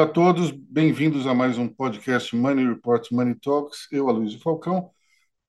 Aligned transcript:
Olá 0.00 0.08
a 0.08 0.12
todos, 0.12 0.50
bem-vindos 0.50 1.26
a 1.26 1.34
mais 1.34 1.58
um 1.58 1.68
podcast 1.68 2.34
Money 2.34 2.66
Report 2.66 3.06
Money 3.12 3.34
Talks. 3.34 3.86
Eu, 3.92 4.08
Aloysio 4.08 4.40
Falcão, 4.40 4.90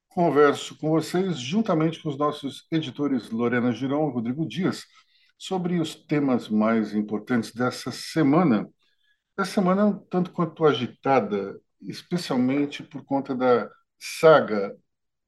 converso 0.10 0.78
com 0.78 0.90
vocês 0.90 1.40
juntamente 1.40 2.04
com 2.04 2.10
os 2.10 2.18
nossos 2.18 2.68
editores 2.70 3.30
Lorena 3.30 3.72
Giron 3.72 4.10
e 4.10 4.14
Rodrigo 4.14 4.46
Dias 4.46 4.84
sobre 5.38 5.80
os 5.80 5.96
temas 5.96 6.50
mais 6.50 6.94
importantes 6.94 7.54
dessa 7.54 7.94
semana. 7.94 8.68
Essa 9.38 9.52
semana, 9.54 10.04
tanto 10.10 10.32
quanto 10.34 10.66
agitada, 10.66 11.58
especialmente 11.82 12.84
por 12.84 13.06
conta 13.06 13.34
da 13.34 13.72
saga 13.98 14.76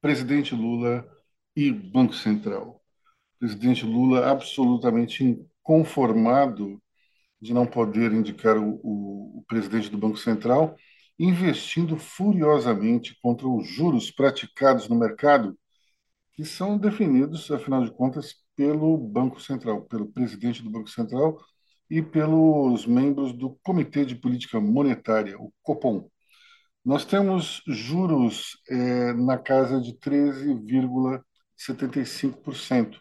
presidente 0.01 0.53
Lula 0.53 1.07
e 1.55 1.71
Banco 1.71 2.13
Central. 2.13 2.83
Presidente 3.39 3.85
Lula 3.85 4.29
absolutamente 4.29 5.23
inconformado 5.23 6.77
de 7.43 7.53
não 7.53 7.65
poder 7.65 8.13
indicar 8.13 8.57
o, 8.57 8.79
o, 8.83 9.43
presidente 9.47 9.89
do 9.89 9.97
Banco 9.97 10.17
Central, 10.17 10.75
investindo 11.19 11.97
furiosamente 11.97 13.17
contra 13.21 13.45
os 13.47 13.67
juros 13.67 14.09
praticados 14.09 14.87
no 14.87 14.95
mercado, 14.95 15.57
que 16.33 16.45
são 16.45 16.77
definidos, 16.77 17.51
afinal 17.51 17.83
de 17.83 17.91
contas, 17.91 18.35
pelo 18.55 18.97
Banco 18.97 19.41
Central, 19.41 19.81
pelo 19.83 20.07
presidente 20.07 20.63
do 20.63 20.69
Banco 20.69 20.89
Central 20.89 21.37
e 21.89 22.01
pelos 22.01 22.85
membros 22.87 23.33
do 23.33 23.59
Comitê 23.61 24.05
de 24.05 24.15
Política 24.15 24.59
Monetária, 24.59 25.37
o 25.37 25.51
COPOM. 25.61 26.09
Nós 26.85 27.05
temos 27.05 27.61
juros 27.67 28.57
é, 28.69 29.13
na 29.13 29.37
casa 29.37 29.81
de 29.81 29.93
13,75%. 29.99 32.99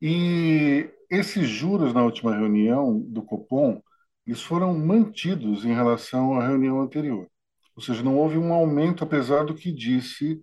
E 0.00 0.90
esses 1.12 1.46
juros 1.46 1.92
na 1.92 2.02
última 2.02 2.34
reunião 2.34 2.98
do 2.98 3.22
Copom, 3.22 3.82
eles 4.26 4.40
foram 4.40 4.72
mantidos 4.78 5.62
em 5.62 5.74
relação 5.74 6.34
à 6.34 6.46
reunião 6.46 6.80
anterior. 6.80 7.28
Ou 7.76 7.82
seja, 7.82 8.02
não 8.02 8.16
houve 8.16 8.38
um 8.38 8.50
aumento, 8.52 9.04
apesar 9.04 9.44
do 9.44 9.54
que 9.54 9.70
disse 9.70 10.42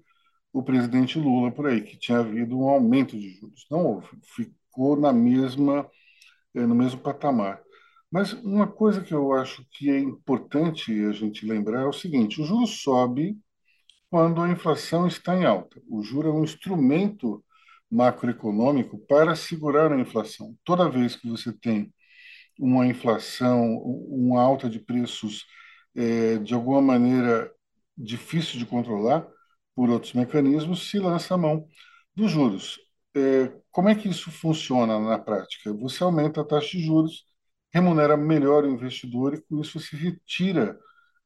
o 0.53 0.61
presidente 0.63 1.17
Lula 1.17 1.51
por 1.51 1.65
aí, 1.67 1.81
que 1.81 1.97
tinha 1.97 2.19
havido 2.19 2.59
um 2.59 2.69
aumento 2.69 3.17
de 3.17 3.31
juros. 3.31 3.65
Não 3.71 3.83
houve, 3.83 4.07
ficou 4.23 4.95
na 4.95 5.11
mesma, 5.11 5.89
eh, 6.53 6.65
no 6.67 6.75
mesmo 6.75 6.99
patamar. 7.01 7.61
Mas 8.11 8.33
uma 8.33 8.67
coisa 8.67 9.01
que 9.01 9.13
eu 9.13 9.33
acho 9.33 9.65
que 9.71 9.89
é 9.89 9.99
importante 9.99 10.91
a 11.05 11.11
gente 11.11 11.47
lembrar 11.47 11.81
é 11.81 11.85
o 11.87 11.93
seguinte: 11.93 12.41
o 12.41 12.45
juro 12.45 12.67
sobe 12.67 13.37
quando 14.09 14.41
a 14.41 14.49
inflação 14.49 15.07
está 15.07 15.35
em 15.35 15.45
alta. 15.45 15.81
O 15.89 16.03
juro 16.03 16.29
é 16.29 16.31
um 16.31 16.43
instrumento 16.43 17.43
macroeconômico 17.91 18.99
para 19.07 19.35
segurar 19.35 19.91
a 19.91 19.99
inflação. 19.99 20.55
Toda 20.63 20.89
vez 20.89 21.15
que 21.15 21.29
você 21.29 21.51
tem 21.53 21.93
uma 22.59 22.85
inflação, 22.87 23.77
uma 23.77 24.41
alta 24.41 24.69
de 24.69 24.79
preços 24.79 25.45
é, 25.95 26.37
de 26.37 26.53
alguma 26.53 26.81
maneira 26.81 27.51
difícil 27.97 28.59
de 28.59 28.65
controlar 28.65 29.27
por 29.75 29.89
outros 29.89 30.13
mecanismos, 30.13 30.89
se 30.89 30.99
lança 30.99 31.35
a 31.35 31.37
mão 31.37 31.67
dos 32.15 32.31
juros. 32.31 32.79
É, 33.15 33.51
como 33.71 33.89
é 33.89 33.95
que 33.95 34.09
isso 34.09 34.31
funciona 34.31 34.99
na 34.99 35.17
prática? 35.17 35.73
Você 35.73 36.03
aumenta 36.03 36.41
a 36.41 36.45
taxa 36.45 36.71
de 36.77 36.83
juros, 36.83 37.25
remunera 37.73 38.17
melhor 38.17 38.63
o 38.65 38.69
investidor 38.69 39.33
e 39.35 39.41
com 39.41 39.61
isso 39.61 39.79
você 39.79 39.95
retira 39.95 40.77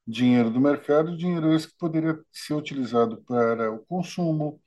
dinheiro 0.07 0.49
do 0.51 0.59
mercado, 0.59 1.17
dinheiro 1.17 1.53
esse 1.53 1.67
que 1.69 1.77
poderia 1.77 2.19
ser 2.31 2.53
utilizado 2.53 3.23
para 3.23 3.71
o 3.71 3.79
consumo, 3.85 4.61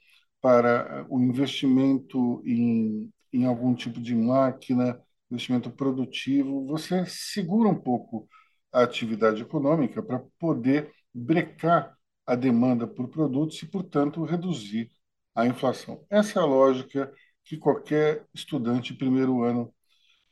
para 0.47 1.05
o 1.11 1.21
investimento 1.21 2.41
em, 2.47 3.13
em 3.33 3.47
algum 3.47 3.75
tipo 3.75 4.01
de 4.01 4.15
máquina, 4.15 4.97
investimento 5.29 5.73
produtivo, 5.73 6.65
você 6.69 7.05
segura 7.05 7.69
um 7.69 7.75
pouco 7.75 8.29
a 8.73 8.85
atividade 8.85 9.43
econômica 9.43 10.01
para 10.01 10.23
poder 10.39 10.93
brecar 11.12 11.97
a 12.25 12.37
demanda 12.37 12.87
por 12.87 13.09
produtos 13.09 13.61
e, 13.61 13.67
portanto, 13.67 14.23
reduzir 14.23 14.89
a 15.35 15.45
inflação. 15.45 16.06
Essa 16.09 16.39
é 16.39 16.43
a 16.43 16.47
lógica 16.47 17.12
que 17.45 17.56
qualquer 17.56 18.25
estudante 18.33 18.95
primeiro 18.95 19.43
ano 19.43 19.75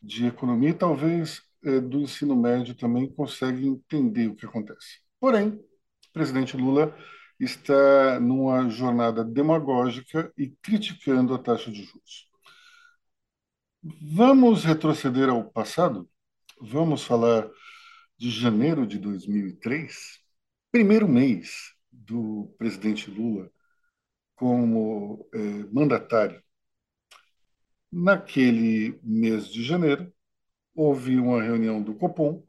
de 0.01 0.27
economia 0.27 0.69
e 0.69 0.75
talvez 0.75 1.43
eh, 1.65 1.81
do 1.81 1.99
ensino 2.01 2.37
médio 2.37 2.77
também 2.77 3.13
consegue 3.13 3.67
entender 3.67 4.29
o 4.29 4.37
que 4.37 4.47
acontece. 4.47 5.01
Porém, 5.19 5.49
o 5.49 6.13
presidente 6.13 6.57
Lula 6.57 6.97
está 7.45 8.19
numa 8.21 8.69
jornada 8.69 9.25
demagógica 9.25 10.33
e 10.37 10.49
criticando 10.63 11.35
a 11.35 11.39
taxa 11.39 11.71
de 11.71 11.83
juros. 11.83 12.29
Vamos 13.83 14.65
retroceder 14.65 15.29
ao 15.29 15.45
passado? 15.45 16.09
Vamos 16.61 17.05
falar 17.05 17.49
de 18.17 18.31
janeiro 18.31 18.87
de 18.87 18.99
2003, 18.99 20.21
primeiro 20.73 21.09
mês 21.09 21.75
do 21.93 22.55
presidente 22.59 23.11
Lula 23.11 23.51
como 24.35 25.29
é, 25.33 25.39
mandatário. 25.73 26.43
Naquele 27.91 28.99
mês 29.03 29.49
de 29.49 29.63
janeiro, 29.63 30.13
houve 30.75 31.17
uma 31.19 31.43
reunião 31.43 31.83
do 31.83 31.95
Copom, 31.95 32.45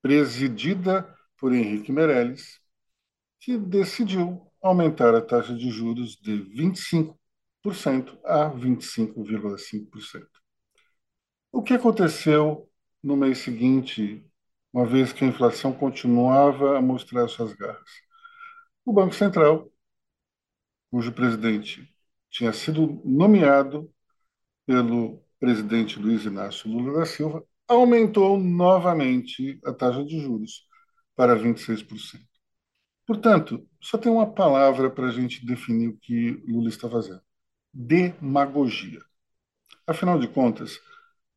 presidida 0.00 1.14
por 1.36 1.52
Henrique 1.52 1.92
Meirelles, 1.92 2.60
que 3.40 3.56
decidiu 3.56 4.46
aumentar 4.62 5.14
a 5.14 5.20
taxa 5.22 5.54
de 5.54 5.70
juros 5.70 6.16
de 6.16 6.36
25% 6.36 8.18
a 8.24 8.48
25,5%. 8.48 10.26
O 11.52 11.62
que 11.62 11.74
aconteceu 11.74 12.68
no 13.02 13.16
mês 13.16 13.38
seguinte, 13.38 14.24
uma 14.72 14.84
vez 14.84 15.12
que 15.12 15.24
a 15.24 15.28
inflação 15.28 15.72
continuava 15.72 16.76
a 16.78 16.82
mostrar 16.82 17.28
suas 17.28 17.54
garras? 17.54 17.90
O 18.84 18.92
Banco 18.92 19.14
Central, 19.14 19.70
cujo 20.90 21.12
presidente 21.12 21.88
tinha 22.30 22.52
sido 22.52 23.00
nomeado 23.04 23.90
pelo 24.66 25.22
presidente 25.38 25.98
Luiz 25.98 26.24
Inácio 26.24 26.70
Lula 26.70 27.00
da 27.00 27.06
Silva, 27.06 27.44
aumentou 27.68 28.38
novamente 28.38 29.60
a 29.64 29.72
taxa 29.72 30.04
de 30.04 30.20
juros 30.20 30.66
para 31.14 31.34
26%. 31.34 32.35
Portanto, 33.06 33.66
só 33.80 33.96
tem 33.98 34.10
uma 34.10 34.30
palavra 34.32 34.90
para 34.90 35.06
a 35.08 35.12
gente 35.12 35.44
definir 35.46 35.88
o 35.88 35.96
que 35.98 36.42
Lula 36.48 36.68
está 36.68 36.88
fazendo: 36.90 37.20
demagogia. 37.72 39.00
Afinal 39.86 40.18
de 40.18 40.28
contas, 40.28 40.80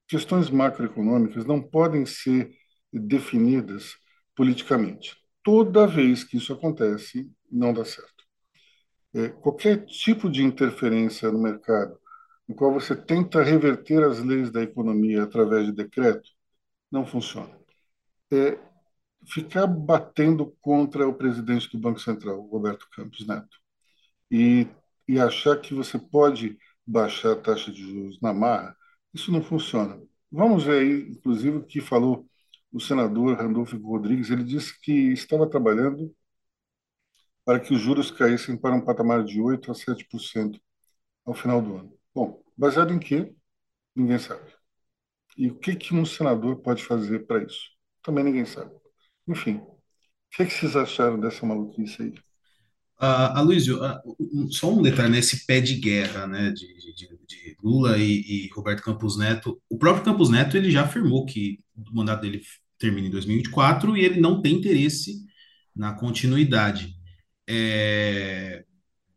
questões 0.07 0.49
macroeconômicas 0.49 1.45
não 1.45 1.61
podem 1.61 2.05
ser 2.05 2.51
definidas 2.93 3.97
politicamente. 4.35 5.17
Toda 5.43 5.87
vez 5.87 6.23
que 6.23 6.37
isso 6.37 6.53
acontece, 6.53 7.31
não 7.51 7.73
dá 7.73 7.85
certo. 7.85 8.25
É, 9.13 9.29
qualquer 9.29 9.85
tipo 9.85 10.29
de 10.29 10.43
interferência 10.43 11.31
no 11.31 11.39
mercado, 11.41 11.97
no 12.47 12.55
qual 12.55 12.71
você 12.73 12.95
tenta 12.95 13.43
reverter 13.43 14.03
as 14.03 14.19
leis 14.19 14.51
da 14.51 14.61
economia 14.61 15.23
através 15.23 15.65
de 15.65 15.71
decreto, 15.73 16.29
não 16.91 17.05
funciona. 17.05 17.57
É, 18.31 18.59
ficar 19.31 19.67
batendo 19.67 20.55
contra 20.61 21.07
o 21.07 21.13
presidente 21.13 21.69
do 21.71 21.79
Banco 21.79 21.99
Central, 21.99 22.41
Roberto 22.47 22.87
Campos 22.91 23.25
Neto, 23.27 23.57
e, 24.31 24.67
e 25.07 25.19
achar 25.19 25.59
que 25.59 25.73
você 25.73 25.99
pode 25.99 26.57
baixar 26.85 27.33
a 27.33 27.35
taxa 27.35 27.71
de 27.71 27.81
juros 27.81 28.19
na 28.21 28.33
marra, 28.33 28.75
isso 29.13 29.31
não 29.31 29.41
funciona. 29.43 30.01
Vamos 30.31 30.63
ver 30.63 30.81
aí, 30.81 31.09
inclusive, 31.11 31.57
o 31.57 31.63
que 31.65 31.81
falou 31.81 32.27
o 32.71 32.79
senador 32.79 33.37
Randolfo 33.37 33.77
Rodrigues. 33.77 34.29
Ele 34.29 34.43
disse 34.43 34.79
que 34.81 34.91
estava 35.13 35.49
trabalhando 35.49 36.13
para 37.45 37.59
que 37.59 37.73
os 37.73 37.81
juros 37.81 38.11
caíssem 38.11 38.57
para 38.57 38.75
um 38.75 38.81
patamar 38.81 39.23
de 39.23 39.41
8% 39.41 39.71
a 39.71 39.73
7% 39.75 40.59
ao 41.25 41.33
final 41.33 41.61
do 41.61 41.75
ano. 41.77 41.93
Bom, 42.13 42.43
baseado 42.57 42.93
em 42.93 42.99
quê? 42.99 43.33
Ninguém 43.95 44.19
sabe. 44.19 44.53
E 45.37 45.49
o 45.49 45.57
que, 45.59 45.75
que 45.75 45.95
um 45.95 46.05
senador 46.05 46.57
pode 46.61 46.83
fazer 46.83 47.25
para 47.25 47.43
isso? 47.43 47.69
Também 48.03 48.23
ninguém 48.23 48.45
sabe. 48.45 48.71
Enfim, 49.29 49.57
o 49.57 50.35
que, 50.35 50.43
é 50.43 50.45
que 50.45 50.53
vocês 50.53 50.75
acharam 50.75 51.19
dessa 51.19 51.45
maluquice 51.45 52.01
aí? 52.01 52.09
Uh, 52.99 53.37
Aloysio, 53.37 53.79
uh, 53.81 54.51
só 54.51 54.73
um 54.73 54.81
detalhe 54.81 55.11
nesse 55.11 55.45
pé 55.45 55.61
de 55.61 55.75
guerra 55.75 56.27
né, 56.27 56.51
de, 56.51 56.67
de, 56.67 57.07
de 57.25 57.57
Lula 57.63 57.97
e, 57.97 58.19
e, 58.19 58.49
Roberto 58.49 58.83
Campos 58.83 59.17
Neto. 59.17 59.61
O 59.69 59.77
próprio 59.77 60.03
Campos 60.03 60.29
Neto 60.29 60.57
ele 60.57 60.71
já 60.71 60.83
afirmou 60.83 61.25
que 61.25 61.59
o 61.77 61.95
mandato 61.95 62.21
dele 62.21 62.41
termina 62.77 63.07
em 63.07 63.11
2024 63.11 63.95
e 63.95 64.03
ele 64.03 64.19
não 64.19 64.41
tem 64.41 64.55
interesse 64.55 65.23
na 65.75 65.93
continuidade. 65.93 66.93
É, 67.47 68.65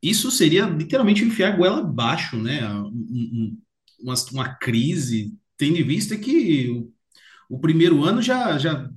isso 0.03 0.31
seria 0.31 0.67
literalmente 0.67 1.25
enfiar 1.25 1.56
goela 1.56 1.81
abaixo, 1.81 2.37
né? 2.37 2.69
Um, 2.69 2.87
um, 2.87 3.59
uma, 4.00 4.14
uma, 4.32 4.55
crise, 4.56 5.35
tendo 5.56 5.79
em 5.79 5.85
vista 5.85 6.17
que 6.17 6.70
o, 6.70 7.56
o 7.56 7.59
primeiro 7.59 8.05
ano 8.05 8.20
já, 8.23 8.59
já 8.59 8.88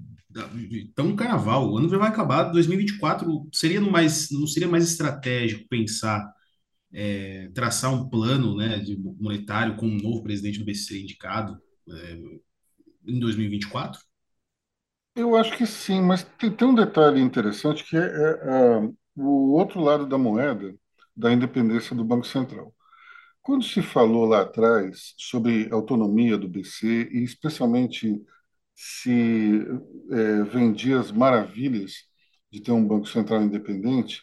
então, 0.71 1.15
carnaval, 1.15 1.71
o 1.71 1.77
ano 1.77 1.89
já 1.89 1.97
vai 1.97 2.09
acabar, 2.09 2.51
2024 2.51 3.47
seria 3.53 3.79
mais, 3.79 4.29
não 4.31 4.45
seria 4.45 4.67
mais 4.67 4.83
estratégico 4.83 5.67
pensar, 5.69 6.29
é, 6.91 7.49
traçar 7.53 7.93
um 7.93 8.09
plano 8.09 8.55
né, 8.55 8.79
de 8.79 8.97
monetário 8.97 9.75
com 9.77 9.85
um 9.87 9.97
novo 9.97 10.23
presidente 10.23 10.59
do 10.59 10.65
BC 10.65 11.01
indicado 11.01 11.57
é, 11.89 12.19
em 13.07 13.19
2024? 13.19 13.99
Eu 15.15 15.35
acho 15.37 15.57
que 15.57 15.65
sim, 15.65 16.01
mas 16.01 16.23
tem, 16.38 16.51
tem 16.51 16.67
um 16.67 16.75
detalhe 16.75 17.21
interessante 17.21 17.85
que 17.85 17.95
é, 17.95 18.01
é, 18.01 18.03
é, 18.03 18.89
o 19.15 19.53
outro 19.53 19.79
lado 19.79 20.05
da 20.05 20.17
moeda 20.17 20.75
da 21.15 21.31
independência 21.31 21.95
do 21.95 22.03
Banco 22.03 22.27
Central. 22.27 22.75
Quando 23.41 23.63
se 23.63 23.81
falou 23.81 24.25
lá 24.25 24.41
atrás 24.41 25.13
sobre 25.17 25.69
autonomia 25.71 26.38
do 26.38 26.49
BC 26.49 27.09
e 27.11 27.23
especialmente 27.23 28.21
se 28.75 29.62
é, 30.12 30.44
vendia 30.44 31.00
as 31.00 31.12
maravilhas 31.12 31.94
de 32.51 32.62
ter 32.62 32.72
um 32.72 32.86
Banco 32.88 33.07
Central 33.07 33.44
independente, 33.44 34.22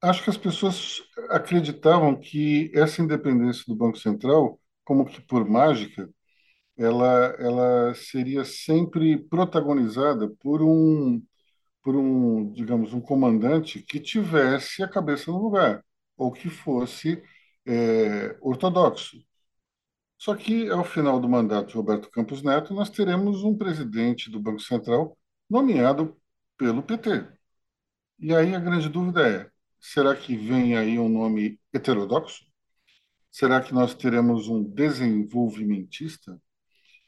acho 0.00 0.22
que 0.24 0.30
as 0.30 0.36
pessoas 0.36 1.02
acreditavam 1.30 2.18
que 2.18 2.70
essa 2.74 3.02
independência 3.02 3.64
do 3.66 3.76
Banco 3.76 3.98
Central, 3.98 4.60
como 4.84 5.04
que 5.06 5.20
por 5.22 5.48
mágica, 5.48 6.08
ela, 6.76 7.36
ela 7.38 7.94
seria 7.94 8.44
sempre 8.44 9.18
protagonizada 9.28 10.28
por 10.40 10.62
um, 10.62 11.22
por 11.82 11.96
um, 11.96 12.52
digamos, 12.52 12.92
um 12.94 13.00
comandante 13.00 13.82
que 13.82 14.00
tivesse 14.00 14.82
a 14.82 14.88
cabeça 14.88 15.30
no 15.30 15.38
lugar, 15.38 15.84
ou 16.16 16.32
que 16.32 16.50
fosse 16.50 17.22
é, 17.66 18.36
ortodoxo. 18.40 19.18
Só 20.22 20.36
que, 20.36 20.70
ao 20.70 20.84
final 20.84 21.18
do 21.18 21.28
mandato 21.28 21.70
de 21.70 21.74
Roberto 21.74 22.08
Campos 22.08 22.44
Neto, 22.44 22.72
nós 22.72 22.88
teremos 22.88 23.42
um 23.42 23.58
presidente 23.58 24.30
do 24.30 24.38
Banco 24.38 24.60
Central 24.60 25.18
nomeado 25.50 26.16
pelo 26.56 26.80
PT. 26.80 27.26
E 28.20 28.32
aí 28.32 28.54
a 28.54 28.60
grande 28.60 28.88
dúvida 28.88 29.28
é: 29.28 29.50
será 29.80 30.14
que 30.14 30.36
vem 30.36 30.76
aí 30.78 30.96
um 30.96 31.08
nome 31.08 31.58
heterodoxo? 31.72 32.44
Será 33.32 33.60
que 33.60 33.74
nós 33.74 33.96
teremos 33.96 34.46
um 34.46 34.62
desenvolvimentista? 34.62 36.40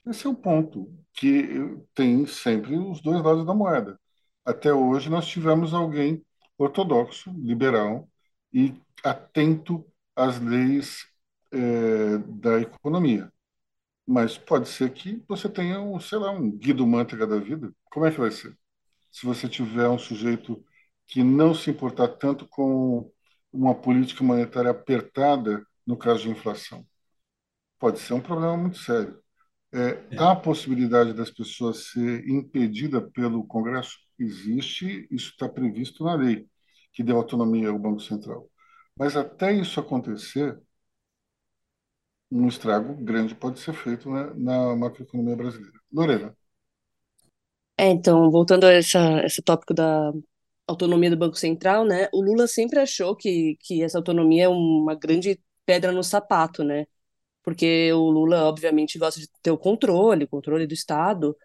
Esse 0.05 0.27
é 0.27 0.31
o 0.31 0.35
ponto, 0.35 0.93
que 1.13 1.47
tem 1.95 2.27
sempre 2.27 2.77
os 2.77 3.01
dois 3.01 3.23
lados 3.23 3.47
da 3.47 3.55
moeda. 3.55 3.97
Até 4.45 4.75
hoje 4.75 5.09
nós 5.09 5.25
tivemos 5.29 5.73
alguém 5.73 6.27
ortodoxo, 6.59 7.31
liberal 7.39 8.11
e 8.53 8.75
atento 9.05 9.87
às 10.17 10.41
leis 10.41 11.14
eh, 11.55 12.19
da 12.29 12.61
economia. 12.61 13.33
Mas 14.07 14.39
pode 14.39 14.69
ser 14.69 14.93
que 14.93 15.23
você 15.29 15.49
tenha, 15.49 15.81
um, 15.81 15.99
sei 16.01 16.19
lá, 16.19 16.31
um 16.31 16.51
Guido 16.51 16.87
Mantega 16.87 17.27
da 17.27 17.39
vida. 17.39 17.73
Como 17.91 18.07
é 18.07 18.11
que 18.13 18.21
vai 18.21 18.31
ser? 18.31 18.57
Se 19.13 19.27
você 19.27 19.49
tiver 19.49 19.89
um 19.89 19.99
sujeito 19.99 20.65
que 21.09 21.23
não 21.25 21.55
se 21.55 21.71
importar 21.71 22.09
tanto 22.09 22.49
com 22.49 23.11
uma 23.53 23.75
política 23.75 24.25
monetária 24.25 24.71
apertada 24.73 25.67
no 25.87 25.97
caso 25.99 26.25
de 26.25 26.31
inflação, 26.31 26.87
pode 27.79 27.99
ser 28.01 28.15
um 28.15 28.21
problema 28.21 28.57
muito 28.57 28.79
sério. 28.79 29.19
É, 29.75 30.05
há 30.17 30.33
É, 30.33 30.33
a 30.33 30.37
possibilidade 30.37 31.15
das 31.15 31.31
pessoas 31.31 31.91
ser 31.93 32.29
impedida 32.29 33.01
pelo 33.03 33.47
Congresso? 33.47 33.99
Existe, 34.19 35.07
isso 35.11 35.31
está 35.31 35.49
previsto 35.49 36.05
na 36.05 36.15
lei, 36.17 36.49
que 36.93 37.03
deu 37.05 37.17
autonomia 37.19 37.71
ao 37.71 37.79
Banco 37.79 38.01
Central. 38.01 38.51
Mas 38.99 39.17
até 39.17 39.53
isso 39.53 39.81
acontecer, 39.81 40.59
um 42.35 42.49
estrago 42.49 42.95
grande 42.97 43.35
pode 43.35 43.61
ser 43.61 43.75
feito 43.75 44.11
né, 44.11 44.33
na 44.37 44.77
macroeconomia 44.77 45.37
brasileira. 45.37 45.81
Lorena, 45.93 46.37
É, 47.77 47.89
então, 47.91 48.31
voltando 48.31 48.65
a 48.67 48.73
essa, 48.73 49.25
esse 49.25 49.43
tópico 49.43 49.75
da 49.75 50.13
autonomia 50.67 51.11
do 51.11 51.17
Banco 51.17 51.37
Central, 51.37 51.85
né? 51.87 52.09
O 52.13 52.23
Lula 52.23 52.47
sempre 52.47 52.79
achou 52.81 53.17
que, 53.17 53.57
que 53.61 53.83
essa 53.83 53.99
autonomia 53.99 54.45
é 54.45 54.49
uma 54.49 54.95
grande 54.95 55.41
pedra 55.67 55.93
no 55.93 56.05
sapato, 56.05 56.63
né? 56.65 56.87
Porque 57.43 57.93
o 57.93 58.11
Lula, 58.11 58.45
obviamente, 58.45 58.99
gosta 58.99 59.21
de 59.21 59.29
ter 59.43 59.51
o 59.53 59.59
controle, 59.59 60.25
o 60.25 60.29
controle 60.29 60.67
do 60.67 60.75
Estado, 60.75 61.37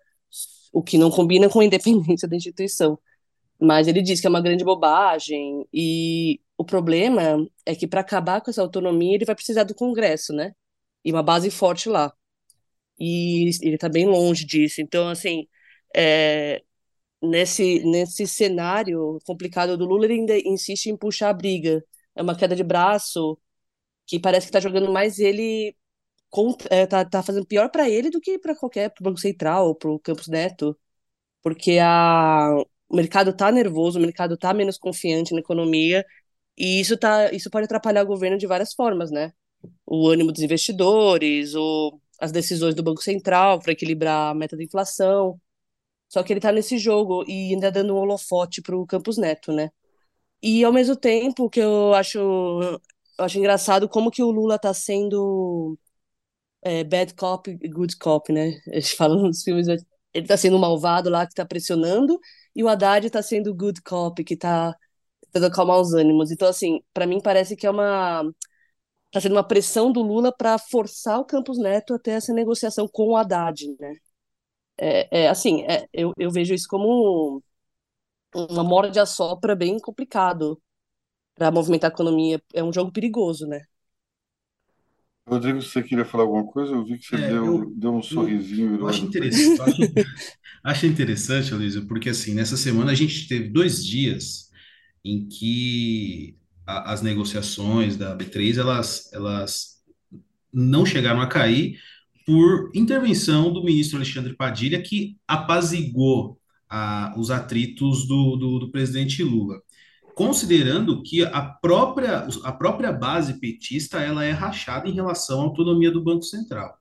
o 0.74 0.84
que 0.84 0.98
não 0.98 1.12
combina 1.12 1.50
com 1.50 1.60
a 1.62 1.66
independência 1.66 2.28
da 2.28 2.36
instituição. 2.36 3.00
Mas 3.62 3.88
ele 3.88 4.02
diz 4.02 4.22
que 4.22 4.28
é 4.28 4.30
uma 4.30 4.42
grande 4.42 4.64
bobagem, 4.66 5.68
e 5.74 6.42
o 6.58 6.66
problema 6.66 7.46
é 7.66 7.76
que 7.76 7.88
para 7.88 8.02
acabar 8.02 8.42
com 8.42 8.52
essa 8.52 8.62
autonomia 8.62 9.16
ele 9.16 9.26
vai 9.26 9.36
precisar 9.36 9.64
do 9.64 9.76
Congresso, 9.76 10.34
né? 10.34 10.54
E 11.04 11.12
uma 11.12 11.24
base 11.24 11.50
forte 11.52 11.90
lá. 11.90 12.14
E 13.00 13.50
ele 13.64 13.76
está 13.76 13.90
bem 13.90 14.06
longe 14.08 14.46
disso. 14.46 14.82
Então, 14.82 15.08
assim, 15.10 15.48
é, 15.96 16.64
nesse, 17.22 17.82
nesse 17.86 18.28
cenário 18.28 19.20
complicado 19.26 19.78
do 19.78 19.86
Lula, 19.86 20.06
ele 20.06 20.16
ainda 20.16 20.38
insiste 20.40 20.88
em 20.88 20.98
puxar 20.98 21.30
a 21.30 21.34
briga. 21.34 21.84
É 22.16 22.22
uma 22.24 22.38
queda 22.38 22.56
de 22.56 22.64
braço 22.64 23.38
que 24.08 24.20
parece 24.20 24.48
que 24.48 24.50
está 24.58 24.60
jogando 24.62 24.92
mais 24.92 25.20
ele 25.20 25.76
é, 26.70 26.86
tá, 26.86 27.04
tá 27.06 27.24
fazendo 27.24 27.46
pior 27.46 27.70
para 27.70 27.90
ele 27.90 28.10
do 28.10 28.20
que 28.22 28.38
para 28.40 28.56
qualquer 28.56 28.90
pro 28.92 29.04
Banco 29.04 29.20
Central 29.20 29.76
para 29.76 29.90
o 29.92 30.00
Campos 30.00 30.28
Neto, 30.28 30.78
porque 31.44 31.80
a, 31.82 32.52
o 32.90 32.96
mercado 32.96 33.34
tá 33.36 33.52
nervoso, 33.52 34.00
o 34.00 34.02
mercado 34.02 34.38
tá 34.38 34.54
menos 34.54 34.78
confiante 34.78 35.34
na 35.34 35.40
economia 35.42 36.06
e 36.58 36.80
isso 36.82 36.98
tá, 36.98 37.32
isso 37.34 37.50
pode 37.52 37.66
atrapalhar 37.66 38.04
o 38.04 38.08
governo 38.08 38.38
de 38.38 38.48
várias 38.48 38.74
formas, 38.74 39.12
né? 39.12 39.34
O 39.86 40.08
ânimo 40.10 40.32
dos 40.32 40.42
investidores, 40.42 41.56
o, 41.56 42.00
as 42.20 42.32
decisões 42.32 42.76
do 42.76 42.84
Banco 42.84 43.02
Central 43.02 43.60
para 43.60 43.74
equilibrar 43.74 44.32
a 44.32 44.34
meta 44.36 44.58
da 44.58 44.64
inflação. 44.64 45.40
Só 46.10 46.24
que 46.24 46.34
ele 46.34 46.40
tá 46.42 46.52
nesse 46.52 46.78
jogo 46.78 47.24
e 47.28 47.54
ainda 47.54 47.72
dando 47.72 47.96
um 47.96 47.98
holofote 47.98 48.62
pro 48.62 48.86
Campos 48.88 49.18
Neto, 49.18 49.52
né? 49.54 49.72
E 50.42 50.64
ao 50.64 50.74
mesmo 50.74 50.96
tempo 50.96 51.50
que 51.50 51.60
eu 51.60 51.94
acho, 51.94 52.20
eu 52.20 53.26
acho 53.26 53.38
engraçado 53.40 53.90
como 53.90 54.12
que 54.12 54.24
o 54.24 54.32
Lula 54.32 54.60
tá 54.60 54.74
sendo 54.74 55.78
é, 56.62 56.84
bad 56.84 57.14
cop 57.16 57.58
good 57.70 57.98
cop, 57.98 58.32
né? 58.34 58.60
Eles 58.68 58.92
falam 58.92 59.24
nos 59.24 59.44
filmes, 59.44 59.68
ele 60.14 60.28
tá 60.28 60.38
sendo 60.38 60.58
o 60.58 60.60
malvado 60.60 61.10
lá 61.10 61.28
que 61.28 61.34
tá 61.36 61.46
pressionando 61.46 62.20
e 62.56 62.64
o 62.64 62.68
Haddad 62.70 63.10
tá 63.10 63.22
sendo 63.22 63.52
o 63.52 63.56
good 63.56 63.82
cop 63.84 64.24
que 64.24 64.36
tá 64.38 64.76
tentando 65.32 65.48
acalmar 65.52 65.80
os 65.80 65.94
ânimos. 65.94 66.32
Então, 66.32 66.48
assim, 66.48 66.82
para 66.94 67.06
mim 67.08 67.22
parece 67.22 67.56
que 67.56 67.68
é 67.68 67.72
uma 67.72 68.24
tá 69.12 69.22
sendo 69.22 69.34
uma 69.34 69.44
pressão 69.48 69.92
do 69.92 70.02
Lula 70.02 70.32
para 70.36 70.58
forçar 70.58 71.20
o 71.20 71.26
Campos 71.26 71.58
Neto 71.60 71.94
até 71.94 72.12
essa 72.14 72.34
negociação 72.34 72.88
com 72.88 73.10
o 73.10 73.16
Haddad, 73.18 73.76
né? 73.80 73.96
É, 74.78 75.24
é 75.26 75.30
assim, 75.30 75.64
é, 75.64 75.88
eu, 75.94 76.14
eu 76.18 76.32
vejo 76.32 76.54
isso 76.54 76.68
como 76.70 77.44
uma 78.36 78.64
morde-a-sopra 78.64 79.56
bem 79.56 79.80
complicado 79.80 80.62
para 81.36 81.52
movimentar 81.52 81.92
a 81.92 81.94
economia. 81.94 82.42
É 82.54 82.64
um 82.64 82.74
jogo 82.74 82.92
perigoso, 82.92 83.48
né? 83.48 83.62
Rodrigo, 85.28 85.62
você 85.62 85.84
queria 85.84 86.06
falar 86.06 86.24
alguma 86.24 86.46
coisa? 86.46 86.74
Eu 86.74 86.84
vi 86.86 86.98
que 86.98 87.06
você 87.06 87.18
é, 87.18 87.20
deu, 87.20 87.46
eu, 87.46 87.76
deu 87.76 87.94
um 87.94 88.02
eu, 88.02 88.02
sorrisinho 88.02 88.76
eu 88.80 88.88
acho 88.88 89.06
irônico 89.06 89.22
aí. 89.22 89.30
interessante, 89.30 89.60
eu 89.60 89.66
acho, 89.66 89.94
acho 90.64 90.86
interessante, 90.88 91.54
Aloysio, 91.54 91.88
porque 91.88 92.10
assim, 92.10 92.34
nessa 92.36 92.58
semana 92.58 92.92
a 92.92 92.96
gente 92.96 93.28
teve 93.28 93.50
dois 93.50 93.86
dias 93.86 94.50
em 95.06 95.28
que 95.28 96.39
as 96.86 97.02
negociações 97.02 97.98
da 97.98 98.16
B3 98.16 98.58
elas, 98.58 99.12
elas 99.14 99.80
não 100.54 100.86
chegaram 100.86 101.22
a 101.22 101.28
cair 101.28 101.78
por 102.26 102.72
intervenção 102.76 103.52
do 103.52 103.64
ministro 103.64 103.98
Alexandre 103.98 104.36
Padilha, 104.36 104.82
que 104.82 105.18
apaziguou 105.28 106.40
a- 106.70 107.14
os 107.18 107.32
atritos 107.32 108.08
do, 108.08 108.36
do, 108.36 108.60
do 108.60 108.72
presidente 108.72 109.24
Lula, 109.24 109.60
considerando 110.16 111.02
que 111.02 111.24
a 111.24 111.42
própria, 111.42 112.28
a 112.44 112.52
própria 112.52 112.92
base 112.92 113.40
petista 113.40 114.00
ela 114.00 114.24
é 114.24 114.32
rachada 114.32 114.88
em 114.88 114.94
relação 114.94 115.42
à 115.42 115.44
autonomia 115.46 115.92
do 115.92 116.04
Banco 116.04 116.24
Central. 116.24 116.78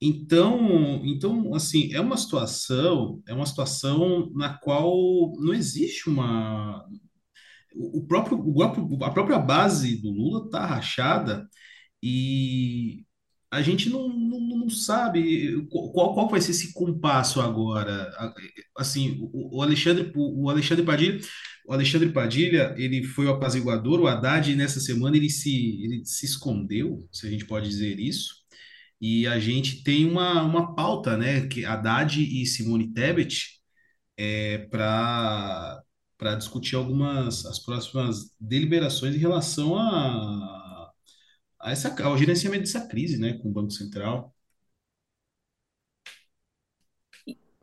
Então, 0.00 1.00
então, 1.04 1.54
assim, 1.54 1.92
é 1.92 2.00
uma 2.00 2.16
situação, 2.16 3.20
é 3.26 3.34
uma 3.34 3.46
situação 3.46 4.30
na 4.32 4.54
qual 4.56 4.92
não 5.40 5.52
existe 5.52 6.08
uma, 6.08 6.84
o 7.78 8.06
próprio, 8.06 8.38
o 8.38 9.04
a 9.04 9.10
própria 9.10 9.38
base 9.38 9.96
do 10.00 10.10
Lula 10.10 10.46
está 10.46 10.66
rachada 10.66 11.48
e 12.02 13.04
a 13.50 13.62
gente 13.62 13.88
não, 13.88 14.08
não, 14.08 14.40
não 14.40 14.70
sabe 14.70 15.66
qual, 15.70 16.14
qual 16.14 16.28
vai 16.28 16.40
ser 16.40 16.50
esse 16.50 16.72
compasso 16.72 17.40
agora. 17.40 18.10
Assim, 18.76 19.18
o, 19.20 19.58
o 19.58 19.62
Alexandre, 19.62 20.12
o 20.14 20.50
Alexandre 20.50 20.84
Padilha, 20.84 21.20
o 21.66 21.72
Alexandre 21.72 22.10
Padilha, 22.10 22.74
ele 22.76 23.04
foi 23.04 23.26
o 23.26 23.30
apaziguador, 23.30 24.00
o 24.00 24.06
Haddad, 24.06 24.54
nessa 24.54 24.80
semana, 24.80 25.16
ele 25.16 25.30
se, 25.30 25.82
ele 25.82 26.04
se 26.04 26.26
escondeu, 26.26 27.08
se 27.12 27.26
a 27.26 27.30
gente 27.30 27.46
pode 27.46 27.68
dizer 27.68 27.98
isso. 27.98 28.34
E 29.00 29.26
a 29.26 29.38
gente 29.38 29.82
tem 29.82 30.04
uma, 30.06 30.42
uma 30.42 30.74
pauta, 30.74 31.16
né, 31.16 31.46
que 31.46 31.64
Haddad 31.64 32.20
e 32.20 32.44
Simone 32.46 32.92
Tebet 32.92 33.58
para 34.70 35.82
para 36.18 36.34
discutir 36.36 36.76
algumas 36.76 37.46
as 37.46 37.58
próximas 37.60 38.34
deliberações 38.40 39.14
em 39.16 39.18
relação 39.18 39.76
a, 39.78 40.92
a 41.60 41.70
essa, 41.72 41.94
ao 42.04 42.18
gerenciamento 42.18 42.64
dessa 42.64 42.86
crise, 42.88 43.18
né, 43.18 43.34
com 43.38 43.48
o 43.50 43.52
Banco 43.52 43.70
Central. 43.72 44.34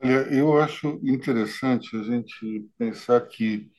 Olha, 0.02 0.28
eu 0.34 0.58
acho 0.62 0.88
interessante 1.04 1.96
a 1.98 2.04
gente 2.04 2.70
pensar 2.78 3.22
que 3.28 3.70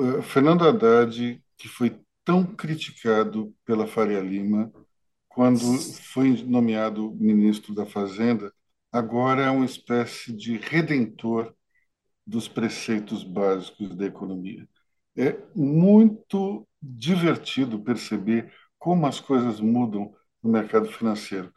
eh, 0.00 0.22
Fernando 0.22 0.64
Haddad, 0.66 1.42
que 1.56 1.68
foi 1.68 2.00
tão 2.24 2.44
criticado 2.44 3.54
pela 3.64 3.86
Faria 3.86 4.20
Lima, 4.20 4.72
quando 5.28 5.60
foi 6.12 6.42
nomeado 6.44 7.14
ministro 7.16 7.74
da 7.74 7.86
Fazenda, 7.86 8.52
agora 8.92 9.42
é 9.44 9.50
uma 9.50 9.64
espécie 9.66 10.32
de 10.34 10.56
redentor 10.58 11.54
dos 12.28 12.46
preceitos 12.46 13.24
básicos 13.24 13.96
da 13.96 14.04
economia. 14.04 14.68
É 15.16 15.34
muito 15.56 16.68
divertido 16.80 17.80
perceber 17.80 18.52
como 18.78 19.06
as 19.06 19.18
coisas 19.18 19.60
mudam 19.60 20.12
no 20.42 20.50
mercado 20.50 20.92
financeiro. 20.92 21.50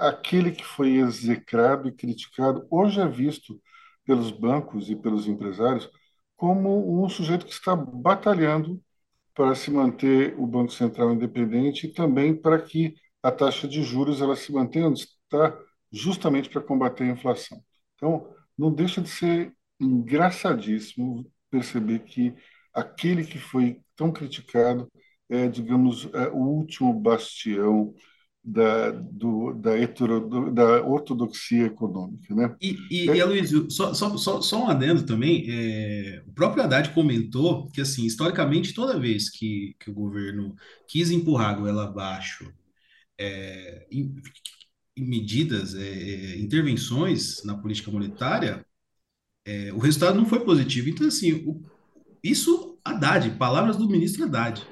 Aquele 0.00 0.50
que 0.50 0.64
foi 0.64 0.94
execrado 0.96 1.88
e 1.88 1.92
criticado 1.92 2.66
hoje 2.70 3.02
é 3.02 3.06
visto 3.06 3.60
pelos 4.06 4.30
bancos 4.30 4.88
e 4.88 4.96
pelos 4.96 5.28
empresários 5.28 5.90
como 6.34 7.04
um 7.04 7.08
sujeito 7.08 7.44
que 7.44 7.52
está 7.52 7.76
batalhando 7.76 8.82
para 9.34 9.54
se 9.54 9.70
manter 9.70 10.34
o 10.38 10.46
Banco 10.46 10.72
Central 10.72 11.12
independente 11.12 11.86
e 11.86 11.92
também 11.92 12.34
para 12.34 12.60
que 12.60 12.94
a 13.22 13.30
taxa 13.30 13.68
de 13.68 13.82
juros 13.82 14.22
ela 14.22 14.36
se 14.36 14.50
mantenha 14.52 14.88
onde 14.88 15.00
está, 15.00 15.58
justamente 15.92 16.48
para 16.48 16.62
combater 16.62 17.04
a 17.04 17.08
inflação. 17.08 17.62
Então, 17.94 18.34
não 18.56 18.72
deixa 18.72 19.02
de 19.02 19.08
ser 19.08 19.52
engraçadíssimo 19.84 21.30
perceber 21.50 22.00
que 22.00 22.34
aquele 22.72 23.24
que 23.24 23.38
foi 23.38 23.80
tão 23.96 24.12
criticado 24.12 24.90
é, 25.28 25.48
digamos, 25.48 26.08
é, 26.12 26.28
o 26.28 26.36
último 26.36 26.92
bastião 26.92 27.94
da, 28.42 28.90
do, 28.90 29.54
da, 29.54 29.78
hetero, 29.78 30.52
da 30.52 30.82
ortodoxia 30.82 31.66
econômica, 31.66 32.34
né? 32.34 32.54
E, 32.60 32.76
e, 32.90 33.04
e 33.06 33.08
É, 33.08 33.20
Aloysio, 33.20 33.70
só, 33.70 33.94
só, 33.94 34.16
só, 34.18 34.42
só 34.42 34.64
um 34.64 34.68
adendo 34.68 35.06
também, 35.06 35.46
é, 35.48 36.22
o 36.26 36.32
próprio 36.32 36.62
Haddad 36.62 36.90
comentou 36.92 37.70
que, 37.70 37.80
assim, 37.80 38.04
historicamente, 38.04 38.74
toda 38.74 39.00
vez 39.00 39.30
que, 39.30 39.74
que 39.80 39.90
o 39.90 39.94
governo 39.94 40.54
quis 40.86 41.10
empurrar 41.10 41.50
a 41.50 41.58
goela 41.58 41.84
abaixo 41.84 42.52
é, 43.18 43.86
em, 43.90 44.14
em 44.96 45.04
medidas, 45.06 45.74
é, 45.74 45.80
é, 45.80 46.38
intervenções 46.38 47.42
na 47.44 47.56
política 47.56 47.90
monetária, 47.90 48.64
é, 49.46 49.72
o 49.72 49.78
resultado 49.78 50.16
não 50.16 50.26
foi 50.26 50.40
positivo. 50.44 50.88
Então, 50.88 51.06
assim, 51.06 51.32
o, 51.46 51.62
isso, 52.22 52.78
Haddad, 52.84 53.30
palavras 53.38 53.76
do 53.76 53.88
ministro 53.88 54.24
Haddad. 54.24 54.66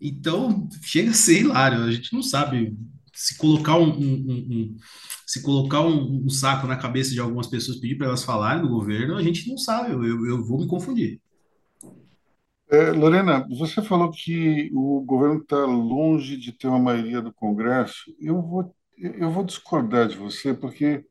Então, 0.00 0.68
chega 0.82 1.10
a 1.10 1.14
ser 1.14 1.40
hilário. 1.42 1.82
A 1.84 1.92
gente 1.92 2.12
não 2.14 2.22
sabe 2.22 2.76
se 3.14 3.36
colocar 3.38 3.78
um, 3.78 3.90
um- 3.90 4.26
um- 4.50 4.76
se 5.26 5.42
colocar 5.42 5.82
um, 5.82 6.24
um 6.26 6.28
saco 6.30 6.66
na 6.66 6.76
cabeça 6.76 7.12
de 7.12 7.20
algumas 7.20 7.46
pessoas, 7.48 7.78
pedir 7.80 7.96
para 7.98 8.08
elas 8.08 8.24
falarem 8.24 8.62
no 8.62 8.68
governo, 8.68 9.16
a 9.16 9.22
gente 9.22 9.48
não 9.48 9.58
sabe. 9.58 9.92
Eu, 9.92 10.04
eu, 10.04 10.26
eu 10.26 10.44
vou 10.44 10.60
me 10.60 10.66
confundir. 10.68 11.20
é, 12.70 12.90
Lorena, 12.92 13.46
você 13.48 13.82
falou 13.82 14.10
que 14.10 14.70
o 14.74 15.00
governo 15.04 15.40
está 15.42 15.64
longe 15.64 16.36
de 16.36 16.52
ter 16.52 16.66
uma 16.68 16.78
maioria 16.78 17.20
do 17.22 17.32
Congresso. 17.32 18.14
Eu 18.20 18.40
vou, 18.42 18.74
eu 18.96 19.30
vou 19.30 19.44
discordar 19.44 20.08
de 20.08 20.16
você, 20.16 20.54
porque 20.54 21.04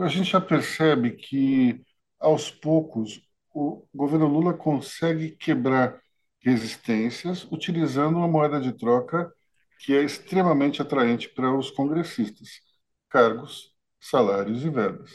a 0.00 0.08
gente 0.08 0.30
já 0.30 0.40
percebe 0.40 1.12
que, 1.12 1.80
aos 2.24 2.50
poucos, 2.50 3.20
o 3.52 3.86
governo 3.94 4.26
Lula 4.26 4.54
consegue 4.54 5.32
quebrar 5.32 6.00
resistências 6.40 7.44
utilizando 7.50 8.16
uma 8.18 8.28
moeda 8.28 8.60
de 8.60 8.72
troca 8.72 9.32
que 9.80 9.94
é 9.94 10.02
extremamente 10.02 10.82
atraente 10.82 11.28
para 11.28 11.56
os 11.56 11.70
congressistas: 11.70 12.60
cargos, 13.08 13.72
salários 14.00 14.64
e 14.64 14.70
verbas. 14.70 15.10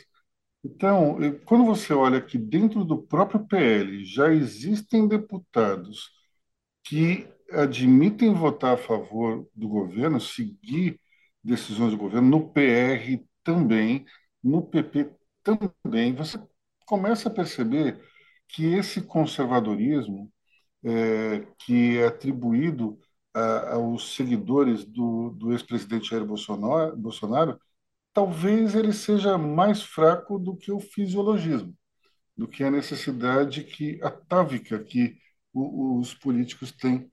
Então, 0.63 1.17
quando 1.45 1.65
você 1.65 1.93
olha 1.93 2.21
que 2.21 2.37
dentro 2.37 2.83
do 2.83 3.01
próprio 3.01 3.45
PL 3.47 4.03
já 4.05 4.33
existem 4.33 5.07
deputados 5.07 6.09
que 6.83 7.27
admitem 7.51 8.33
votar 8.33 8.73
a 8.75 8.77
favor 8.77 9.47
do 9.55 9.67
governo, 9.67 10.19
seguir 10.19 10.99
decisões 11.43 11.91
do 11.91 11.97
governo, 11.97 12.29
no 12.29 12.49
PR 12.49 13.23
também, 13.43 14.05
no 14.43 14.61
PP 14.63 15.11
também, 15.43 16.13
você 16.13 16.37
começa 16.89 17.29
a 17.29 17.33
perceber 17.33 18.01
que 18.49 18.65
esse 18.75 19.01
conservadorismo 19.01 20.31
é, 20.85 21.47
que 21.65 21.97
é 21.99 22.07
atribuído 22.07 22.99
a- 23.33 23.73
aos 23.75 24.15
seguidores 24.15 24.85
do, 24.85 25.31
do 25.31 25.51
ex-presidente 25.53 26.09
Jair 26.11 26.25
Bolsonaro, 26.25 26.97
Bolsonaro, 26.97 27.59
talvez 28.13 28.75
ele 28.75 28.93
seja 28.93 29.37
mais 29.37 29.83
fraco 29.83 30.39
do 30.39 30.55
que 30.57 30.71
o 30.71 30.79
fisiologismo, 30.79 31.75
do 32.37 32.47
que 32.47 32.63
a 32.63 32.71
necessidade 32.71 33.63
que 33.63 33.99
atávica 34.03 34.79
que 34.83 35.17
o- 35.53 35.99
os 35.99 36.13
políticos 36.13 36.71
têm 36.71 37.11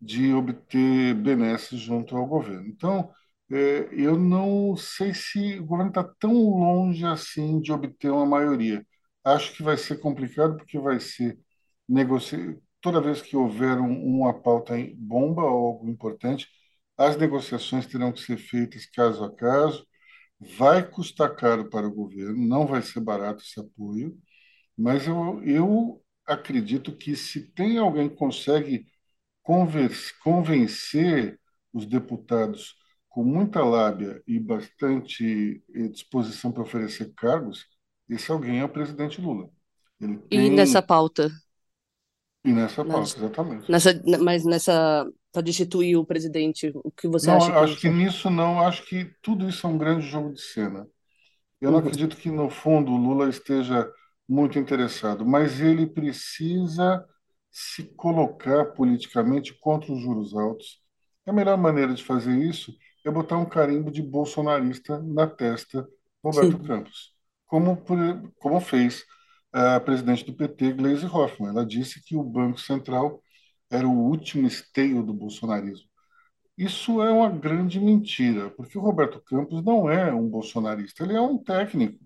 de 0.00 0.32
obter 0.34 1.14
benesses 1.14 1.80
junto 1.80 2.16
ao 2.16 2.26
governo. 2.26 2.66
Então, 2.68 3.10
é, 3.50 3.88
eu 3.92 4.18
não 4.18 4.76
sei 4.76 5.12
se 5.14 5.58
o 5.58 5.66
governo 5.66 5.90
está 5.90 6.04
tão 6.20 6.32
longe 6.34 7.04
assim 7.04 7.60
de 7.60 7.72
obter 7.72 8.10
uma 8.10 8.26
maioria. 8.26 8.86
Acho 9.24 9.52
que 9.54 9.62
vai 9.62 9.76
ser 9.76 9.98
complicado 10.00 10.56
porque 10.56 10.78
vai 10.78 10.98
ser 11.00 11.38
negociar 11.88 12.56
toda 12.80 13.00
vez 13.00 13.20
que 13.22 13.36
houver 13.36 13.78
um- 13.78 14.04
uma 14.06 14.32
pauta 14.40 14.78
em 14.78 14.94
bomba 14.96 15.42
ou 15.42 15.66
algo 15.68 15.88
importante, 15.88 16.48
as 16.96 17.16
negociações 17.16 17.86
terão 17.86 18.12
que 18.12 18.20
ser 18.20 18.38
feitas 18.38 18.86
caso 18.86 19.22
a 19.24 19.34
caso. 19.34 19.86
Vai 20.40 20.88
custar 20.88 21.34
caro 21.36 21.70
para 21.70 21.86
o 21.88 21.94
governo, 21.94 22.36
não 22.46 22.66
vai 22.66 22.82
ser 22.82 23.00
barato 23.00 23.42
esse 23.44 23.60
apoio, 23.60 24.18
mas 24.76 25.06
eu, 25.06 25.42
eu 25.44 26.02
acredito 26.26 26.96
que 26.96 27.16
se 27.16 27.50
tem 27.52 27.78
alguém 27.78 28.08
que 28.10 28.16
consegue 28.16 28.86
convencer 30.22 31.38
os 31.72 31.86
deputados 31.86 32.74
com 33.08 33.24
muita 33.24 33.62
lábia 33.64 34.22
e 34.26 34.38
bastante 34.38 35.62
eh, 35.74 35.88
disposição 35.88 36.52
para 36.52 36.62
oferecer 36.62 37.12
cargos, 37.14 37.66
esse 38.10 38.30
alguém 38.32 38.60
é 38.60 38.64
o 38.64 38.68
presidente 38.68 39.20
Lula. 39.20 39.50
Ele 40.00 40.18
E 40.30 40.50
nessa 40.50 40.80
tem, 40.80 40.90
pauta, 40.90 41.30
e 42.44 42.52
nessa 42.52 42.84
pauta, 42.84 43.16
exatamente. 43.16 43.68
nessa, 43.68 43.90
mas 44.22 44.44
nessa, 44.44 45.06
para 45.32 45.42
destituir 45.42 45.96
o 45.96 46.04
presidente, 46.06 46.70
o 46.74 46.90
que 46.92 47.08
você 47.08 47.30
Não, 47.30 47.32
acha 47.32 47.52
que 47.52 47.64
acho 47.64 47.78
que 47.80 47.88
você... 47.88 47.90
nisso 47.90 48.30
não, 48.30 48.60
acho 48.66 48.84
que 48.86 49.04
tudo 49.22 49.48
isso 49.48 49.66
é 49.66 49.70
um 49.70 49.78
grande 49.78 50.06
jogo 50.06 50.32
de 50.32 50.40
cena. 50.40 50.86
Eu 51.60 51.70
não 51.72 51.78
Uhum. 51.78 51.80
acredito 51.80 52.16
que, 52.16 52.30
no 52.30 52.50
fundo, 52.50 52.92
o 52.92 52.96
Lula 52.98 53.28
esteja 53.30 53.90
muito 54.28 54.58
interessado, 54.58 55.26
mas 55.26 55.60
ele 55.60 55.86
precisa 55.86 57.04
se 57.50 57.84
colocar 57.96 58.66
politicamente 58.74 59.54
contra 59.60 59.92
os 59.92 60.00
juros 60.02 60.34
altos. 60.34 60.80
A 61.26 61.32
melhor 61.32 61.58
maneira 61.58 61.94
de 61.94 62.04
fazer 62.04 62.36
isso 62.38 62.74
é 63.06 63.10
botar 63.10 63.38
um 63.38 63.46
carimbo 63.48 63.90
de 63.90 64.02
bolsonarista 64.02 65.00
na 65.02 65.26
testa 65.28 65.82
do 65.82 65.88
Roberto 66.24 66.58
Campos, 66.60 67.14
como, 67.50 67.76
como 68.38 68.60
fez 68.60 69.04
a 69.52 69.80
presidente 69.80 70.24
do 70.24 70.32
PT, 70.34 70.72
Gleisi 70.74 71.06
Hoffmann. 71.06 71.50
Ela 71.50 71.66
disse 71.66 72.00
que 72.02 72.16
o 72.16 72.22
Banco 72.22 72.60
Central 72.60 73.22
era 73.68 73.86
o 73.86 73.92
último 73.92 74.46
esteio 74.46 75.02
do 75.02 75.12
bolsonarismo. 75.12 75.88
Isso 76.56 77.02
é 77.02 77.10
uma 77.10 77.30
grande 77.30 77.80
mentira, 77.80 78.50
porque 78.50 78.78
o 78.78 78.82
Roberto 78.82 79.20
Campos 79.22 79.64
não 79.64 79.90
é 79.90 80.12
um 80.14 80.28
bolsonarista, 80.28 81.04
ele 81.04 81.14
é 81.14 81.20
um 81.20 81.38
técnico. 81.38 81.98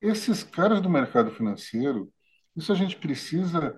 Esses 0.00 0.42
caras 0.44 0.80
do 0.82 0.90
mercado 0.90 1.30
financeiro, 1.32 2.12
isso 2.56 2.72
a 2.72 2.76
gente 2.76 2.96
precisa 2.96 3.76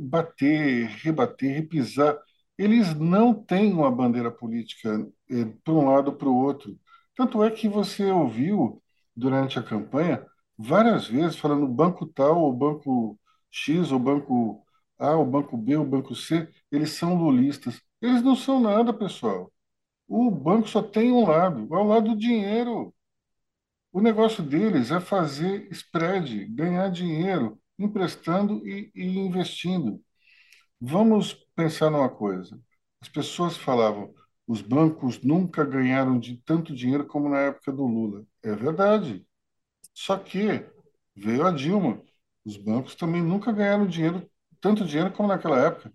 bater, 0.00 0.86
rebater, 0.88 1.54
repisar. 1.54 2.18
Eles 2.56 2.94
não 2.94 3.34
têm 3.34 3.72
uma 3.72 3.90
bandeira 3.90 4.30
política 4.30 5.06
eh, 5.30 5.46
para 5.64 5.74
um 5.74 5.86
lado 5.90 6.08
ou 6.10 6.16
para 6.16 6.28
o 6.28 6.36
outro. 6.36 6.78
Tanto 7.16 7.42
é 7.44 7.50
que 7.50 7.68
você 7.68 8.04
ouviu 8.10 8.82
durante 9.18 9.58
a 9.58 9.62
campanha 9.62 10.24
várias 10.58 11.06
vezes 11.08 11.36
falando 11.38 11.66
banco 11.68 12.06
tal, 12.06 12.40
ou 12.42 12.52
banco 12.52 13.18
X, 13.50 13.92
ou 13.92 13.98
banco 13.98 14.64
A, 14.98 15.16
ou 15.16 15.26
banco 15.26 15.56
B, 15.56 15.76
ou 15.76 15.84
banco 15.86 16.14
C, 16.14 16.48
eles 16.70 16.90
são 16.92 17.14
lulistas. 17.16 17.80
Eles 18.00 18.22
não 18.22 18.36
são 18.36 18.60
nada, 18.60 18.92
pessoal. 18.92 19.52
O 20.08 20.30
banco 20.30 20.68
só 20.68 20.82
tem 20.82 21.12
um 21.12 21.26
lado, 21.26 21.68
é 21.74 21.78
o 21.78 21.84
lado 21.84 22.10
do 22.10 22.18
dinheiro. 22.18 22.94
O 23.92 24.00
negócio 24.00 24.42
deles 24.42 24.90
é 24.90 25.00
fazer 25.00 25.68
spread, 25.72 26.46
ganhar 26.46 26.90
dinheiro, 26.90 27.60
emprestando 27.78 28.66
e, 28.66 28.90
e 28.94 29.18
investindo. 29.18 30.02
Vamos 30.80 31.34
pensar 31.56 31.90
numa 31.90 32.08
coisa. 32.08 32.60
As 33.00 33.08
pessoas 33.08 33.56
falavam, 33.56 34.14
os 34.46 34.62
bancos 34.62 35.22
nunca 35.22 35.64
ganharam 35.64 36.18
de 36.18 36.38
tanto 36.38 36.74
dinheiro 36.74 37.06
como 37.06 37.28
na 37.28 37.38
época 37.40 37.72
do 37.72 37.86
Lula. 37.86 38.26
É 38.42 38.54
verdade. 38.54 39.26
Só 39.94 40.18
que 40.18 40.66
veio 41.16 41.46
a 41.46 41.52
Dilma. 41.52 42.02
Os 42.44 42.56
bancos 42.56 42.94
também 42.94 43.22
nunca 43.22 43.52
ganharam 43.52 43.86
dinheiro, 43.86 44.30
tanto 44.60 44.84
dinheiro 44.86 45.12
como 45.12 45.28
naquela 45.28 45.58
época. 45.66 45.92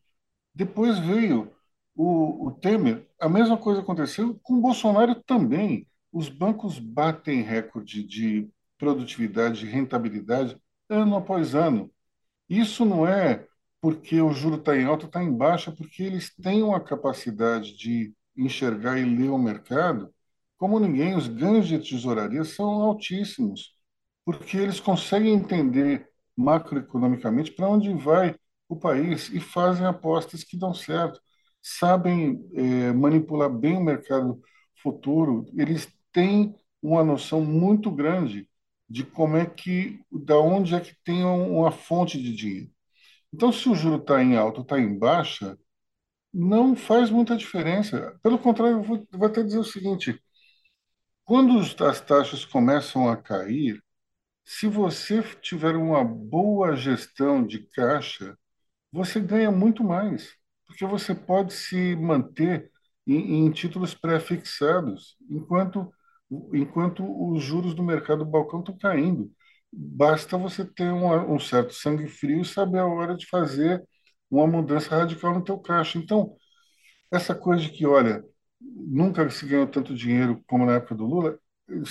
Depois 0.55 0.99
veio 0.99 1.53
o, 1.95 2.47
o 2.47 2.51
Temer, 2.51 3.07
a 3.19 3.29
mesma 3.29 3.57
coisa 3.57 3.81
aconteceu 3.81 4.39
com 4.43 4.55
o 4.55 4.61
Bolsonaro 4.61 5.15
também. 5.23 5.87
Os 6.11 6.29
bancos 6.29 6.79
batem 6.79 7.41
recorde 7.43 8.03
de 8.03 8.49
produtividade, 8.77 9.59
de 9.61 9.67
rentabilidade, 9.67 10.57
ano 10.89 11.17
após 11.17 11.55
ano. 11.55 11.91
Isso 12.49 12.85
não 12.85 13.07
é 13.07 13.47
porque 13.81 14.21
o 14.21 14.31
juro 14.31 14.57
está 14.57 14.75
em 14.77 14.85
alta, 14.85 15.05
está 15.05 15.23
em 15.23 15.31
baixa, 15.35 15.71
porque 15.71 16.03
eles 16.03 16.33
têm 16.35 16.63
uma 16.63 16.79
capacidade 16.83 17.75
de 17.77 18.13
enxergar 18.37 18.97
e 18.99 19.05
ler 19.05 19.29
o 19.29 19.37
mercado 19.37 20.13
como 20.57 20.79
ninguém, 20.79 21.15
os 21.15 21.27
ganhos 21.27 21.67
de 21.67 21.79
tesouraria 21.79 22.43
são 22.43 22.67
altíssimos, 22.83 23.75
porque 24.25 24.57
eles 24.57 24.79
conseguem 24.79 25.33
entender 25.33 26.07
macroeconomicamente 26.37 27.51
para 27.51 27.67
onde 27.69 27.93
vai 27.93 28.35
o 28.69 28.75
país 28.77 29.29
e 29.29 29.39
fazem 29.39 29.85
apostas 29.85 30.43
que 30.43 30.57
dão 30.57 30.73
certo, 30.73 31.19
sabem 31.61 32.41
eh, 32.53 32.91
manipular 32.93 33.49
bem 33.49 33.77
o 33.77 33.83
mercado 33.83 34.41
futuro, 34.81 35.45
eles 35.57 35.87
têm 36.11 36.55
uma 36.81 37.03
noção 37.03 37.41
muito 37.43 37.91
grande 37.91 38.47
de 38.89 39.03
como 39.05 39.37
é 39.37 39.45
que, 39.45 39.99
da 40.11 40.37
onde 40.39 40.75
é 40.75 40.79
que 40.79 40.95
tem 41.03 41.23
uma 41.23 41.71
fonte 41.71 42.21
de 42.21 42.35
dinheiro. 42.35 42.69
Então, 43.33 43.51
se 43.51 43.69
o 43.69 43.75
juro 43.75 43.97
está 43.97 44.23
em 44.23 44.37
alta 44.37 44.59
ou 44.59 44.63
está 44.63 44.79
em 44.79 44.97
baixa, 44.97 45.57
não 46.33 46.75
faz 46.75 47.09
muita 47.09 47.37
diferença. 47.37 48.19
Pelo 48.23 48.39
contrário, 48.39 48.77
eu 48.77 48.83
vou, 48.83 49.07
vou 49.13 49.27
até 49.27 49.43
dizer 49.43 49.59
o 49.59 49.63
seguinte: 49.63 50.21
quando 51.25 51.57
as 51.59 52.01
taxas 52.01 52.45
começam 52.45 53.09
a 53.09 53.17
cair, 53.17 53.81
se 54.45 54.67
você 54.67 55.23
tiver 55.41 55.75
uma 55.75 56.03
boa 56.03 56.75
gestão 56.75 57.45
de 57.45 57.59
caixa, 57.69 58.37
você 58.91 59.19
ganha 59.19 59.51
muito 59.51 59.83
mais, 59.83 60.35
porque 60.67 60.85
você 60.85 61.15
pode 61.15 61.53
se 61.53 61.95
manter 61.97 62.71
em, 63.07 63.45
em 63.47 63.51
títulos 63.51 63.93
pré-fixados, 63.95 65.17
enquanto, 65.29 65.91
enquanto 66.53 67.03
os 67.33 67.43
juros 67.43 67.73
do 67.75 67.83
mercado 67.83 68.25
balcão 68.25 68.59
estão 68.61 68.77
caindo. 68.77 69.31
Basta 69.71 70.37
você 70.37 70.65
ter 70.65 70.91
uma, 70.91 71.25
um 71.25 71.39
certo 71.39 71.73
sangue 71.73 72.07
frio 72.07 72.41
e 72.41 72.45
saber 72.45 72.79
a 72.79 72.87
hora 72.87 73.15
de 73.17 73.27
fazer 73.27 73.83
uma 74.29 74.47
mudança 74.47 74.95
radical 74.97 75.33
no 75.35 75.43
teu 75.43 75.59
caixa. 75.59 75.97
Então, 75.99 76.35
essa 77.11 77.35
coisa 77.35 77.63
de 77.63 77.69
que, 77.71 77.85
olha, 77.85 78.23
nunca 78.63 79.29
se 79.29 79.45
ganhou 79.47 79.67
tanto 79.67 79.95
dinheiro 79.95 80.43
como 80.47 80.65
na 80.65 80.75
época 80.75 80.95
do 80.95 81.05
Lula, 81.05 81.39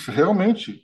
realmente, 0.07 0.83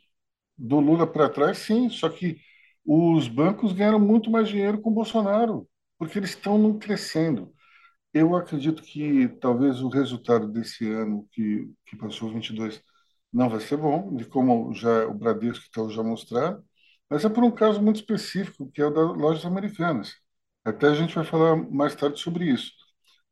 do 0.58 0.80
Lula 0.80 1.08
para 1.08 1.30
trás, 1.30 1.60
sim, 1.60 1.90
só 1.90 2.10
que 2.10 2.38
os 2.86 3.28
bancos 3.28 3.74
ganharam 3.74 4.00
muito 4.00 4.32
mais 4.32 4.50
dinheiro 4.50 4.82
com 4.82 4.90
o 4.92 4.94
Bolsonaro, 4.94 5.70
porque 5.98 6.20
eles 6.20 6.32
estão 6.32 6.78
crescendo. 6.80 7.54
Eu 8.14 8.36
acredito 8.36 8.82
que 8.84 9.28
talvez 9.40 9.82
o 9.82 9.90
resultado 9.90 10.48
desse 10.48 10.90
ano 10.92 11.28
que, 11.32 11.70
que 11.86 11.96
passou 11.98 12.32
22 12.34 12.82
não 13.32 13.50
vai 13.50 13.60
ser 13.60 13.78
bom, 13.78 14.16
de 14.16 14.26
como 14.26 14.74
já 14.74 15.08
o 15.08 15.14
Bradesco 15.14 15.66
está 15.66 15.88
já 15.90 16.04
mostrado, 16.04 16.64
mas 17.10 17.24
é 17.26 17.30
por 17.30 17.44
um 17.44 17.52
caso 17.52 17.82
muito 17.82 17.98
específico, 17.98 18.72
que 18.72 18.82
é 18.82 18.86
o 18.86 18.90
das 18.92 19.18
lojas 19.18 19.46
americanas. 19.46 20.14
Até 20.66 20.88
a 20.88 20.96
gente 20.96 21.16
vai 21.16 21.24
falar 21.26 21.56
mais 21.56 21.96
tarde 21.96 22.20
sobre 22.20 22.46
isso. 22.52 22.72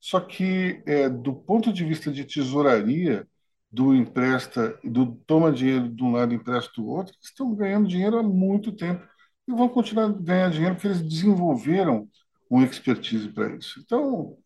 Só 0.08 0.22
que, 0.22 0.82
é, 0.86 1.10
do 1.10 1.36
ponto 1.36 1.74
de 1.74 1.84
vista 1.84 2.10
de 2.10 2.24
tesouraria, 2.24 3.28
do 3.70 3.94
empresta, 3.94 4.80
do 4.82 5.08
toma 5.28 5.52
dinheiro 5.52 5.90
de 5.90 6.02
um 6.02 6.14
lado 6.14 6.32
e 6.32 6.38
empresta 6.38 6.72
do 6.78 6.88
outro, 6.88 7.14
estão 7.22 7.54
ganhando 7.54 7.90
dinheiro 7.90 8.18
há 8.18 8.24
muito 8.24 8.72
tempo 8.72 9.06
e 9.46 9.52
vão 9.52 9.68
continuar 9.68 10.06
a 10.06 10.14
ganhar 10.14 10.50
dinheiro 10.50 10.76
porque 10.76 10.88
eles 10.88 11.02
desenvolveram 11.02 12.10
uma 12.50 12.64
expertise 12.64 13.28
para 13.28 13.54
isso. 13.58 13.82
Então, 13.82 14.38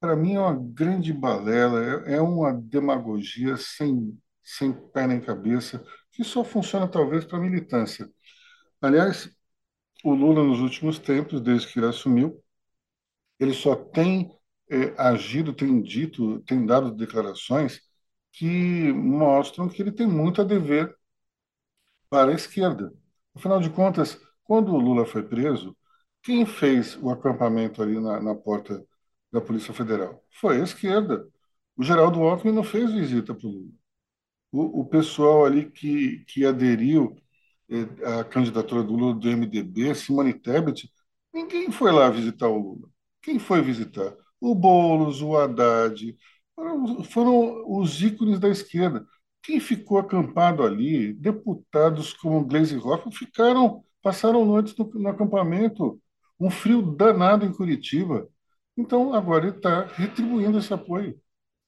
para 0.00 0.16
mim 0.16 0.36
é 0.36 0.40
uma 0.40 0.58
grande 0.58 1.12
balela, 1.12 2.06
é, 2.06 2.14
é 2.14 2.20
uma 2.22 2.50
demagogia 2.54 3.58
sem, 3.58 4.18
sem 4.42 4.72
pé 4.72 5.06
nem 5.06 5.20
cabeça, 5.20 5.84
que 6.10 6.24
só 6.24 6.42
funciona 6.42 6.88
talvez 6.88 7.26
para 7.26 7.38
militância. 7.38 8.08
Aliás, 8.80 9.30
o 10.02 10.14
Lula 10.14 10.42
nos 10.42 10.60
últimos 10.60 10.98
tempos, 10.98 11.42
desde 11.42 11.70
que 11.70 11.78
ele 11.78 11.88
assumiu, 11.88 12.42
ele 13.38 13.52
só 13.52 13.76
tem 13.76 14.32
é, 14.72 14.94
agido, 14.98 15.52
tem 15.54 15.82
dito, 15.82 16.40
tem 16.42 16.64
dado 16.66 16.92
declarações 16.94 17.80
que 18.32 18.92
mostram 18.92 19.68
que 19.68 19.82
ele 19.82 19.92
tem 19.92 20.06
muito 20.06 20.40
a 20.40 20.44
dever 20.44 20.94
para 22.08 22.30
a 22.32 22.34
esquerda. 22.34 22.92
Afinal 23.34 23.60
de 23.60 23.70
contas, 23.70 24.18
quando 24.44 24.72
o 24.72 24.78
Lula 24.78 25.06
foi 25.06 25.22
preso, 25.22 25.76
quem 26.22 26.46
fez 26.46 26.96
o 27.02 27.10
acampamento 27.10 27.82
ali 27.82 27.98
na, 28.00 28.20
na 28.20 28.34
porta 28.34 28.84
da 29.32 29.40
Polícia 29.40 29.74
Federal? 29.74 30.22
Foi 30.40 30.60
a 30.60 30.64
esquerda. 30.64 31.26
O 31.76 31.82
Geraldo 31.82 32.22
Alckmin 32.22 32.52
não 32.52 32.64
fez 32.64 32.92
visita 32.92 33.34
para 33.34 33.46
o 33.46 33.50
Lula. 33.50 33.72
O, 34.52 34.84
pessoal 34.84 35.46
ali 35.46 35.70
que, 35.70 36.24
que 36.26 36.44
aderiu 36.44 37.16
eh, 37.70 38.20
à 38.20 38.24
candidatura 38.24 38.82
do 38.82 38.94
Lula 38.94 39.14
do 39.14 39.28
MDB, 39.28 39.94
Simone 39.94 40.34
Tebet, 40.34 40.90
ninguém 41.32 41.72
foi 41.72 41.90
lá 41.92 42.10
visitar 42.10 42.48
o 42.48 42.58
Lula. 42.58 42.88
Quem 43.22 43.38
foi 43.38 43.62
visitar? 43.62 44.14
O 44.42 44.54
Boulos, 44.56 45.22
o 45.22 45.36
Haddad, 45.36 46.16
foram, 46.54 47.04
foram 47.04 47.64
os 47.80 48.02
ícones 48.02 48.40
da 48.40 48.48
esquerda. 48.48 49.06
Quem 49.42 49.60
ficou 49.60 49.98
acampado 49.98 50.62
ali, 50.64 51.12
deputados 51.14 52.12
como 52.14 52.44
Gleisi 52.44 52.76
Hoffmann, 52.76 53.12
ficaram, 53.12 53.84
passaram 54.02 54.44
noites 54.44 54.76
no, 54.76 54.84
no 54.94 55.08
acampamento, 55.08 56.00
um 56.40 56.50
frio 56.50 56.82
danado 56.82 57.44
em 57.46 57.52
Curitiba. 57.52 58.28
Então, 58.76 59.14
agora 59.14 59.46
ele 59.46 59.56
está 59.56 59.86
retribuindo 59.86 60.58
esse 60.58 60.74
apoio. 60.74 61.20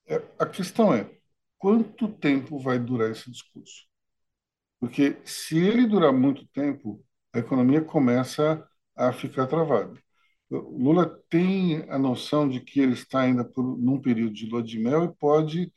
É, 0.06 0.22
a 0.38 0.46
questão 0.46 0.92
é, 0.94 1.10
quanto 1.58 2.08
tempo 2.08 2.58
vai 2.58 2.78
durar 2.78 3.10
esse 3.10 3.30
discurso? 3.30 3.86
Porque 4.80 5.16
se 5.24 5.58
ele 5.58 5.86
durar 5.86 6.12
muito 6.12 6.46
tempo, 6.48 7.04
a 7.32 7.38
economia 7.38 7.82
começa 7.82 8.66
a 8.96 9.12
ficar 9.12 9.46
travada. 9.46 10.03
Lula 10.62 11.06
tem 11.30 11.84
a 11.90 11.98
noção 11.98 12.48
de 12.48 12.60
que 12.60 12.80
ele 12.80 12.92
está 12.94 13.20
ainda 13.22 13.44
por, 13.44 13.62
num 13.78 14.00
período 14.00 14.34
de 14.34 14.46
lua 14.46 14.62
de 14.62 14.78
mel 14.78 15.04
e 15.04 15.14
pode 15.16 15.72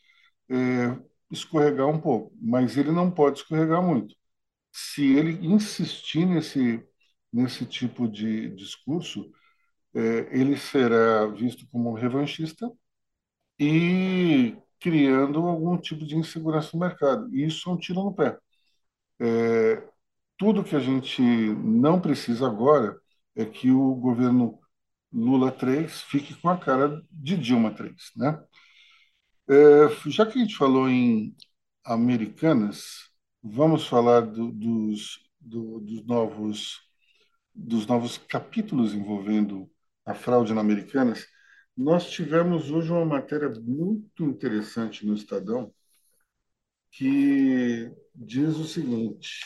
é, 0.50 0.98
escorregar 1.32 1.88
um 1.88 2.00
pouco, 2.02 2.34
mas 2.42 2.78
ele 2.78 2.92
não 2.92 3.12
pode 3.12 3.40
escorregar 3.40 3.82
muito. 3.84 4.16
Se 4.72 5.16
ele 5.16 5.46
insistir 5.48 6.26
nesse, 6.26 6.84
nesse 7.34 7.66
tipo 7.66 8.08
de 8.08 8.50
discurso, 8.56 9.32
é, 9.96 10.40
ele 10.40 10.58
será 10.58 11.28
visto 11.28 11.68
como 11.72 11.92
um 11.92 11.94
revanchista 11.94 12.72
e 13.60 14.56
criando 14.80 15.40
algum 15.48 15.78
tipo 15.78 16.06
de 16.06 16.16
insegurança 16.18 16.72
no 16.74 16.80
mercado. 16.80 17.36
E 17.36 17.46
isso 17.46 17.70
é 17.70 17.74
um 17.74 17.78
tiro 17.78 18.04
no 18.04 18.13
pé. 18.13 18.38
É, 19.20 19.84
tudo 20.38 20.63
que 20.63 20.76
a 20.76 20.80
gente 20.80 21.22
não 21.22 22.00
precisa 22.02 22.48
agora 22.48 23.00
é 23.36 23.46
que 23.46 23.72
o 23.72 23.96
governo 23.96 24.60
Lula 25.18 25.52
3 25.52 26.02
fique 26.04 26.36
com 26.36 26.48
a 26.50 26.58
cara 26.58 27.02
de 27.12 27.36
Dilma 27.36 27.72
3, 27.74 28.12
né? 28.16 28.40
É, 29.50 30.10
já 30.10 30.26
que 30.26 30.38
a 30.38 30.42
gente 30.42 30.56
falou 30.56 30.88
em 30.88 31.36
Americanas, 31.84 33.10
vamos 33.42 33.88
falar 33.88 34.22
do, 34.22 34.52
dos, 34.52 35.20
do, 35.40 35.80
dos 35.80 36.06
novos 36.06 36.86
dos 37.58 37.88
novos 37.88 38.20
capítulos 38.20 38.94
envolvendo 38.94 39.68
a 40.06 40.14
fraude 40.14 40.54
na 40.54 40.62
Americanas. 40.62 41.26
Nós 41.76 42.08
tivemos 42.12 42.70
hoje 42.70 42.92
uma 42.92 43.06
matéria 43.06 43.50
muito 43.50 44.24
interessante 44.24 45.04
no 45.06 45.16
Estadão 45.16 45.74
que 46.92 47.92
diz 48.14 48.58
o 48.58 48.66
seguinte: 48.66 49.42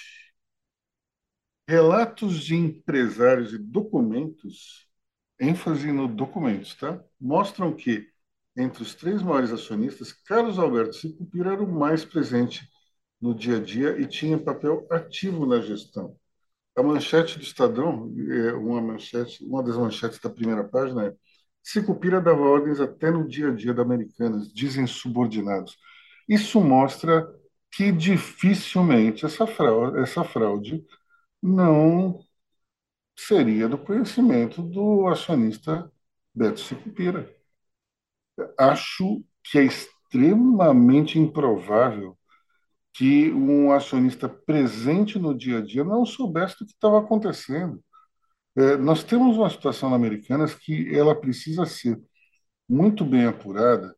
relatos 1.67 2.43
de 2.43 2.55
empresários 2.55 3.53
e 3.53 3.57
documentos 3.57 4.90
ênfase 5.41 5.91
no 5.91 6.07
documentos, 6.07 6.75
tá? 6.75 7.03
Mostram 7.19 7.73
que, 7.75 8.07
entre 8.55 8.83
os 8.83 8.95
três 8.95 9.21
maiores 9.23 9.51
acionistas, 9.51 10.13
Carlos 10.13 10.59
Alberto 10.59 10.95
Sicupira 10.95 11.53
era 11.53 11.63
o 11.63 11.71
mais 11.71 12.05
presente 12.05 12.69
no 13.21 13.35
dia 13.35 13.57
a 13.57 13.59
dia 13.59 13.99
e 13.99 14.07
tinha 14.07 14.37
papel 14.37 14.87
ativo 14.91 15.45
na 15.45 15.61
gestão. 15.61 16.15
A 16.77 16.83
manchete 16.83 17.37
do 17.37 17.43
Estadão, 17.43 18.13
é 18.29 18.53
uma 18.53 18.81
manchete, 18.81 19.43
uma 19.45 19.63
das 19.63 19.77
manchetes 19.77 20.19
da 20.19 20.29
primeira 20.29 20.63
página 20.63 21.07
é 21.07 21.15
Sicupira 21.63 22.21
dava 22.21 22.41
ordens 22.41 22.79
até 22.79 23.11
no 23.11 23.27
dia 23.27 23.49
a 23.49 23.55
dia 23.55 23.73
da 23.73 23.83
Americanas, 23.83 24.51
dizem 24.53 24.87
subordinados. 24.87 25.77
Isso 26.27 26.59
mostra 26.61 27.27
que 27.71 27.91
dificilmente 27.91 29.25
essa 29.25 29.45
fraude, 29.47 29.99
essa 29.99 30.23
fraude 30.23 30.83
não 31.41 32.19
seria 33.27 33.67
do 33.67 33.77
conhecimento 33.77 34.61
do 34.61 35.07
acionista 35.07 35.91
Beto 36.33 36.59
Sicupira. 36.59 37.29
Acho 38.57 39.23
que 39.43 39.59
é 39.59 39.63
extremamente 39.63 41.19
improvável 41.19 42.17
que 42.93 43.31
um 43.31 43.71
acionista 43.71 44.27
presente 44.29 45.17
no 45.19 45.37
dia 45.37 45.59
a 45.59 45.61
dia 45.61 45.83
não 45.83 46.05
soubesse 46.05 46.59
do 46.59 46.65
que 46.65 46.73
estava 46.73 46.99
acontecendo. 46.99 47.83
É, 48.55 48.75
nós 48.77 49.03
temos 49.03 49.37
uma 49.37 49.49
situação 49.49 49.89
na 49.89 49.95
Americanas 49.95 50.53
que 50.53 50.93
ela 50.95 51.15
precisa 51.15 51.65
ser 51.65 51.99
muito 52.69 53.05
bem 53.05 53.25
apurada, 53.25 53.95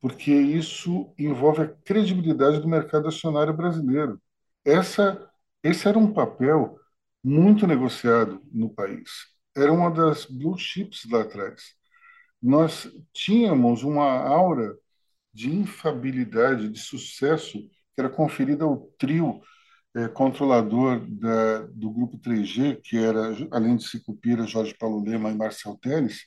porque 0.00 0.32
isso 0.32 1.12
envolve 1.18 1.62
a 1.62 1.68
credibilidade 1.68 2.60
do 2.60 2.68
mercado 2.68 3.08
acionário 3.08 3.54
brasileiro. 3.54 4.20
Essa, 4.64 5.30
esse 5.62 5.88
era 5.88 5.98
um 5.98 6.12
papel 6.12 6.79
muito 7.22 7.66
negociado 7.66 8.42
no 8.52 8.70
país. 8.70 9.10
Era 9.56 9.72
uma 9.72 9.90
das 9.90 10.24
blue 10.26 10.56
chips 10.58 11.04
lá 11.10 11.22
atrás. 11.22 11.74
Nós 12.42 12.90
tínhamos 13.12 13.82
uma 13.82 14.04
aura 14.04 14.76
de 15.32 15.54
infabilidade, 15.54 16.70
de 16.70 16.80
sucesso, 16.80 17.58
que 17.60 18.00
era 18.00 18.08
conferida 18.08 18.64
ao 18.64 18.78
trio 18.98 19.42
é, 19.96 20.08
controlador 20.08 21.00
da, 21.08 21.62
do 21.68 21.90
grupo 21.90 22.18
3G, 22.18 22.76
que 22.82 22.96
era, 22.98 23.36
além 23.50 23.76
de 23.76 23.88
Sicupira, 23.88 24.46
Jorge 24.46 24.74
Paulo 24.78 25.04
Lema 25.04 25.30
e 25.30 25.36
Marcel 25.36 25.76
Teles. 25.80 26.24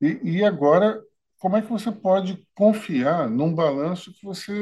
E, 0.00 0.38
e 0.38 0.44
agora, 0.44 1.00
como 1.38 1.56
é 1.56 1.62
que 1.62 1.68
você 1.70 1.92
pode 1.92 2.46
confiar 2.54 3.28
num 3.30 3.54
balanço 3.54 4.12
que 4.14 4.24
você 4.24 4.52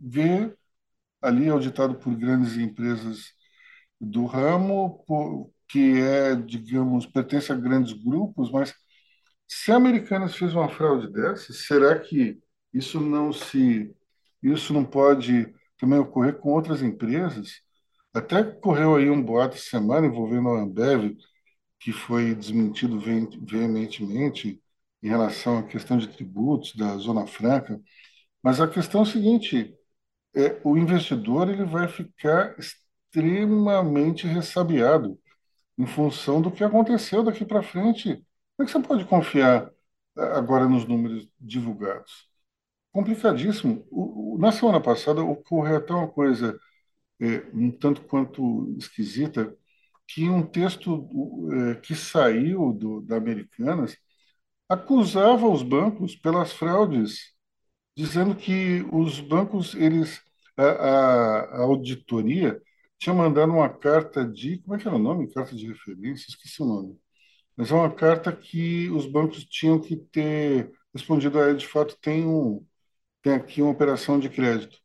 vê 0.00 0.54
ali 1.22 1.48
auditado 1.48 1.96
por 1.96 2.14
grandes 2.16 2.56
empresas 2.56 3.32
do 4.04 4.26
ramo, 4.26 5.04
que 5.68 6.00
é, 6.00 6.36
digamos, 6.36 7.06
pertence 7.06 7.52
a 7.52 7.56
grandes 7.56 7.92
grupos, 7.92 8.50
mas 8.50 8.74
se 9.48 9.72
a 9.72 9.76
Americanas 9.76 10.36
fez 10.36 10.54
uma 10.54 10.68
fraude 10.68 11.10
dessa, 11.12 11.52
será 11.52 11.98
que 11.98 12.38
isso 12.72 13.00
não 13.00 13.32
se 13.32 13.94
isso 14.42 14.72
não 14.74 14.84
pode 14.84 15.52
também 15.78 15.98
ocorrer 15.98 16.38
com 16.38 16.50
outras 16.52 16.82
empresas? 16.82 17.62
Até 18.14 18.42
correu 18.44 18.96
aí 18.96 19.10
um 19.10 19.22
boato 19.22 19.56
essa 19.56 19.70
semana 19.70 20.06
envolvendo 20.06 20.48
a 20.50 20.62
Ambev, 20.62 21.16
que 21.80 21.92
foi 21.92 22.34
desmentido 22.34 23.00
veementemente 23.00 24.62
em 25.02 25.08
relação 25.08 25.58
à 25.58 25.62
questão 25.64 25.98
de 25.98 26.08
tributos 26.08 26.74
da 26.76 26.96
Zona 26.98 27.26
Franca. 27.26 27.80
Mas 28.42 28.60
a 28.60 28.68
questão 28.68 29.00
é 29.02 29.04
a 29.04 29.06
seguinte: 29.06 29.74
é, 30.34 30.60
o 30.64 30.76
investidor 30.76 31.48
ele 31.50 31.64
vai 31.64 31.88
ficar 31.88 32.56
extremamente 33.14 34.26
ressabiado 34.26 35.18
em 35.78 35.86
função 35.86 36.42
do 36.42 36.50
que 36.50 36.64
aconteceu 36.64 37.22
daqui 37.22 37.44
para 37.44 37.62
frente. 37.62 38.14
Como 38.56 38.62
é 38.62 38.64
que 38.66 38.72
você 38.72 38.80
pode 38.80 39.04
confiar 39.06 39.70
agora 40.16 40.68
nos 40.68 40.86
números 40.86 41.28
divulgados? 41.40 42.28
Complicadíssimo. 42.92 43.86
O, 43.90 44.36
o, 44.36 44.38
na 44.38 44.52
semana 44.52 44.80
passada 44.80 45.22
ocorreu 45.22 45.78
até 45.78 45.92
uma 45.94 46.08
coisa 46.08 46.58
é, 47.20 47.44
um 47.54 47.70
tanto 47.70 48.02
quanto 48.02 48.74
esquisita, 48.78 49.56
que 50.08 50.28
um 50.30 50.44
texto 50.46 51.08
é, 51.72 51.76
que 51.76 51.94
saiu 51.94 52.72
do, 52.72 53.00
da 53.02 53.16
Americanas 53.16 53.96
acusava 54.68 55.48
os 55.48 55.62
bancos 55.62 56.16
pelas 56.16 56.52
fraudes, 56.52 57.34
dizendo 57.96 58.34
que 58.36 58.86
os 58.92 59.20
bancos, 59.20 59.74
eles, 59.74 60.22
a, 60.56 60.64
a, 60.64 61.40
a 61.58 61.62
auditoria 61.62 62.60
tinha 63.04 63.14
mandado 63.14 63.52
uma 63.52 63.68
carta 63.68 64.24
de, 64.26 64.58
como 64.60 64.74
é 64.76 64.78
que 64.78 64.88
era 64.88 64.96
o 64.96 64.98
nome? 64.98 65.32
Carta 65.32 65.54
de 65.54 65.66
referência, 65.68 66.26
esqueci 66.30 66.62
o 66.62 66.66
nome. 66.66 66.98
Mas 67.56 67.70
é 67.70 67.74
uma 67.74 67.92
carta 67.94 68.32
que 68.34 68.90
os 68.90 69.06
bancos 69.06 69.44
tinham 69.46 69.80
que 69.80 69.96
ter 69.96 70.72
respondido 70.94 71.38
a 71.38 71.42
ela, 71.44 71.54
de 71.56 71.66
fato, 71.66 71.96
tem, 72.00 72.26
um, 72.26 72.64
tem 73.22 73.34
aqui 73.34 73.62
uma 73.62 73.72
operação 73.72 74.20
de 74.20 74.28
crédito. 74.30 74.78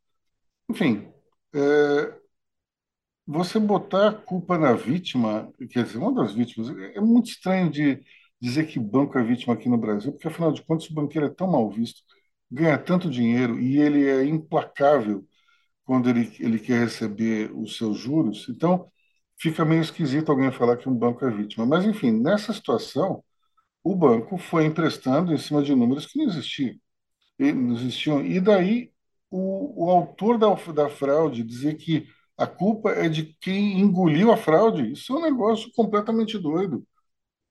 Enfim, 0.70 1.12
é, 1.54 2.20
você 3.26 3.58
botar 3.58 4.08
a 4.08 4.12
culpa 4.12 4.58
na 4.58 4.72
vítima, 4.74 5.52
quer 5.70 5.84
dizer, 5.84 5.98
uma 5.98 6.12
das 6.14 6.34
vítimas, 6.34 6.68
é 6.94 7.00
muito 7.00 7.30
estranho 7.30 7.70
de 7.70 8.02
dizer 8.40 8.66
que 8.66 8.78
banco 8.78 9.18
é 9.18 9.22
vítima 9.22 9.54
aqui 9.54 9.68
no 9.68 9.78
Brasil, 9.78 10.12
porque 10.12 10.28
afinal 10.28 10.52
de 10.52 10.62
contas 10.62 10.88
o 10.90 10.94
banqueiro 10.94 11.26
é 11.26 11.30
tão 11.30 11.46
mal 11.50 11.70
visto, 11.70 12.02
ganha 12.50 12.78
tanto 12.78 13.10
dinheiro 13.10 13.58
e 13.60 13.78
ele 13.78 14.06
é 14.08 14.24
implacável 14.24 15.26
quando 15.90 16.08
ele, 16.08 16.32
ele 16.38 16.60
quer 16.60 16.84
receber 16.84 17.50
os 17.52 17.76
seus 17.76 17.98
juros. 17.98 18.46
Então, 18.48 18.88
fica 19.36 19.64
meio 19.64 19.82
esquisito 19.82 20.30
alguém 20.30 20.52
falar 20.52 20.76
que 20.76 20.88
um 20.88 20.94
banco 20.94 21.24
é 21.26 21.30
vítima. 21.32 21.66
Mas, 21.66 21.84
enfim, 21.84 22.12
nessa 22.12 22.52
situação, 22.52 23.24
o 23.82 23.96
banco 23.96 24.38
foi 24.38 24.66
emprestando 24.66 25.34
em 25.34 25.38
cima 25.38 25.64
de 25.64 25.74
números 25.74 26.06
que 26.06 26.16
não 26.18 26.26
existiam. 26.26 26.76
E, 27.40 27.52
não 27.52 27.74
existiam. 27.74 28.24
e 28.24 28.40
daí, 28.40 28.92
o, 29.30 29.86
o 29.86 29.90
autor 29.90 30.38
da, 30.38 30.54
da 30.72 30.88
fraude 30.88 31.42
dizer 31.42 31.74
que 31.76 32.06
a 32.38 32.46
culpa 32.46 32.92
é 32.92 33.08
de 33.08 33.36
quem 33.40 33.80
engoliu 33.80 34.30
a 34.32 34.36
fraude, 34.36 34.92
isso 34.92 35.12
é 35.12 35.18
um 35.18 35.22
negócio 35.22 35.72
completamente 35.74 36.38
doido. 36.38 36.86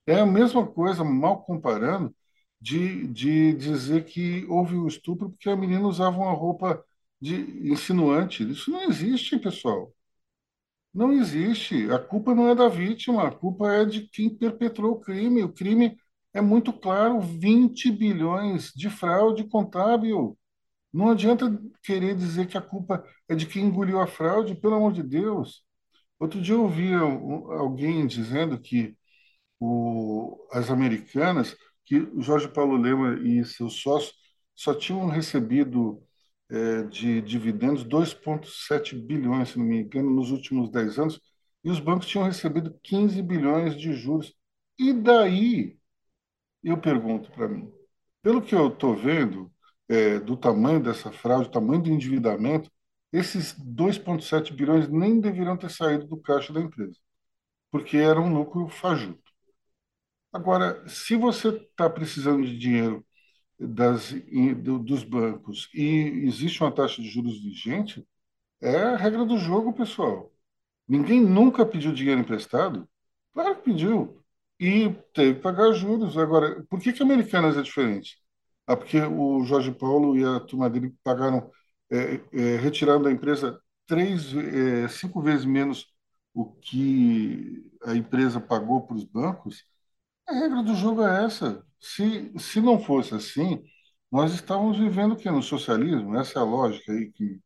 É 0.07 0.21
a 0.21 0.25
mesma 0.25 0.65
coisa, 0.65 1.03
mal 1.03 1.43
comparando, 1.43 2.15
de, 2.61 3.07
de 3.09 3.53
dizer 3.53 4.05
que 4.05 4.45
houve 4.47 4.75
o 4.75 4.85
um 4.85 4.87
estupro 4.87 5.29
porque 5.31 5.49
a 5.49 5.57
menina 5.57 5.87
usava 5.87 6.17
uma 6.17 6.31
roupa 6.33 6.85
de 7.21 7.35
insinuante. 7.71 8.49
Isso 8.49 8.71
não 8.71 8.83
existe, 8.83 9.37
pessoal. 9.39 9.93
Não 10.93 11.11
existe. 11.13 11.89
A 11.91 11.99
culpa 11.99 12.33
não 12.33 12.49
é 12.49 12.55
da 12.55 12.67
vítima, 12.67 13.27
a 13.27 13.31
culpa 13.31 13.71
é 13.73 13.85
de 13.85 14.07
quem 14.09 14.29
perpetrou 14.29 14.93
o 14.93 14.99
crime. 14.99 15.43
O 15.43 15.53
crime 15.53 15.97
é 16.33 16.41
muito 16.41 16.73
claro, 16.73 17.19
20 17.21 17.91
bilhões 17.91 18.71
de 18.75 18.89
fraude 18.89 19.43
contábil. 19.47 20.37
Não 20.93 21.09
adianta 21.11 21.61
querer 21.83 22.15
dizer 22.15 22.47
que 22.47 22.57
a 22.57 22.61
culpa 22.61 23.03
é 23.29 23.35
de 23.35 23.45
quem 23.47 23.65
engoliu 23.65 23.99
a 24.01 24.07
fraude, 24.07 24.55
pelo 24.55 24.75
amor 24.75 24.93
de 24.93 25.03
Deus. 25.03 25.63
Outro 26.19 26.41
dia 26.41 26.55
eu 26.55 26.63
ouvi 26.63 26.93
alguém 26.93 28.07
dizendo 28.07 28.59
que 28.59 28.95
o, 29.59 30.37
as 30.51 30.69
americanas, 30.69 31.55
que 31.85 32.07
Jorge 32.19 32.47
Paulo 32.49 32.77
Lema 32.77 33.19
e 33.21 33.43
seus 33.45 33.75
sócios 33.81 34.13
só 34.55 34.73
tinham 34.73 35.07
recebido 35.07 36.03
de 36.89 37.21
dividendos 37.21 37.83
2,7 37.83 38.95
bilhões, 38.95 39.49
se 39.49 39.59
não 39.59 39.65
me 39.65 39.81
engano, 39.81 40.09
nos 40.09 40.31
últimos 40.31 40.69
10 40.71 40.97
anos, 40.99 41.21
e 41.63 41.69
os 41.69 41.79
bancos 41.79 42.07
tinham 42.07 42.25
recebido 42.25 42.77
15 42.83 43.21
bilhões 43.21 43.75
de 43.75 43.93
juros. 43.93 44.33
E 44.77 44.93
daí, 44.93 45.77
eu 46.63 46.77
pergunto 46.79 47.31
para 47.31 47.47
mim, 47.47 47.71
pelo 48.21 48.41
que 48.41 48.55
eu 48.55 48.67
estou 48.69 48.95
vendo 48.95 49.51
é, 49.87 50.19
do 50.19 50.37
tamanho 50.37 50.81
dessa 50.81 51.11
fraude, 51.11 51.49
do 51.49 51.51
tamanho 51.51 51.81
do 51.83 51.89
endividamento, 51.89 52.71
esses 53.11 53.53
2,7 53.59 54.53
bilhões 54.53 54.87
nem 54.87 55.19
deveriam 55.19 55.57
ter 55.57 55.69
saído 55.71 56.07
do 56.07 56.17
caixa 56.21 56.53
da 56.53 56.61
empresa, 56.61 56.95
porque 57.71 57.97
era 57.97 58.19
um 58.21 58.33
lucro 58.33 58.69
fajuto. 58.69 59.21
Agora, 60.31 60.87
se 60.87 61.15
você 61.15 61.49
está 61.49 61.89
precisando 61.89 62.45
de 62.45 62.57
dinheiro 62.57 63.05
das, 63.59 64.11
do, 64.63 64.79
dos 64.79 65.03
bancos 65.03 65.69
e 65.73 66.23
existe 66.27 66.61
uma 66.61 66.71
taxa 66.71 67.01
de 67.01 67.09
juros 67.09 67.41
vigente, 67.41 68.07
é 68.61 68.75
a 68.77 68.97
regra 68.97 69.25
do 69.25 69.37
jogo, 69.37 69.73
pessoal. 69.73 70.31
Ninguém 70.87 71.21
nunca 71.21 71.65
pediu 71.65 71.93
dinheiro 71.93 72.21
emprestado? 72.21 72.87
Claro 73.33 73.55
que 73.57 73.63
pediu. 73.63 74.21
E 74.59 74.89
teve 75.13 75.35
que 75.35 75.41
pagar 75.41 75.71
juros. 75.73 76.17
Agora, 76.17 76.63
por 76.69 76.79
que, 76.81 76.93
que 76.93 77.03
Americanas 77.03 77.57
é 77.57 77.61
diferente? 77.61 78.17
Ah, 78.67 78.75
porque 78.75 78.99
o 79.01 79.43
Jorge 79.45 79.71
Paulo 79.71 80.17
e 80.17 80.23
a 80.25 80.39
turma 80.39 80.69
dele 80.69 80.93
pagaram, 81.03 81.51
é, 81.91 82.21
é, 82.33 82.57
retiraram 82.57 83.01
da 83.01 83.11
empresa 83.11 83.59
três, 83.87 84.33
é, 84.35 84.87
cinco 84.89 85.21
vezes 85.21 85.45
menos 85.45 85.87
o 86.33 86.45
que 86.45 87.65
a 87.83 87.95
empresa 87.95 88.39
pagou 88.39 88.81
para 88.85 88.95
os 88.95 89.03
bancos. 89.05 89.63
A 90.29 90.33
regra 90.33 90.61
do 90.63 90.75
jogo 90.75 91.03
é 91.03 91.25
essa. 91.25 91.65
Se, 91.79 92.31
se 92.37 92.61
não 92.61 92.79
fosse 92.79 93.15
assim, 93.15 93.63
nós 94.11 94.33
estávamos 94.33 94.77
vivendo 94.77 95.13
o 95.13 95.17
que 95.17 95.29
no 95.29 95.41
socialismo, 95.41 96.15
essa 96.17 96.39
é 96.39 96.41
a 96.41 96.45
lógica 96.45 96.91
aí 96.93 97.11
que, 97.11 97.39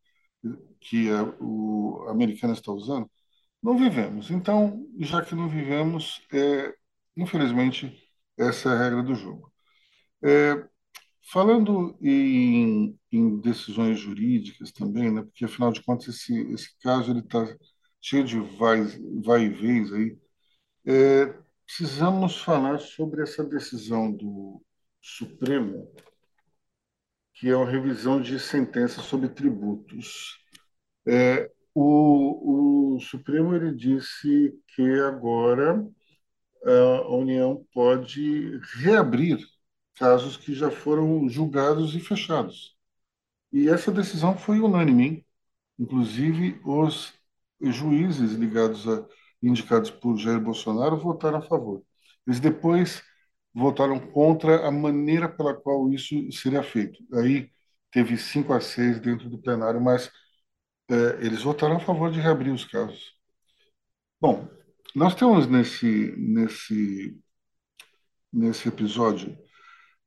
que 0.82 1.10
a, 1.12 1.24
o 1.42 2.06
americano 2.10 2.54
está 2.54 2.72
usando. 2.72 3.10
Não 3.62 3.78
vivemos. 3.78 4.32
Então, 4.32 4.86
já 5.00 5.24
que 5.24 5.36
não 5.36 5.50
vivemos, 5.50 6.22
é, 6.34 6.76
infelizmente, 7.18 7.98
essa 8.38 8.70
é 8.70 8.74
a 8.74 8.80
regra 8.84 9.04
do 9.04 9.16
jogo. 9.16 9.52
É, 10.24 10.68
falando 11.32 11.98
em, 12.02 13.00
em, 13.12 13.40
decisões 13.42 14.00
jurídicas 14.00 14.72
também, 14.72 15.12
né, 15.12 15.24
porque 15.24 15.46
afinal 15.46 15.72
de 15.72 15.82
contas 15.84 16.16
esse, 16.16 16.38
esse 16.54 16.78
caso 16.80 17.18
está 17.18 17.46
cheio 18.02 18.26
de 18.26 18.40
vai, 18.40 18.84
vai 19.24 19.46
e 19.46 19.50
vens 19.50 19.94
aí, 19.94 20.18
é, 20.86 21.43
precisamos 21.66 22.42
falar 22.42 22.80
sobre 22.80 23.24
essa 23.24 23.44
decisão 23.44 24.12
do 24.12 24.62
Supremo, 25.02 25.92
que 27.34 27.50
é 27.50 27.56
uma 27.56 27.70
revisão 27.70 28.22
de 28.22 28.40
sentença 28.40 29.02
sobre 29.02 29.30
tributos. 29.30 30.40
É, 31.06 31.52
o, 31.74 32.96
o 32.96 33.00
Supremo 33.00 33.56
ele 33.56 33.74
disse 33.74 34.54
que 34.76 35.00
agora 35.02 35.86
a 36.66 37.16
União 37.16 37.66
pode 37.74 38.58
reabrir 38.78 39.38
casos 39.96 40.38
que 40.38 40.54
já 40.54 40.72
foram 40.72 41.28
julgados 41.28 41.96
e 41.96 42.00
fechados. 42.00 42.76
E 43.52 43.70
essa 43.70 43.92
decisão 43.92 44.38
foi 44.38 44.60
unânime, 44.60 45.04
hein? 45.04 45.26
inclusive 45.78 46.60
os 46.66 47.14
juízes 47.62 48.34
ligados 48.34 48.88
a 48.88 49.06
indicados 49.44 49.92
por 49.92 50.18
Jair 50.18 50.40
Bolsonaro 50.40 50.98
votaram 50.98 51.40
a 51.40 51.42
favor. 51.42 51.84
Eles 52.26 52.40
depois 52.40 53.04
votaram 53.54 54.00
contra 54.00 54.68
a 54.68 54.72
maneira 54.72 55.30
pela 55.30 55.54
qual 55.54 55.92
isso 55.92 56.16
seria 56.32 56.64
feito. 56.64 57.04
Aí 57.14 57.50
teve 57.92 58.18
cinco 58.18 58.54
a 58.54 58.62
seis 58.62 59.00
dentro 59.00 59.30
do 59.30 59.38
plenário, 59.38 59.82
mas 59.82 60.12
é, 60.90 61.26
eles 61.26 61.44
votaram 61.44 61.78
a 61.78 61.80
favor 61.80 62.12
de 62.12 62.20
reabrir 62.20 62.54
os 62.54 62.66
casos. 62.66 63.14
Bom, 64.20 64.48
nós 64.96 65.16
temos 65.16 65.48
nesse, 65.48 66.14
nesse, 66.18 67.20
nesse 68.32 68.68
episódio 68.70 69.38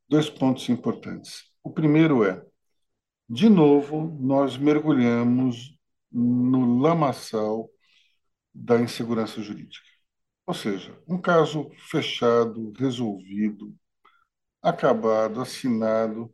dois 0.08 0.30
pontos 0.30 0.68
importantes. 0.68 1.44
O 1.62 1.70
primeiro 1.70 2.24
é 2.24 2.42
de 3.28 3.48
novo, 3.48 4.16
nós 4.20 4.56
mergulhamos 4.56 5.76
no 6.12 6.78
lamaçal 6.78 7.68
da 8.56 8.80
insegurança 8.80 9.42
jurídica. 9.42 9.86
Ou 10.46 10.54
seja, 10.54 10.98
um 11.08 11.20
caso 11.20 11.70
fechado, 11.90 12.72
resolvido, 12.78 13.74
acabado, 14.62 15.40
assinado, 15.40 16.32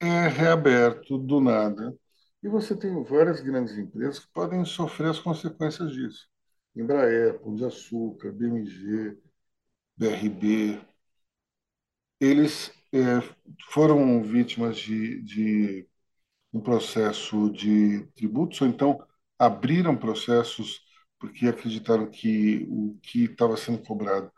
é 0.00 0.28
reaberto 0.28 1.18
do 1.18 1.40
nada. 1.40 1.96
E 2.42 2.48
você 2.48 2.76
tem 2.76 3.02
várias 3.04 3.40
grandes 3.40 3.78
empresas 3.78 4.18
que 4.20 4.32
podem 4.32 4.64
sofrer 4.64 5.10
as 5.10 5.20
consequências 5.20 5.92
disso. 5.92 6.28
Embraer, 6.74 7.38
Pão 7.40 7.54
de 7.54 7.64
Açúcar, 7.64 8.32
BMG, 8.32 9.16
BRB, 9.96 10.80
eles 12.20 12.72
é, 12.92 13.20
foram 13.70 14.22
vítimas 14.22 14.78
de, 14.78 15.22
de 15.22 15.88
um 16.52 16.60
processo 16.60 17.50
de 17.50 18.06
tributos, 18.14 18.60
ou 18.60 18.68
então 18.68 19.06
abriram 19.38 19.96
processos 19.96 20.80
porque 21.22 21.46
acreditaram 21.46 22.10
que 22.10 22.66
o 22.68 22.98
que 23.00 23.26
estava 23.26 23.56
sendo 23.56 23.78
cobrado 23.84 24.32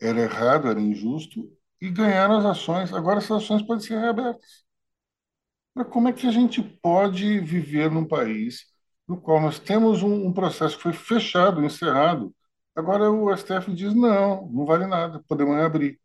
era 0.00 0.20
errado, 0.20 0.68
era 0.68 0.80
injusto, 0.80 1.52
e 1.80 1.90
ganharam 1.90 2.38
as 2.38 2.46
ações. 2.46 2.94
Agora 2.94 3.18
essas 3.18 3.42
ações 3.42 3.62
podem 3.62 3.84
ser 3.84 3.98
reabertas. 3.98 4.64
Mas 5.74 5.86
como 5.88 6.08
é 6.08 6.12
que 6.14 6.26
a 6.26 6.30
gente 6.32 6.62
pode 6.62 7.40
viver 7.40 7.90
num 7.90 8.06
país 8.06 8.64
no 9.06 9.20
qual 9.20 9.40
nós 9.40 9.58
temos 9.58 10.02
um, 10.02 10.26
um 10.28 10.32
processo 10.32 10.76
que 10.76 10.82
foi 10.82 10.92
fechado, 10.94 11.62
encerrado? 11.64 12.34
Agora 12.74 13.10
o 13.10 13.30
STF 13.36 13.74
diz: 13.74 13.94
não, 13.94 14.48
não 14.50 14.64
vale 14.64 14.86
nada, 14.86 15.22
podemos 15.28 15.54
reabrir. 15.56 16.00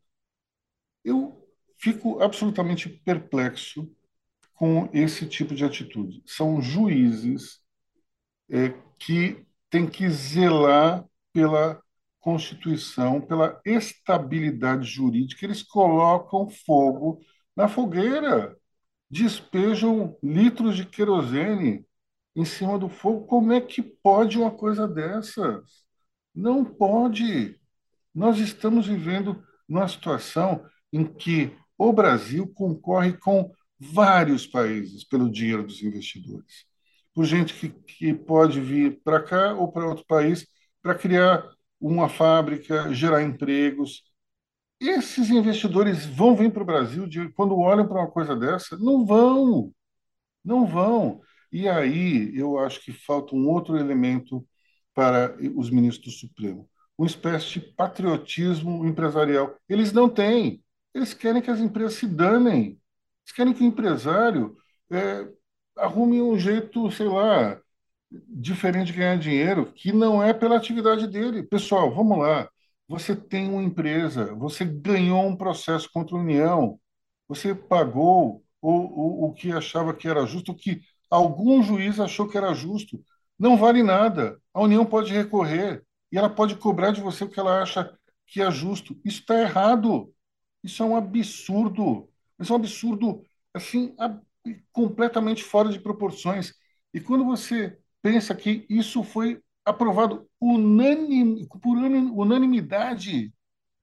Eu 1.04 1.48
fico 1.78 2.22
absolutamente 2.22 2.90
perplexo 2.90 3.90
com 4.54 4.90
esse 4.94 5.28
tipo 5.28 5.56
de 5.56 5.64
atitude. 5.66 6.22
São 6.26 6.62
juízes 6.62 7.62
é, 8.50 8.70
que 9.00 9.46
têm 9.76 9.86
que 9.86 10.10
zelar 10.10 11.06
pela 11.34 11.82
Constituição, 12.22 13.20
pela 13.20 13.60
estabilidade 13.66 14.88
jurídica. 14.88 15.44
Eles 15.44 15.62
colocam 15.62 16.50
fogo 16.50 17.20
na 17.54 17.68
fogueira, 17.68 18.56
despejam 19.12 20.18
litros 20.24 20.78
de 20.78 20.86
querosene 20.86 21.86
em 22.34 22.46
cima 22.46 22.80
do 22.80 22.88
fogo. 22.88 23.28
Como 23.28 23.52
é 23.52 23.60
que 23.60 23.84
pode 23.84 24.38
uma 24.38 24.50
coisa 24.50 24.88
dessas? 24.88 25.84
Não 26.34 26.64
pode. 26.64 27.60
Nós 28.14 28.40
estamos 28.40 28.88
vivendo 28.88 29.44
numa 29.68 29.90
situação 29.90 30.66
em 30.92 31.04
que 31.04 31.54
o 31.78 31.92
Brasil 31.92 32.48
concorre 32.48 33.12
com 33.12 33.52
vários 33.78 34.48
países 34.48 35.04
pelo 35.04 35.30
dinheiro 35.30 35.64
dos 35.64 35.84
investidores. 35.84 36.66
Por 37.16 37.26
gente 37.26 37.56
que, 37.56 37.70
que 37.70 38.14
pode 38.14 38.62
vir 38.62 39.02
para 39.04 39.24
cá 39.24 39.54
ou 39.56 39.72
para 39.72 39.88
outro 39.88 40.06
país 40.06 40.46
para 40.84 40.94
criar 40.94 41.50
uma 41.82 42.10
fábrica, 42.10 42.94
gerar 42.94 43.24
empregos. 43.24 44.04
Esses 44.80 45.30
investidores 45.30 46.06
vão 46.06 46.36
vir 46.36 46.52
para 46.52 46.64
o 46.64 46.66
Brasil 46.66 47.08
de, 47.08 47.30
quando 47.30 47.58
olham 47.58 47.88
para 47.88 48.02
uma 48.02 48.12
coisa 48.12 48.36
dessa? 48.36 48.78
Não 48.78 49.06
vão, 49.06 49.74
não 50.44 50.68
vão. 50.68 51.22
E 51.52 51.70
aí 51.70 52.38
eu 52.38 52.60
acho 52.60 52.82
que 52.82 52.92
falta 52.92 53.36
um 53.36 53.48
outro 53.48 53.78
elemento 53.78 54.46
para 54.94 55.38
os 55.56 55.70
ministros 55.70 56.16
do 56.16 56.20
Supremo, 56.20 56.70
uma 56.98 57.08
espécie 57.08 57.54
de 57.54 57.60
patriotismo 57.62 58.86
empresarial. 58.86 59.56
Eles 59.68 59.92
não 59.92 60.10
têm. 60.10 60.64
Eles 60.94 61.14
querem 61.14 61.42
que 61.42 61.52
as 61.52 61.60
empresas 61.60 61.96
se 61.96 62.08
danem. 62.08 62.80
Eles 63.26 63.36
querem 63.36 63.54
que 63.54 63.64
o 63.64 63.68
empresário 63.68 64.56
é, 64.92 65.28
arrume 65.78 66.22
um 66.22 66.38
jeito, 66.38 66.90
sei 66.92 67.08
lá, 67.08 67.60
diferente 68.12 68.88
de 68.88 68.94
ganhar 69.00 69.18
dinheiro, 69.18 69.72
que 69.74 69.92
não 69.92 70.24
é 70.24 70.34
pela 70.34 70.58
atividade 70.58 71.08
dele. 71.08 71.44
Pessoal, 71.44 71.94
vamos 71.94 72.20
lá. 72.20 72.50
Você 72.88 73.16
tem 73.16 73.50
uma 73.50 73.64
empresa, 73.64 74.34
você 74.36 74.64
ganhou 74.66 75.26
um 75.28 75.36
processo 75.36 75.90
contra 75.92 76.16
a 76.16 76.20
União, 76.20 76.80
você 77.28 77.56
pagou 77.56 78.44
o, 78.62 78.72
o, 78.72 79.26
o 79.30 79.34
que 79.34 79.52
achava 79.52 79.94
que 79.94 80.08
era 80.08 80.26
justo, 80.26 80.52
o 80.52 80.56
que 80.56 80.82
algum 81.10 81.64
juiz 81.64 82.00
achou 82.00 82.28
que 82.28 82.38
era 82.38 82.54
justo. 82.54 83.04
Não 83.40 83.58
vale 83.58 83.84
nada. 83.84 84.40
A 84.54 84.62
União 84.62 84.86
pode 84.86 85.12
recorrer 85.14 85.84
e 86.12 86.18
ela 86.18 86.30
pode 86.30 86.56
cobrar 86.58 86.92
de 86.92 87.02
você 87.02 87.24
o 87.24 87.30
que 87.30 87.40
ela 87.40 87.62
acha 87.62 87.92
que 88.28 88.42
é 88.42 88.50
justo. 88.52 88.96
Isso 89.04 89.22
está 89.22 89.42
errado. 89.42 90.14
Isso 90.64 90.82
é 90.84 90.86
um 90.86 90.96
absurdo. 90.96 92.10
Isso 92.40 92.52
é 92.54 92.56
um 92.56 92.60
absurdo, 92.60 93.24
assim, 93.54 93.96
completamente 94.72 95.44
fora 95.44 95.70
de 95.70 95.80
proporções. 95.80 96.54
E 96.94 97.00
quando 97.00 97.26
você 97.26 97.78
pensa 98.02 98.36
que 98.36 98.66
isso 98.70 99.04
foi 99.04 99.42
aprovado 99.64 100.30
por 100.40 100.60
unanimidade, 102.16 103.34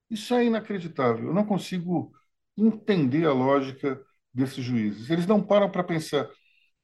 isso 0.09 0.33
é 0.33 0.45
inacreditável. 0.45 1.27
Eu 1.27 1.33
não 1.33 1.45
consigo 1.45 2.11
entender 2.57 3.25
a 3.25 3.33
lógica 3.33 4.01
desses 4.33 4.63
juízes. 4.63 5.09
Eles 5.09 5.27
não 5.27 5.41
param 5.43 5.69
para 5.69 5.83
pensar, 5.83 6.29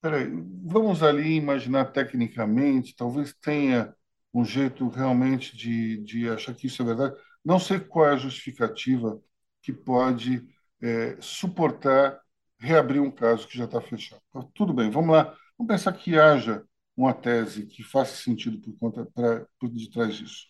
peraí, 0.01 0.27
vamos 0.63 1.03
ali 1.03 1.35
imaginar 1.35 1.85
tecnicamente, 1.85 2.95
talvez 2.95 3.33
tenha 3.41 3.93
um 4.33 4.45
jeito 4.45 4.87
realmente 4.89 5.55
de, 5.57 5.97
de 6.03 6.29
achar 6.29 6.53
que 6.53 6.67
isso 6.67 6.81
é 6.81 6.85
verdade. 6.85 7.15
Não 7.43 7.59
sei 7.59 7.79
qual 7.79 8.07
é 8.07 8.13
a 8.13 8.17
justificativa 8.17 9.19
que 9.61 9.73
pode 9.73 10.45
é, 10.81 11.17
suportar 11.19 12.19
reabrir 12.59 13.01
um 13.01 13.11
caso 13.11 13.47
que 13.47 13.57
já 13.57 13.65
está 13.65 13.81
fechado. 13.81 14.21
Então, 14.29 14.43
tudo 14.53 14.73
bem, 14.73 14.89
vamos 14.89 15.11
lá. 15.15 15.23
Vamos 15.57 15.71
pensar 15.73 15.93
que 15.93 16.17
haja 16.17 16.63
uma 16.95 17.13
tese 17.13 17.65
que 17.65 17.83
faça 17.83 18.15
sentido 18.15 18.59
por 18.59 18.77
conta 18.77 19.05
pra, 19.13 19.45
por 19.59 19.69
detrás 19.69 20.15
disso. 20.15 20.45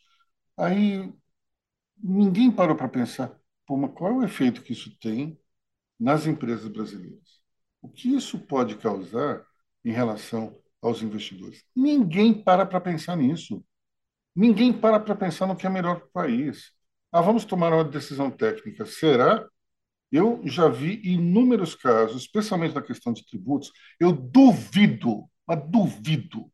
Aí 0.58 1.12
ninguém 2.02 2.52
parou 2.52 2.76
para 2.76 2.88
pensar, 2.90 3.32
pô, 3.66 3.78
mas 3.78 3.94
qual 3.94 4.12
é 4.12 4.16
o 4.16 4.24
efeito 4.24 4.62
que 4.64 4.74
isso 4.74 4.98
tem 5.00 5.40
nas 6.00 6.28
empresas 6.28 6.68
brasileiras? 6.70 7.42
O 7.82 7.90
que 7.90 8.16
isso 8.16 8.40
pode 8.40 8.78
causar 8.78 9.46
em 9.86 9.92
relação 9.92 10.58
aos 10.82 11.02
investidores? 11.02 11.64
Ninguém 11.76 12.34
para 12.34 12.66
para 12.66 12.82
pensar 12.82 13.16
nisso. 13.18 13.64
Ninguém 14.36 14.74
para 14.74 15.00
para 15.00 15.16
pensar 15.16 15.48
no 15.48 15.56
que 15.56 15.68
é 15.68 15.70
melhor 15.70 16.00
para 16.00 16.08
o 16.08 16.12
país. 16.12 16.72
Ah, 17.12 17.22
vamos 17.22 17.46
tomar 17.46 17.74
uma 17.74 17.84
decisão 17.84 18.32
técnica. 18.32 18.86
Será? 18.86 19.48
Eu 20.12 20.42
já 20.46 20.68
vi 20.68 21.02
inúmeros 21.04 21.76
casos, 21.76 22.24
especialmente 22.24 22.74
na 22.76 22.82
questão 22.82 23.14
de 23.14 23.26
tributos. 23.26 23.72
Eu 24.00 24.12
duvido, 24.12 25.30
mas 25.48 25.62
duvido, 25.70 26.52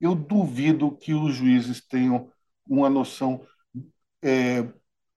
eu 0.00 0.14
duvido 0.14 0.96
que 0.96 1.14
os 1.14 1.34
juízes 1.34 1.86
tenham 1.86 2.30
uma 2.68 2.90
noção 2.90 3.46
é, 4.22 4.68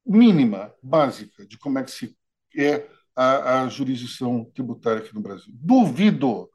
mínima, 0.05 0.73
básica, 0.81 1.45
de 1.45 1.57
como 1.57 1.79
é 1.79 1.83
que 1.83 1.91
se 1.91 2.15
é 2.57 2.87
a, 3.15 3.63
a 3.63 3.69
jurisdição 3.69 4.45
tributária 4.53 5.01
aqui 5.01 5.13
no 5.13 5.21
Brasil. 5.21 5.51
Duvido, 5.55 6.49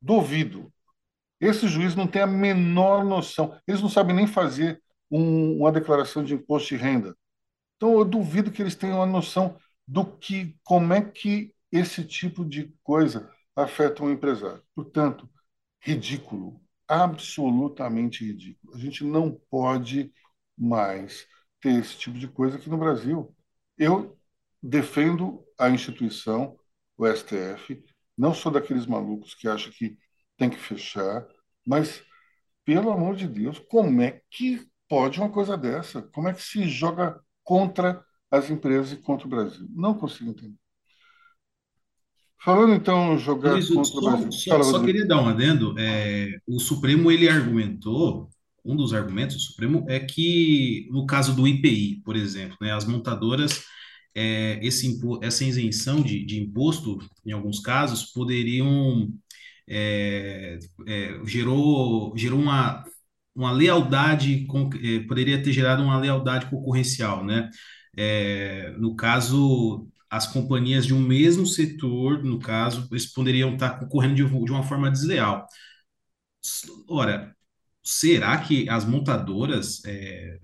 duvido. 0.00 0.72
Esses 1.40 1.70
juízes 1.70 1.94
não 1.94 2.06
têm 2.06 2.22
a 2.22 2.26
menor 2.26 3.04
noção. 3.04 3.56
Eles 3.66 3.80
não 3.80 3.88
sabem 3.88 4.16
nem 4.16 4.26
fazer 4.26 4.82
um, 5.10 5.58
uma 5.58 5.72
declaração 5.72 6.24
de 6.24 6.34
imposto 6.34 6.70
de 6.70 6.76
renda. 6.76 7.16
Então, 7.76 7.92
eu 7.92 8.04
duvido 8.04 8.50
que 8.50 8.60
eles 8.60 8.74
tenham 8.74 8.96
uma 8.96 9.06
noção 9.06 9.56
do 9.88 10.04
que, 10.04 10.54
como 10.62 10.92
é 10.92 11.00
que 11.00 11.54
esse 11.72 12.04
tipo 12.04 12.44
de 12.44 12.74
coisa 12.82 13.32
afeta 13.56 14.04
um 14.04 14.12
empresário. 14.12 14.62
Portanto, 14.74 15.28
ridículo, 15.80 16.60
absolutamente 16.86 18.24
ridículo. 18.24 18.74
A 18.74 18.78
gente 18.78 19.02
não 19.02 19.32
pode 19.50 20.12
mais 20.56 21.26
ter 21.60 21.80
esse 21.80 21.96
tipo 21.96 22.18
de 22.18 22.28
coisa 22.28 22.58
aqui 22.58 22.68
no 22.68 22.76
Brasil. 22.76 23.34
Eu 23.78 24.18
defendo 24.62 25.42
a 25.58 25.70
instituição, 25.70 26.58
o 26.96 27.06
STF, 27.06 27.82
não 28.16 28.34
sou 28.34 28.52
daqueles 28.52 28.86
malucos 28.86 29.34
que 29.34 29.48
acham 29.48 29.72
que 29.72 29.96
tem 30.36 30.50
que 30.50 30.58
fechar, 30.58 31.26
mas, 31.66 32.02
pelo 32.64 32.90
amor 32.90 33.16
de 33.16 33.26
Deus, 33.26 33.58
como 33.58 34.02
é 34.02 34.20
que 34.30 34.68
pode 34.88 35.18
uma 35.18 35.30
coisa 35.30 35.56
dessa? 35.56 36.02
Como 36.02 36.28
é 36.28 36.34
que 36.34 36.42
se 36.42 36.68
joga 36.68 37.20
contra 37.42 38.04
as 38.30 38.50
empresas 38.50 38.92
e 38.92 38.96
contra 38.96 39.26
o 39.26 39.30
Brasil. 39.30 39.66
Não 39.70 39.94
consigo 39.94 40.30
entender. 40.30 40.56
Falando 42.40 42.74
então 42.74 43.18
jogar 43.18 43.52
Luiz, 43.52 43.68
contra 43.68 43.80
o 43.80 44.02
só, 44.02 44.10
Brasil. 44.10 44.32
só, 44.32 44.50
Fala, 44.50 44.64
só 44.64 44.84
queria 44.84 45.06
dar 45.06 45.20
um 45.20 45.28
adendo. 45.28 45.74
É, 45.78 46.38
o 46.46 46.60
Supremo 46.60 47.10
ele 47.10 47.28
argumentou, 47.28 48.30
um 48.64 48.76
dos 48.76 48.92
argumentos 48.94 49.36
do 49.36 49.42
Supremo 49.42 49.84
é 49.88 49.98
que 49.98 50.88
no 50.90 51.06
caso 51.06 51.34
do 51.34 51.48
IPI, 51.48 52.02
por 52.04 52.16
exemplo, 52.16 52.56
né, 52.60 52.72
as 52.72 52.84
montadoras 52.84 53.64
é, 54.14 54.58
esse 54.64 54.98
essa 55.22 55.44
isenção 55.44 56.02
de, 56.02 56.24
de 56.24 56.40
imposto, 56.40 56.98
em 57.24 57.32
alguns 57.32 57.60
casos, 57.60 58.04
poderiam 58.12 59.12
é, 59.68 60.58
é, 60.86 61.20
gerou 61.24 62.16
gerou 62.16 62.38
uma 62.40 62.84
uma 63.38 63.52
lealdade 63.52 64.44
com, 64.46 64.68
eh, 64.82 64.98
poderia 65.06 65.40
ter 65.40 65.52
gerado 65.52 65.80
uma 65.80 65.96
lealdade 65.98 66.46
concorrencial, 66.46 67.24
né? 67.24 67.48
Eh, 68.00 68.74
no 68.78 68.94
caso 68.94 69.88
as 70.10 70.26
companhias 70.26 70.86
de 70.86 70.94
um 70.94 71.00
mesmo 71.00 71.46
setor, 71.46 72.22
no 72.24 72.38
caso, 72.38 72.88
eles 72.90 73.06
poderiam 73.06 73.54
estar 73.54 73.78
concorrendo 73.80 74.14
de, 74.14 74.24
de 74.24 74.52
uma 74.52 74.62
forma 74.62 74.90
desleal. 74.90 75.46
Ora, 76.88 77.34
será 77.82 78.38
que 78.38 78.68
as 78.68 78.84
montadoras, 78.84 79.82
é, 79.84 80.38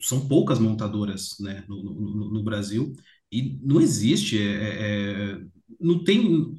são 0.00 0.28
poucas 0.28 0.58
montadoras, 0.58 1.36
né, 1.40 1.64
no, 1.68 1.82
no, 1.82 2.32
no 2.32 2.44
Brasil, 2.44 2.92
e 3.32 3.58
não 3.62 3.80
existe, 3.80 4.38
é, 4.38 4.52
é, 4.52 5.32
é 5.32 5.40
não 5.80 6.04
tem, 6.04 6.54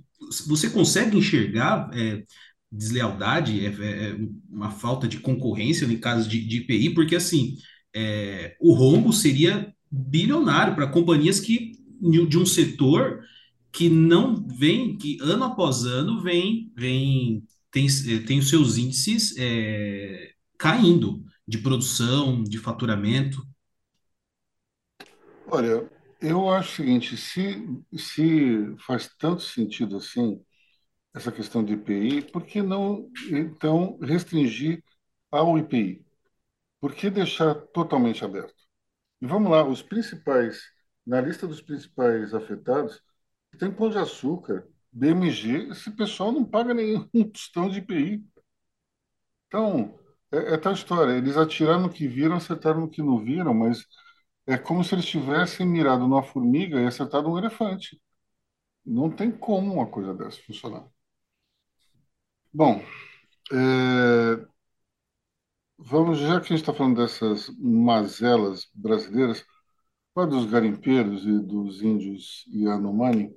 você 0.47 0.69
consegue 0.69 1.17
enxergar 1.17 1.89
é, 1.93 2.23
deslealdade, 2.71 3.65
é, 3.65 3.69
é, 3.69 4.09
é, 4.11 4.17
uma 4.49 4.71
falta 4.71 5.07
de 5.07 5.19
concorrência 5.19 5.87
no 5.87 5.99
caso 5.99 6.27
de, 6.29 6.45
de 6.45 6.57
IPI, 6.57 6.93
porque 6.93 7.15
assim, 7.15 7.57
é, 7.93 8.55
o 8.59 8.73
rombo 8.73 9.13
seria 9.13 9.74
bilionário 9.95 10.75
para 10.75 10.87
companhias 10.87 11.39
que 11.39 11.73
de 12.01 12.37
um 12.37 12.45
setor 12.45 13.23
que 13.71 13.89
não 13.89 14.35
vem, 14.47 14.97
que 14.97 15.17
ano 15.21 15.45
após 15.45 15.85
ano 15.85 16.21
vem, 16.21 16.71
vem 16.75 17.43
tem, 17.71 17.87
tem 18.25 18.39
os 18.39 18.49
seus 18.49 18.77
índices 18.77 19.35
é, 19.37 20.31
caindo 20.57 21.25
de 21.45 21.57
produção, 21.57 22.41
de 22.41 22.57
faturamento. 22.57 23.45
Olha, 25.47 25.89
eu 26.21 26.49
acho 26.49 26.71
o 26.71 26.75
seguinte, 26.75 27.17
se, 27.17 27.67
se 27.97 28.75
faz 28.79 29.09
tanto 29.17 29.41
sentido 29.41 29.97
assim 29.97 30.41
essa 31.13 31.31
questão 31.31 31.63
de 31.63 31.73
IPI, 31.73 32.21
por 32.31 32.45
que 32.45 32.61
não, 32.61 33.09
então, 33.29 33.97
restringir 34.01 34.83
ao 35.31 35.57
IPI? 35.57 36.05
Por 36.79 36.93
que 36.93 37.09
deixar 37.09 37.55
totalmente 37.55 38.23
aberto? 38.25 38.64
E 39.21 39.27
vamos 39.27 39.51
lá, 39.51 39.63
os 39.67 39.81
principais, 39.81 40.61
na 41.05 41.21
lista 41.21 41.47
dos 41.47 41.61
principais 41.61 42.33
afetados, 42.33 43.01
tem 43.59 43.71
Pão 43.71 43.89
de 43.89 43.97
Açúcar, 43.97 44.67
BMG, 44.91 45.69
esse 45.71 45.91
pessoal 45.91 46.31
não 46.31 46.45
paga 46.45 46.73
nenhum 46.73 47.07
tostão 47.31 47.69
de 47.69 47.79
IPI. 47.79 48.25
Então, 49.47 49.99
é, 50.31 50.53
é 50.55 50.57
tal 50.57 50.73
história, 50.73 51.13
eles 51.17 51.37
atiraram 51.37 51.83
no 51.83 51.89
que 51.93 52.07
viram, 52.07 52.35
acertaram 52.35 52.81
no 52.81 52.89
que 52.89 53.01
não 53.01 53.23
viram, 53.23 53.53
mas 53.53 53.85
é 54.47 54.57
como 54.57 54.83
se 54.83 54.95
eles 54.95 55.05
tivessem 55.05 55.65
mirado 55.67 56.01
numa 56.07 56.23
formiga 56.23 56.79
e 56.81 56.87
acertado 56.87 57.29
um 57.31 57.37
elefante. 57.37 58.01
Não 58.85 59.11
tem 59.11 59.31
como 59.31 59.73
uma 59.75 59.87
coisa 59.87 60.13
dessa 60.15 60.41
funcionar. 60.43 60.87
Bom, 62.53 62.81
é, 63.53 64.47
vamos, 65.77 66.19
já 66.19 66.39
que 66.39 66.45
a 66.45 66.55
gente 66.55 66.61
está 66.61 66.73
falando 66.73 66.97
dessas 66.97 67.49
mazelas 67.57 68.67
brasileiras, 68.73 69.43
qual 70.13 70.27
dos 70.27 70.45
garimpeiros 70.45 71.25
e 71.25 71.39
dos 71.39 71.81
índios 71.81 72.45
Yanomami, 72.47 73.29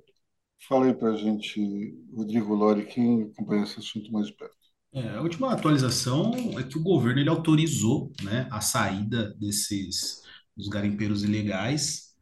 fala 0.67 0.85
aí 0.85 0.93
para 0.93 1.11
a 1.11 1.17
gente, 1.17 1.95
Rodrigo 2.13 2.53
Lori, 2.53 2.85
quem 2.85 3.23
acompanha 3.23 3.63
esse 3.63 3.79
assunto 3.79 4.11
mais 4.11 4.27
de 4.27 4.33
perto. 4.33 4.55
É, 4.91 5.09
a 5.09 5.21
última 5.21 5.53
atualização 5.53 6.33
é 6.57 6.63
que 6.63 6.77
o 6.77 6.83
governo 6.83 7.19
ele 7.19 7.29
autorizou, 7.29 8.11
né, 8.23 8.47
a 8.51 8.59
saída 8.59 9.33
desses 9.35 10.23
dos 10.57 10.67
garimpeiros 10.67 11.23
ilegais. 11.23 12.15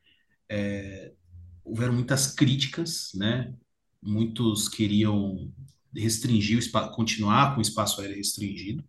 É, 0.49 1.13
houveram 1.63 1.93
muitas 1.93 2.33
críticas, 2.33 3.11
né? 3.15 3.53
Muitos 4.01 4.69
queriam 4.69 5.51
restringir 5.93 6.57
o 6.57 6.59
espaço, 6.59 6.95
continuar 6.95 7.53
com 7.53 7.59
o 7.59 7.61
espaço 7.61 7.99
aéreo 7.99 8.17
restringido, 8.17 8.83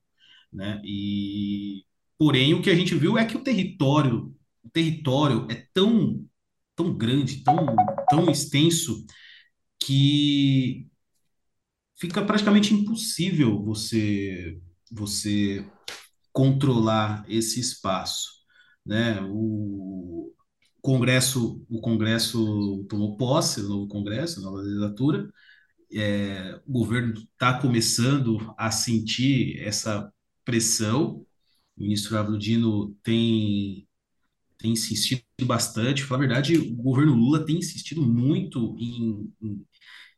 né? 0.53 0.81
E 0.85 1.85
porém 2.19 2.55
o 2.55 2.63
que 2.63 2.71
a 2.71 2.75
gente 2.75 2.95
viu 2.95 3.19
é 3.19 3.25
que 3.25 3.37
o 3.37 3.43
território, 3.43 4.35
o 4.65 4.71
território 4.71 5.47
é 5.51 5.67
tão 5.75 6.25
tão 6.77 6.97
grande, 6.97 7.43
tão 7.43 7.67
tão 8.09 8.31
extenso 8.31 9.05
que 9.81 10.89
fica 11.99 12.25
praticamente 12.25 12.75
impossível 12.75 13.63
você 13.63 14.61
você 14.91 15.65
controlar 16.33 17.25
esse 17.29 17.61
espaço, 17.61 18.31
né? 18.87 19.21
O 19.23 20.33
Congresso 20.81 21.65
o 21.69 21.81
Congresso 21.81 22.87
tomou 22.89 23.17
posse, 23.17 23.61
o 23.61 23.69
novo 23.69 23.89
Congresso, 23.89 24.41
a 24.41 24.43
nova 24.45 24.59
legislatura, 24.59 25.29
é, 25.93 26.61
o 26.67 26.73
governo 26.73 27.15
está 27.15 27.61
começando 27.61 28.55
a 28.57 28.71
sentir 28.71 29.59
essa 29.61 30.13
pressão. 30.49 31.27
O 31.77 31.83
ministro 31.83 32.09
Flávio 32.09 32.39
Dino 32.39 32.95
tem, 33.03 33.87
tem 34.57 34.73
insistido 34.73 35.23
bastante. 35.43 36.03
Falar 36.03 36.25
a 36.25 36.27
verdade, 36.27 36.57
o 36.57 36.75
governo 36.75 37.15
Lula 37.15 37.45
tem 37.45 37.59
insistido 37.59 38.01
muito 38.01 38.75
em, 38.79 39.31
em, 39.43 39.67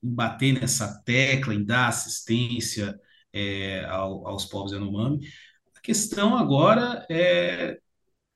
em 0.04 0.14
bater 0.14 0.52
nessa 0.52 1.02
tecla, 1.04 1.52
em 1.52 1.64
dar 1.64 1.88
assistência 1.88 2.98
é, 3.32 3.84
ao, 3.86 4.24
aos 4.28 4.44
povos 4.44 4.70
Yanomami. 4.70 5.26
A 5.74 5.80
questão 5.80 6.36
agora 6.36 7.04
é 7.10 7.80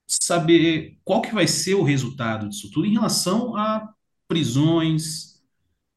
saber 0.08 0.98
qual 1.04 1.22
que 1.22 1.32
vai 1.32 1.46
ser 1.46 1.74
o 1.74 1.84
resultado 1.84 2.48
disso 2.48 2.70
tudo 2.72 2.86
em 2.86 2.92
relação 2.92 3.56
a 3.56 3.88
prisões, 4.26 5.40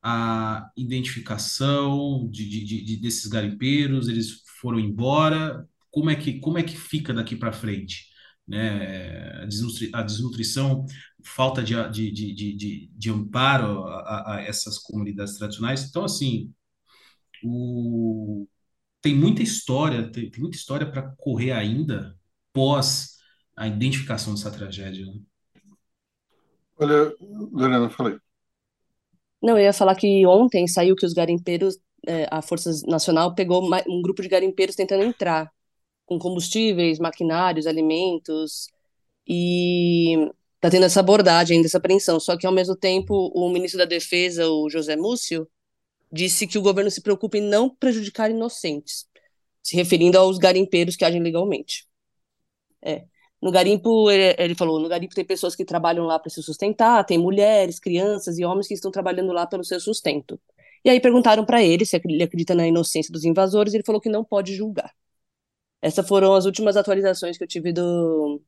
a 0.03 0.69
identificação 0.77 2.29
de, 2.29 2.47
de, 2.47 2.83
de, 2.83 2.97
desses 2.97 3.25
garimpeiros, 3.25 4.07
eles 4.07 4.43
foram 4.61 4.79
embora, 4.79 5.67
como 5.97 6.11
é 6.11 6.15
que, 6.15 6.39
como 6.39 6.59
é 6.59 6.63
que 6.63 6.77
fica 6.77 7.11
daqui 7.11 7.35
para 7.35 7.51
frente? 7.51 8.05
Né? 8.47 9.41
A, 9.41 9.45
desnutri, 9.45 9.89
a 9.91 10.03
desnutrição, 10.03 10.85
falta 11.25 11.63
de, 11.63 11.73
de, 11.89 12.11
de, 12.11 12.55
de, 12.55 12.91
de 12.93 13.09
amparo 13.09 13.83
a, 13.85 14.35
a, 14.35 14.41
essas 14.41 14.77
comunidades 14.77 15.37
tradicionais. 15.39 15.89
Então, 15.89 16.03
assim, 16.03 16.53
o, 17.43 18.47
tem 19.01 19.15
muita 19.15 19.41
história, 19.41 20.11
tem, 20.11 20.29
tem 20.29 20.39
muita 20.39 20.55
história 20.55 20.89
para 20.89 21.01
correr 21.17 21.51
ainda 21.51 22.15
pós 22.53 23.17
a 23.55 23.67
identificação 23.67 24.35
dessa 24.35 24.51
tragédia. 24.51 25.03
Né? 25.03 25.19
Olha, 26.79 27.11
Lorena, 27.51 27.89
falei. 27.89 28.19
Não, 29.41 29.57
eu 29.57 29.63
ia 29.63 29.73
falar 29.73 29.95
que 29.95 30.27
ontem 30.27 30.67
saiu 30.67 30.95
que 30.95 31.07
os 31.07 31.13
garimpeiros, 31.13 31.75
é, 32.05 32.27
a 32.29 32.39
Força 32.43 32.69
Nacional 32.85 33.33
pegou 33.33 33.67
um 33.87 34.01
grupo 34.03 34.21
de 34.21 34.29
garimpeiros 34.29 34.75
tentando 34.75 35.03
entrar 35.03 35.51
com 36.07 36.17
combustíveis, 36.17 36.97
maquinários, 36.97 37.67
alimentos, 37.67 38.69
e 39.27 40.15
tá 40.59 40.69
tendo 40.71 40.85
essa 40.85 41.01
abordagem, 41.01 41.61
dessa 41.61 41.77
apreensão. 41.77 42.19
Só 42.19 42.37
que, 42.37 42.47
ao 42.47 42.53
mesmo 42.53 42.75
tempo, 42.75 43.13
o 43.35 43.49
ministro 43.49 43.77
da 43.77 43.85
Defesa, 43.85 44.47
o 44.47 44.69
José 44.69 44.95
Múcio, 44.95 45.47
disse 46.11 46.47
que 46.47 46.57
o 46.57 46.61
governo 46.61 46.89
se 46.89 47.01
preocupa 47.01 47.37
em 47.37 47.41
não 47.41 47.69
prejudicar 47.69 48.31
inocentes, 48.31 49.05
se 49.61 49.75
referindo 49.75 50.17
aos 50.17 50.37
garimpeiros 50.37 50.95
que 50.95 51.05
agem 51.05 51.21
legalmente. 51.21 51.85
É. 52.81 53.03
No 53.41 53.51
garimpo, 53.51 54.09
ele, 54.09 54.35
ele, 54.39 54.55
falou, 54.55 54.79
no 54.79 54.89
garimpo 54.89 55.13
tem 55.13 55.25
pessoas 55.25 55.55
que 55.55 55.65
trabalham 55.65 56.05
lá 56.05 56.17
para 56.17 56.29
se 56.29 56.41
sustentar, 56.41 57.03
tem 57.05 57.17
mulheres, 57.17 57.79
crianças 57.79 58.39
e 58.39 58.45
homens 58.45 58.67
que 58.67 58.73
estão 58.73 58.89
trabalhando 58.91 59.31
lá 59.33 59.45
pelo 59.45 59.63
seu 59.63 59.79
sustento. 59.79 60.39
E 60.85 60.89
aí 60.89 60.99
perguntaram 60.99 61.45
para 61.45 61.61
ele 61.61 61.85
se 61.85 62.01
ele 62.03 62.23
acredita 62.23 62.55
na 62.55 62.65
inocência 62.65 63.11
dos 63.11 63.25
invasores, 63.25 63.73
e 63.73 63.77
ele 63.77 63.83
falou 63.85 64.01
que 64.01 64.09
não 64.09 64.23
pode 64.23 64.55
julgar. 64.55 64.91
Essas 65.81 66.07
foram 66.07 66.33
as 66.33 66.45
últimas 66.45 66.77
atualizações 66.77 67.37
que 67.37 67.43
eu 67.43 67.47
tive 67.47 67.73
do, 67.73 68.41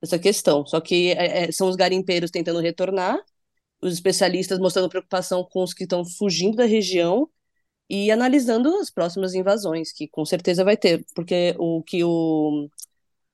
dessa 0.00 0.18
questão. 0.18 0.66
Só 0.66 0.80
que 0.80 1.12
é, 1.12 1.44
é 1.46 1.52
são 1.52 1.68
os 1.68 1.76
garimpeiros 1.76 2.30
tentando 2.30 2.60
retornar, 2.60 3.18
os 3.82 3.94
especialistas 3.94 4.58
mostrando 4.58 4.88
preocupação 4.88 5.44
com 5.44 5.62
os 5.62 5.74
que 5.74 5.84
estão 5.84 6.04
fugindo 6.04 6.56
da 6.56 6.66
região 6.66 7.28
e 7.90 8.10
analisando 8.10 8.76
as 8.78 8.90
próximas 8.90 9.34
invasões, 9.34 9.92
que 9.92 10.08
com 10.08 10.24
certeza 10.24 10.64
vai 10.64 10.76
ter, 10.76 11.04
porque 11.14 11.54
o 11.58 11.82
que 11.82 12.04
o 12.04 12.68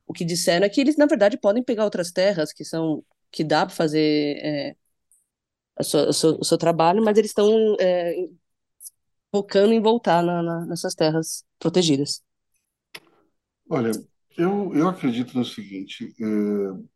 o 0.06 0.12
que 0.12 0.24
disseram 0.24 0.66
é 0.66 0.68
que 0.68 0.80
eles, 0.80 0.96
na 0.96 1.06
verdade, 1.06 1.38
podem 1.38 1.62
pegar 1.62 1.84
outras 1.84 2.10
terras 2.12 2.52
que 2.52 2.64
são 2.64 3.04
que 3.30 3.44
dá 3.44 3.64
para 3.66 3.74
fazer 3.74 4.38
é, 4.44 4.76
a 5.76 5.82
sua, 5.82 6.08
a 6.10 6.12
sua, 6.12 6.38
o 6.40 6.44
seu 6.44 6.58
trabalho, 6.58 7.02
mas 7.04 7.16
eles 7.18 7.30
estão 7.30 7.76
é, 7.80 8.14
focando 9.30 9.72
em 9.72 9.80
voltar 9.80 10.22
na, 10.22 10.42
na, 10.42 10.66
nessas 10.66 10.94
terras 10.94 11.44
protegidas. 11.58 12.22
Olha, 13.70 13.90
eu, 14.36 14.74
eu 14.74 14.86
acredito 14.88 15.34
no 15.36 15.44
seguinte: 15.46 16.14
é, 16.20 16.90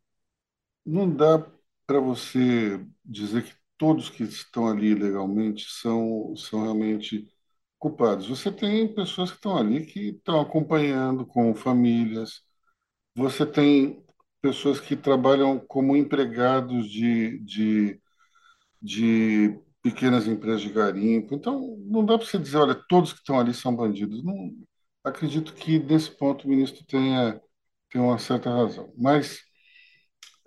não 0.85 1.09
dá 1.13 1.39
para 1.85 1.99
você 1.99 2.85
dizer 3.03 3.43
que 3.43 3.53
todos 3.77 4.09
que 4.09 4.23
estão 4.23 4.67
ali 4.67 4.93
legalmente 4.95 5.65
são, 5.69 6.35
são 6.35 6.63
realmente 6.63 7.27
culpados. 7.79 8.27
Você 8.27 8.51
tem 8.51 8.93
pessoas 8.93 9.29
que 9.31 9.37
estão 9.37 9.57
ali 9.57 9.85
que 9.85 10.09
estão 10.09 10.39
acompanhando 10.41 11.25
com 11.25 11.53
famílias, 11.55 12.41
você 13.15 13.45
tem 13.45 14.03
pessoas 14.41 14.79
que 14.81 14.95
trabalham 14.97 15.59
como 15.59 15.97
empregados 15.97 16.89
de, 16.91 17.39
de, 17.41 18.01
de 18.81 19.59
pequenas 19.83 20.27
empresas 20.27 20.61
de 20.61 20.71
garimpo. 20.71 21.35
Então, 21.35 21.77
não 21.87 22.05
dá 22.05 22.17
para 22.17 22.27
você 22.27 22.39
dizer, 22.39 22.57
olha, 22.57 22.75
todos 22.89 23.13
que 23.13 23.19
estão 23.19 23.39
ali 23.39 23.53
são 23.53 23.75
bandidos. 23.75 24.23
Não, 24.23 24.53
acredito 25.05 25.53
que, 25.55 25.79
nesse 25.79 26.11
ponto, 26.11 26.45
o 26.45 26.49
ministro 26.49 26.85
tenha, 26.85 27.41
tenha 27.89 28.03
uma 28.03 28.19
certa 28.19 28.49
razão. 28.51 28.93
Mas, 28.97 29.39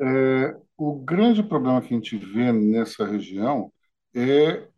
é, 0.01 0.57
o 0.77 0.95
grande 1.01 1.43
problema 1.43 1.81
que 1.81 1.89
a 1.89 1.97
gente 1.97 2.17
vê 2.17 2.53
nessa 2.53 3.05
região 3.07 3.73
é 4.15 4.69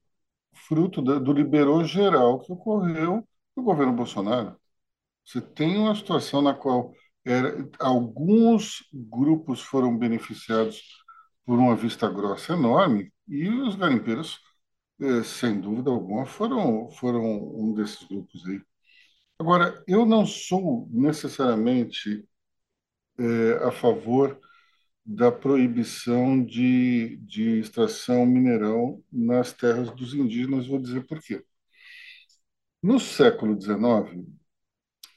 fruto 0.55 1.03
da- 1.03 1.18
do 1.18 1.33
liberou 1.33 1.85
geral 1.85 2.41
que 2.41 2.53
ocorreu 2.53 3.26
no 3.57 3.62
governo 3.62 3.93
Bolsonaro. 3.95 4.57
Você 5.24 5.41
tem 5.41 5.78
uma 5.78 5.95
situação 5.97 6.43
na 6.43 6.55
qual 6.55 6.93
era, 7.24 7.68
alguns 7.81 8.85
grupos 8.95 9.62
foram 9.62 9.97
beneficiados 9.99 10.83
por 11.47 11.59
uma 11.59 11.76
vista 11.76 12.09
grossa 12.11 12.55
enorme 12.55 13.12
e 13.28 13.49
os 13.49 13.76
garimpeiros, 13.76 14.41
eh, 15.01 15.22
sem 15.24 15.61
dúvida 15.61 15.91
alguma, 15.91 16.26
foram, 16.26 16.91
foram 16.93 17.22
um 17.24 17.74
desses 17.74 18.05
grupos 18.09 18.47
aí. 18.49 18.61
Agora, 19.41 19.82
eu 19.88 20.05
não 20.07 20.26
sou 20.26 20.86
necessariamente 20.93 22.28
eh, 23.18 23.55
a 23.66 23.72
favor 23.72 24.41
da 25.07 25.32
proibição 25.32 26.45
de, 26.45 27.16
de 27.18 27.61
extração 27.61 28.26
mineral 28.26 29.03
nas 29.12 29.53
terras 29.53 29.91
dos 29.97 30.14
indígenas. 30.14 30.66
Vou 30.68 30.80
dizer 30.80 31.07
por 31.07 31.20
quê. 31.22 31.45
No 32.82 32.99
século 33.01 33.57
XIX, 33.57 34.26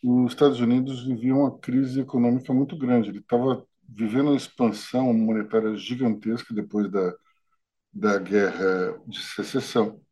os 0.04 0.32
Estados 0.34 0.60
Unidos 0.62 1.06
viviam 1.06 1.40
uma 1.42 1.60
crise 1.60 2.02
econômica 2.02 2.54
muito 2.54 2.78
grande. 2.78 3.10
Ele 3.10 3.20
estava 3.20 3.66
vivendo 3.90 4.28
uma 4.30 4.38
expansão 4.38 5.14
monetária 5.14 5.76
gigantesca 5.78 6.54
depois 6.54 6.92
da, 6.92 7.14
da 7.94 8.20
Guerra 8.20 9.00
de 9.08 9.22
Secessão. 9.22 10.03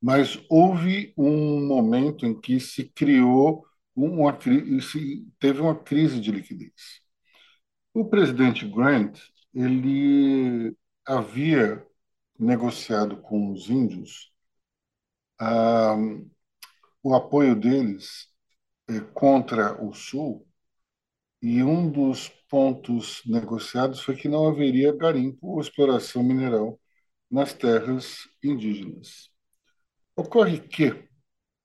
Mas 0.00 0.38
houve 0.48 1.12
um 1.16 1.66
momento 1.66 2.26
em 2.26 2.38
que 2.38 2.58
se 2.60 2.84
criou 2.84 3.66
uma, 3.94 4.32
teve 5.38 5.60
uma 5.60 5.74
crise 5.78 6.20
de 6.20 6.30
liquidez. 6.32 7.00
O 7.94 8.04
presidente 8.08 8.66
Grant, 8.68 9.18
ele 9.54 10.76
havia 11.06 11.86
negociado 12.38 13.18
com 13.18 13.52
os 13.52 13.68
índios 13.70 14.32
ah, 15.38 15.96
o 17.02 17.14
apoio 17.14 17.54
deles 17.58 18.28
eh, 18.88 19.00
contra 19.14 19.82
o 19.84 19.92
Sul, 19.94 20.46
e 21.42 21.62
um 21.62 21.90
dos 21.90 22.28
pontos 22.50 23.22
negociados 23.26 24.00
foi 24.02 24.16
que 24.16 24.28
não 24.28 24.48
haveria 24.48 24.96
garimpo 24.96 25.48
ou 25.48 25.60
exploração 25.60 26.22
mineral 26.22 26.80
nas 27.30 27.52
terras 27.54 28.28
indígenas. 28.42 29.30
Ocorre 30.20 30.60
que, 30.60 31.08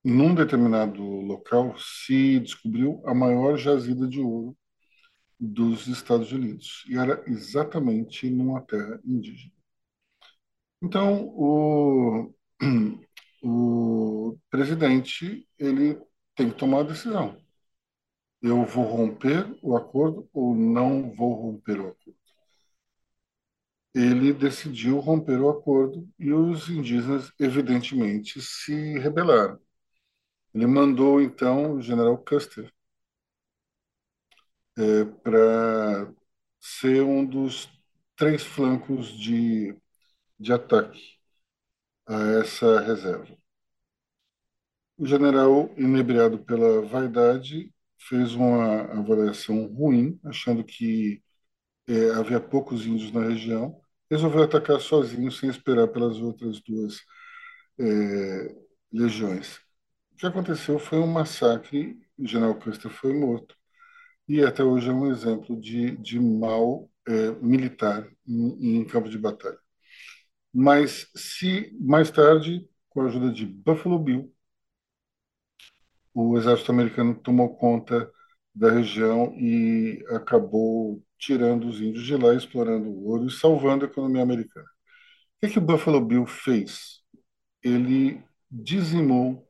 num 0.02 0.34
determinado 0.34 1.04
local, 1.04 1.76
se 1.78 2.40
descobriu 2.40 3.04
a 3.06 3.14
maior 3.14 3.58
jazida 3.58 4.08
de 4.08 4.22
ouro 4.22 4.58
dos 5.38 5.88
Estados 5.88 6.32
Unidos, 6.32 6.86
e 6.88 6.98
era 6.98 7.22
exatamente 7.28 8.30
numa 8.30 8.62
terra 8.62 8.98
indígena. 9.04 9.52
Então, 10.82 11.28
o, 11.36 12.34
o 13.44 14.40
presidente 14.50 15.46
ele 15.60 16.02
tem 16.34 16.50
que 16.50 16.58
tomar 16.58 16.80
a 16.80 16.84
decisão. 16.84 17.38
Eu 18.42 18.64
vou 18.64 18.86
romper 18.86 19.54
o 19.62 19.76
acordo 19.76 20.30
ou 20.32 20.56
não 20.56 21.12
vou 21.12 21.34
romper 21.34 21.82
o 21.82 21.90
acordo? 21.90 22.25
Ele 23.96 24.32
decidiu 24.34 25.00
romper 25.00 25.40
o 25.42 25.50
acordo 25.50 26.08
e 26.20 26.32
os 26.32 26.70
indígenas, 26.70 27.32
evidentemente, 27.40 28.40
se 28.42 29.00
rebelaram. 29.00 29.60
Ele 30.54 30.68
mandou, 30.68 31.22
então, 31.22 31.74
o 31.76 31.82
general 31.82 32.18
Custer 32.20 32.74
para 35.24 36.14
ser 36.60 37.02
um 37.04 37.26
dos 37.26 37.70
três 38.16 38.44
flancos 38.44 39.08
de, 39.10 39.76
de 40.40 40.54
ataque 40.54 41.02
a 42.08 42.20
essa 42.42 42.82
reserva. 42.82 43.38
O 44.98 45.06
general, 45.06 45.70
inebriado 45.78 46.40
pela 46.40 46.82
vaidade, 46.82 47.72
fez 47.98 48.34
uma 48.34 48.82
avaliação 49.00 49.66
ruim, 49.74 50.20
achando 50.24 50.64
que 50.64 51.22
eh, 51.88 52.12
havia 52.16 52.40
poucos 52.42 52.86
índios 52.88 53.12
na 53.14 53.22
região, 53.22 53.82
resolveu 54.10 54.44
atacar 54.44 54.80
sozinho, 54.80 55.32
sem 55.32 55.50
esperar 55.50 55.88
pelas 55.88 56.18
outras 56.20 56.62
duas 56.62 57.02
eh, 57.80 58.56
legiões. 58.92 59.58
O 60.14 60.18
que 60.18 60.26
aconteceu 60.28 60.80
foi 60.80 61.00
um 61.00 61.08
massacre, 61.08 61.98
o 62.18 62.28
general 62.28 62.56
Custer 62.60 62.92
foi 62.92 63.14
morto, 63.14 63.56
e 64.28 64.44
até 64.44 64.64
hoje 64.64 64.90
é 64.90 64.94
um 64.94 65.12
exemplo 65.12 65.60
de, 65.60 65.98
de 65.98 66.20
mal 66.20 66.90
eh, 67.08 67.32
militar 67.42 68.08
em, 68.28 68.80
em 68.80 68.86
campo 68.86 69.10
de 69.10 69.18
batalha. 69.18 69.58
Mas 70.54 71.10
se 71.16 71.72
mais 71.80 72.10
tarde, 72.12 72.68
com 72.90 73.02
a 73.02 73.06
ajuda 73.08 73.32
de 73.32 73.46
Buffalo 73.46 74.00
Bill, 74.00 74.34
o 76.14 76.38
exército 76.38 76.72
americano 76.72 77.16
tomou 77.16 77.56
conta 77.58 78.10
da 78.54 78.72
região 78.72 79.34
e 79.38 80.04
acabou 80.10 81.04
tirando 81.18 81.68
os 81.68 81.82
índios 81.82 82.06
de 82.06 82.16
lá, 82.16 82.34
explorando 82.36 82.90
o 82.90 83.08
ouro 83.08 83.28
e 83.28 83.32
salvando 83.32 83.86
a 83.86 83.88
economia 83.88 84.24
americana. 84.24 84.68
O 85.38 85.48
que, 85.48 85.54
que 85.54 85.60
o 85.60 85.62
Buffalo 85.62 86.02
Bill 86.02 86.26
fez? 86.26 87.02
Ele 87.64 88.24
dizimou 88.52 89.48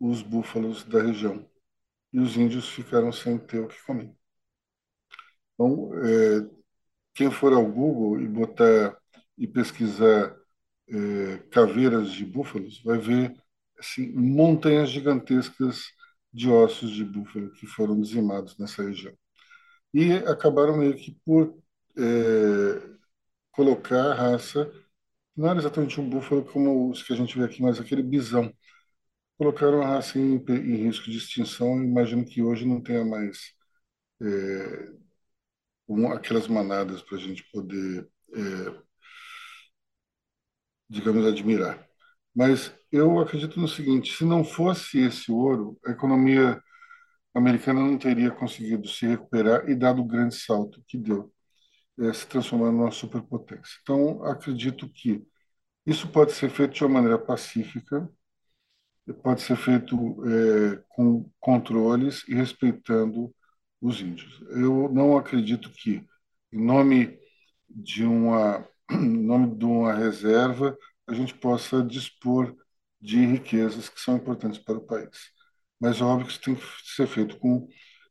os 0.00 0.22
búfalos 0.22 0.84
da 0.84 1.02
região 1.02 1.48
e 2.12 2.20
os 2.20 2.36
índios 2.36 2.68
ficaram 2.68 3.12
sem 3.12 3.38
ter 3.38 3.60
o 3.60 3.68
que 3.68 3.82
comer. 3.84 4.12
Então, 5.54 5.90
é, 6.04 6.50
quem 7.14 7.30
for 7.30 7.52
ao 7.52 7.66
Google 7.66 8.20
e 8.20 8.28
botar 8.28 8.96
e 9.38 9.46
pesquisar 9.46 10.36
é, 10.88 11.38
caveiras 11.50 12.12
de 12.12 12.24
búfalos, 12.24 12.82
vai 12.82 12.98
ver 12.98 13.34
assim, 13.78 14.12
montanhas 14.12 14.90
gigantescas 14.90 15.84
de 16.32 16.48
ossos 16.48 16.90
de 16.92 17.04
búfalo 17.04 17.52
que 17.52 17.66
foram 17.66 18.00
dizimados 18.00 18.56
nessa 18.58 18.82
região. 18.82 19.14
E 19.94 20.12
acabaram 20.14 20.76
meio 20.78 20.96
que 20.96 21.12
por 21.24 21.54
é, 21.98 22.02
colocar 23.52 24.12
a 24.12 24.14
raça, 24.14 24.72
não 25.36 25.48
era 25.50 25.58
exatamente 25.60 26.00
um 26.00 26.08
búfalo 26.10 26.44
como 26.44 26.90
os 26.90 27.02
que 27.02 27.12
a 27.12 27.16
gente 27.16 27.38
vê 27.38 27.44
aqui, 27.46 27.62
mas 27.62 27.80
aquele 27.80 28.02
bisão. 28.02 28.52
Colocaram 29.38 29.82
a 29.82 29.86
raça 29.88 30.18
em, 30.18 30.36
em 30.36 30.76
risco 30.86 31.10
de 31.10 31.18
extinção, 31.18 31.82
imagino 31.84 32.24
que 32.26 32.42
hoje 32.42 32.66
não 32.66 32.80
tenha 32.82 33.04
mais 33.04 33.38
é, 34.22 34.92
um, 35.88 36.12
aquelas 36.12 36.48
manadas 36.48 37.02
para 37.02 37.16
a 37.18 37.20
gente 37.20 37.44
poder, 37.52 38.08
é, 38.34 38.82
digamos, 40.88 41.26
admirar. 41.26 41.86
Mas 42.34 42.72
eu 42.90 43.18
acredito 43.20 43.60
no 43.60 43.68
seguinte: 43.68 44.12
se 44.16 44.24
não 44.24 44.44
fosse 44.44 44.98
esse 45.00 45.30
ouro, 45.30 45.78
a 45.86 45.90
economia 45.92 46.62
americana 47.34 47.80
não 47.80 47.98
teria 47.98 48.30
conseguido 48.30 48.88
se 48.88 49.06
recuperar 49.06 49.68
e 49.68 49.74
dado 49.74 50.02
o 50.02 50.06
grande 50.06 50.34
salto 50.34 50.82
que 50.86 50.98
deu, 50.98 51.32
é, 52.00 52.12
se 52.12 52.26
transformando 52.26 52.78
numa 52.78 52.90
superpotência. 52.90 53.78
Então, 53.82 54.24
acredito 54.24 54.88
que 54.88 55.24
isso 55.86 56.08
pode 56.08 56.32
ser 56.32 56.50
feito 56.50 56.74
de 56.74 56.84
uma 56.84 56.94
maneira 56.94 57.18
pacífica, 57.18 58.08
pode 59.22 59.42
ser 59.42 59.56
feito 59.56 59.96
é, 60.26 60.82
com 60.88 61.28
controles 61.40 62.24
e 62.28 62.34
respeitando 62.34 63.34
os 63.80 64.00
índios. 64.00 64.40
Eu 64.50 64.88
não 64.92 65.16
acredito 65.16 65.70
que, 65.70 66.06
em 66.52 66.64
nome 66.64 67.18
de 67.68 68.04
uma, 68.04 68.66
nome 68.90 69.56
de 69.56 69.64
uma 69.64 69.92
reserva, 69.94 70.76
a 71.06 71.14
gente 71.14 71.34
possa 71.34 71.82
dispor 71.82 72.56
de 73.00 73.18
riquezas 73.26 73.88
que 73.88 74.00
são 74.00 74.16
importantes 74.16 74.60
para 74.60 74.78
o 74.78 74.86
país. 74.86 75.32
Mas 75.82 76.00
é 76.00 76.04
óbvio 76.04 76.28
que 76.28 76.32
isso 76.34 76.42
tem 76.42 76.56
que 76.56 76.62
ser 76.96 77.08
feito 77.08 77.38
com 77.40 77.68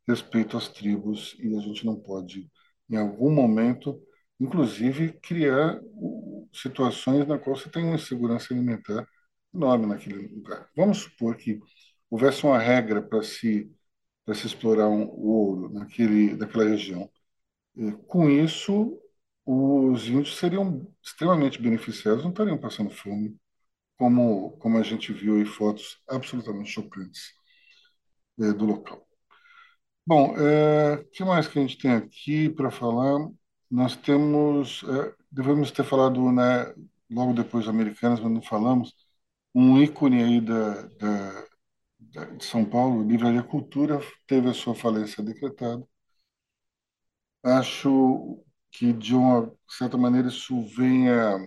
respeito 0.08 0.58
às 0.58 0.70
tribos 0.70 1.36
e 1.40 1.56
a 1.58 1.62
gente 1.62 1.86
não 1.88 1.98
pode, 1.98 2.52
em 2.90 2.98
algum 2.98 3.32
momento, 3.32 4.02
inclusive, 4.42 5.14
criar 5.22 5.82
situações 6.54 7.28
na 7.28 7.40
qual 7.40 7.56
você 7.56 7.70
tem 7.70 7.84
uma 7.86 7.96
insegurança 7.96 8.54
alimentar 8.54 9.08
enorme 9.54 9.88
naquele 9.88 10.28
lugar. 10.28 10.70
Vamos 10.76 11.00
supor 11.00 11.38
que 11.38 11.60
houvesse 12.12 12.46
uma 12.46 12.60
regra 12.60 13.02
para 13.04 13.24
se 13.24 13.72
para 14.26 14.36
se 14.36 14.48
explorar 14.48 14.90
um, 14.90 15.04
o 15.06 15.28
ouro 15.30 15.70
naquele 15.74 16.36
naquela 16.38 16.66
região. 16.66 17.10
Com 18.08 18.30
isso, 18.30 19.00
os 19.46 20.08
índios 20.08 20.38
seriam 20.38 20.88
extremamente 21.04 21.62
beneficiados, 21.62 22.24
não 22.24 22.32
estariam 22.32 22.58
passando 22.58 22.90
fome, 22.92 23.38
como 23.98 24.52
como 24.60 24.78
a 24.80 24.84
gente 24.84 25.14
viu 25.14 25.40
em 25.42 25.46
fotos 25.46 26.00
absolutamente 26.10 26.72
chocantes 26.72 27.34
é, 28.42 28.54
do 28.54 28.66
local. 28.66 29.06
Bom, 30.06 30.34
o 30.34 30.38
é, 30.40 31.04
que 31.12 31.24
mais 31.24 31.48
que 31.48 31.60
a 31.60 31.62
gente 31.62 31.78
tem 31.78 31.92
aqui 31.92 32.50
para 32.50 32.72
falar? 32.72 33.30
Nós 33.70 33.96
temos, 33.96 34.84
é, 34.84 35.16
devemos 35.32 35.72
ter 35.72 35.84
falado, 35.84 36.32
né, 36.32 36.74
logo 37.10 37.34
depois 37.34 37.68
Americanas, 37.68 38.20
mas 38.20 38.32
não 38.32 38.42
falamos, 38.42 38.94
um 39.56 39.82
ícone 39.82 40.24
aí 40.24 40.42
da, 40.42 40.84
da, 40.84 41.48
da, 42.00 42.26
de 42.26 42.46
São 42.46 42.66
Paulo, 42.66 43.08
Livraria 43.08 43.44
Cultura, 43.44 44.00
teve 44.28 44.50
a 44.50 44.54
sua 44.54 44.76
falência 44.76 45.24
decretada. 45.24 45.86
Acho 47.44 48.44
que, 48.72 48.94
de 48.94 49.16
uma 49.16 49.52
certa 49.68 49.98
maneira, 49.98 50.28
isso 50.28 50.62
venha 50.68 51.38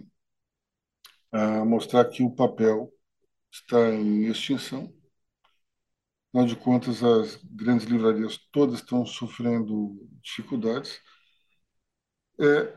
a 1.33 1.65
mostrar 1.65 2.05
que 2.07 2.23
o 2.23 2.31
papel 2.31 2.93
está 3.51 3.91
em 3.95 4.27
extinção. 4.27 4.93
Afinal 6.35 6.47
de 6.49 6.57
contas, 6.57 7.03
as 7.03 7.37
grandes 7.45 7.87
livrarias 7.87 8.37
todas 8.53 8.81
estão 8.81 9.07
sofrendo 9.07 9.97
dificuldades. 10.23 11.01
É, 12.39 12.75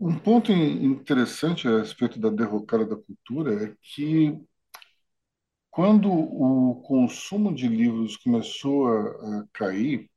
um 0.00 0.18
ponto 0.18 0.50
interessante 0.52 1.68
a 1.68 1.78
respeito 1.80 2.18
da 2.20 2.30
derrocada 2.30 2.84
da 2.86 2.96
cultura 2.96 3.64
é 3.70 3.76
que 3.82 4.40
quando 5.70 6.10
o 6.10 6.76
consumo 6.82 7.54
de 7.54 7.68
livros 7.68 8.16
começou 8.16 8.88
a, 8.88 9.40
a 9.40 9.46
cair, 9.52 10.10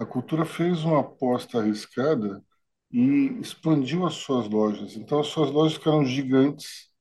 a 0.00 0.06
cultura 0.06 0.46
fez 0.46 0.84
uma 0.84 1.00
aposta 1.00 1.60
arriscada 1.60 2.44
e 2.92 3.38
expandiu 3.40 4.06
as 4.06 4.14
suas 4.16 4.48
lojas. 4.48 4.96
Então, 4.96 5.20
as 5.20 5.28
suas 5.28 5.50
lojas 5.52 5.78
ficaram 5.78 6.04
gigantes 6.06 6.91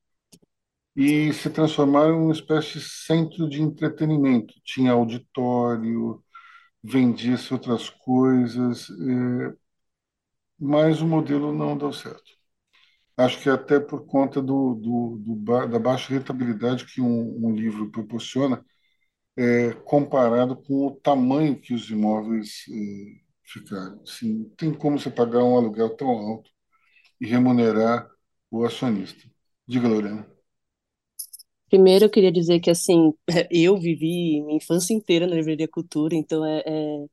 e 0.96 1.34
se 1.34 1.50
transformaram 1.50 2.16
em 2.16 2.24
uma 2.26 2.34
espécie 2.34 2.74
de 2.80 2.82
centro 2.82 3.50
de 3.50 3.62
entretenimento. 3.62 4.54
Tinha 4.64 4.92
auditório, 4.94 6.24
vendia-se 6.84 7.54
outras 7.54 7.90
coisas, 7.90 8.90
eh, 8.92 9.56
mas 10.60 11.02
o 11.02 11.08
modelo 11.08 11.54
não 11.54 11.78
deu 11.78 11.92
certo. 11.94 12.32
Acho 13.18 13.42
que 13.42 13.50
até 13.50 13.80
por 13.80 14.06
conta 14.08 14.42
do, 14.42 14.76
do, 14.76 15.18
do 15.20 15.68
da 15.70 15.80
baixa 15.80 16.14
rentabilidade 16.14 16.86
que 16.86 17.02
um, 17.02 17.48
um 17.48 17.56
livro 17.56 17.92
proporciona, 17.92 18.66
é, 19.38 19.74
comparado 19.86 20.56
com 20.58 20.88
o 20.88 20.96
tamanho 20.96 21.60
que 21.60 21.74
os 21.74 21.90
imóveis 21.90 22.66
eh, 22.70 23.22
ficaram. 23.44 24.02
Assim, 24.04 24.46
tem 24.58 24.74
como 24.74 25.00
você 25.00 25.10
pagar 25.12 25.44
um 25.44 25.58
aluguel 25.58 25.96
tão 25.98 26.10
alto 26.10 26.50
e 27.22 27.28
remunerar 27.28 28.10
o 28.52 28.66
acionista. 28.66 29.30
Diga, 29.68 29.88
Lorena. 29.90 30.28
Primeiro, 31.72 32.06
eu 32.06 32.10
queria 32.10 32.32
dizer 32.34 32.60
que, 32.60 32.70
assim, 32.70 33.14
eu 33.50 33.78
vivi 33.80 34.42
minha 34.42 34.58
infância 34.58 34.94
inteira 34.94 35.26
na 35.26 35.36
Livraria 35.36 35.70
Cultura, 35.70 36.14
então 36.16 36.46
é, 36.46 36.62
é, 36.66 37.06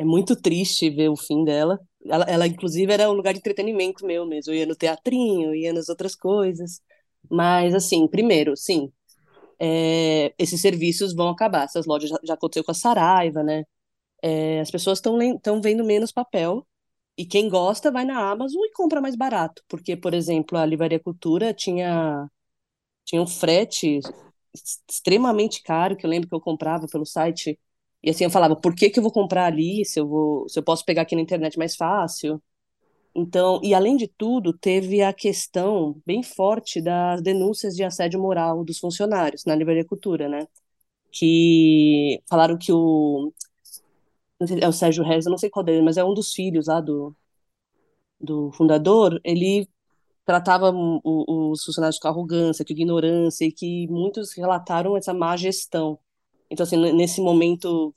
é 0.00 0.04
muito 0.04 0.36
triste 0.36 0.90
ver 0.90 1.10
o 1.10 1.16
fim 1.16 1.44
dela. 1.44 1.78
Ela, 2.06 2.24
ela, 2.26 2.46
inclusive, 2.48 2.92
era 2.92 3.10
um 3.10 3.14
lugar 3.14 3.34
de 3.34 3.40
entretenimento 3.40 4.06
meu 4.06 4.26
mesmo. 4.26 4.52
Eu 4.52 4.58
ia 4.58 4.66
no 4.66 4.76
teatrinho, 4.76 5.54
ia 5.54 5.72
nas 5.72 5.88
outras 5.88 6.16
coisas. 6.16 6.80
Mas, 7.30 7.74
assim, 7.74 8.08
primeiro, 8.08 8.56
sim, 8.56 8.92
é, 9.60 10.34
esses 10.38 10.60
serviços 10.60 11.14
vão 11.14 11.28
acabar. 11.30 11.64
Essas 11.64 11.86
lojas 11.86 12.10
já, 12.10 12.18
já 12.24 12.34
aconteceu 12.34 12.64
com 12.64 12.72
a 12.72 12.74
Saraiva, 12.74 13.42
né? 13.44 13.64
É, 14.22 14.60
as 14.60 14.70
pessoas 14.70 14.98
estão 14.98 15.60
vendo 15.62 15.84
menos 15.84 16.12
papel. 16.12 16.66
E 17.18 17.26
quem 17.26 17.48
gosta 17.48 17.90
vai 17.92 18.04
na 18.04 18.30
Amazon 18.30 18.62
e 18.64 18.72
compra 18.72 19.00
mais 19.00 19.16
barato. 19.16 19.62
Porque, 19.68 19.96
por 19.96 20.14
exemplo, 20.14 20.58
a 20.58 20.66
Livraria 20.66 21.00
Cultura 21.00 21.54
tinha 21.54 22.28
tinha 23.10 23.20
um 23.20 23.26
frete 23.26 23.98
extremamente 24.88 25.62
caro, 25.62 25.96
que 25.96 26.06
eu 26.06 26.10
lembro 26.10 26.28
que 26.28 26.34
eu 26.34 26.40
comprava 26.40 26.86
pelo 26.86 27.04
site. 27.04 27.58
E 28.02 28.10
assim 28.10 28.24
eu 28.24 28.30
falava, 28.30 28.54
por 28.56 28.74
que 28.74 28.88
que 28.88 28.98
eu 28.98 29.02
vou 29.02 29.12
comprar 29.12 29.46
ali 29.46 29.84
se 29.84 29.98
eu 30.00 30.08
vou, 30.08 30.48
se 30.48 30.58
eu 30.58 30.62
posso 30.62 30.84
pegar 30.84 31.02
aqui 31.02 31.16
na 31.16 31.22
internet 31.22 31.58
mais 31.58 31.76
fácil? 31.76 32.40
Então, 33.14 33.60
e 33.64 33.74
além 33.74 33.96
de 33.96 34.06
tudo, 34.08 34.52
teve 34.56 35.02
a 35.02 35.12
questão 35.12 36.00
bem 36.06 36.22
forte 36.22 36.80
das 36.80 37.20
denúncias 37.22 37.74
de 37.74 37.82
assédio 37.84 38.20
moral 38.20 38.64
dos 38.64 38.78
funcionários 38.78 39.44
na 39.44 39.56
Livraria 39.56 39.84
Cultura, 39.84 40.28
né? 40.28 40.46
Que 41.12 42.22
falaram 42.28 42.58
que 42.58 42.72
o 42.72 43.32
sei, 44.46 44.60
é 44.60 44.68
o 44.68 44.72
Sérgio 44.72 45.04
Reis, 45.04 45.24
não 45.26 45.38
sei 45.38 45.50
qual 45.50 45.64
dele, 45.64 45.82
mas 45.82 45.96
é 45.96 46.04
um 46.04 46.14
dos 46.14 46.32
filhos 46.34 46.66
lá 46.68 46.80
do, 46.80 47.14
do 48.20 48.50
fundador, 48.52 49.20
ele 49.24 49.68
tratava 50.30 50.72
os 50.72 51.64
funcionários 51.64 51.98
com 51.98 52.06
arrogância, 52.06 52.64
com 52.64 52.72
ignorância, 52.72 53.44
e 53.44 53.50
que 53.50 53.88
muitos 53.88 54.32
relataram 54.32 54.96
essa 54.96 55.12
má 55.12 55.36
gestão. 55.36 55.98
Então, 56.48 56.62
assim, 56.62 56.76
nesse 56.92 57.20
momento 57.20 57.92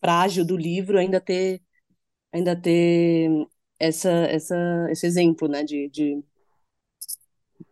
frágil 0.00 0.42
do 0.42 0.56
livro, 0.56 0.98
ainda 0.98 1.20
ter, 1.20 1.60
ainda 2.32 2.56
ter 2.56 3.28
essa, 3.78 4.10
essa, 4.10 4.56
esse 4.90 5.06
exemplo, 5.06 5.46
né, 5.46 5.62
de, 5.62 5.90
de, 5.90 6.24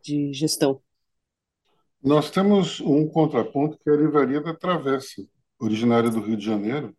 de 0.03 0.35
gestão. 0.35 0.83
Nós 2.03 2.31
temos 2.31 2.79
um 2.81 3.09
contraponto 3.09 3.79
que 3.79 3.89
é 3.89 3.95
a 3.95 3.97
Livraria 3.97 4.43
da 4.43 4.55
Travessa, 4.55 5.23
originária 5.59 6.11
do 6.11 6.20
Rio 6.20 6.37
de 6.37 6.45
Janeiro, 6.45 6.95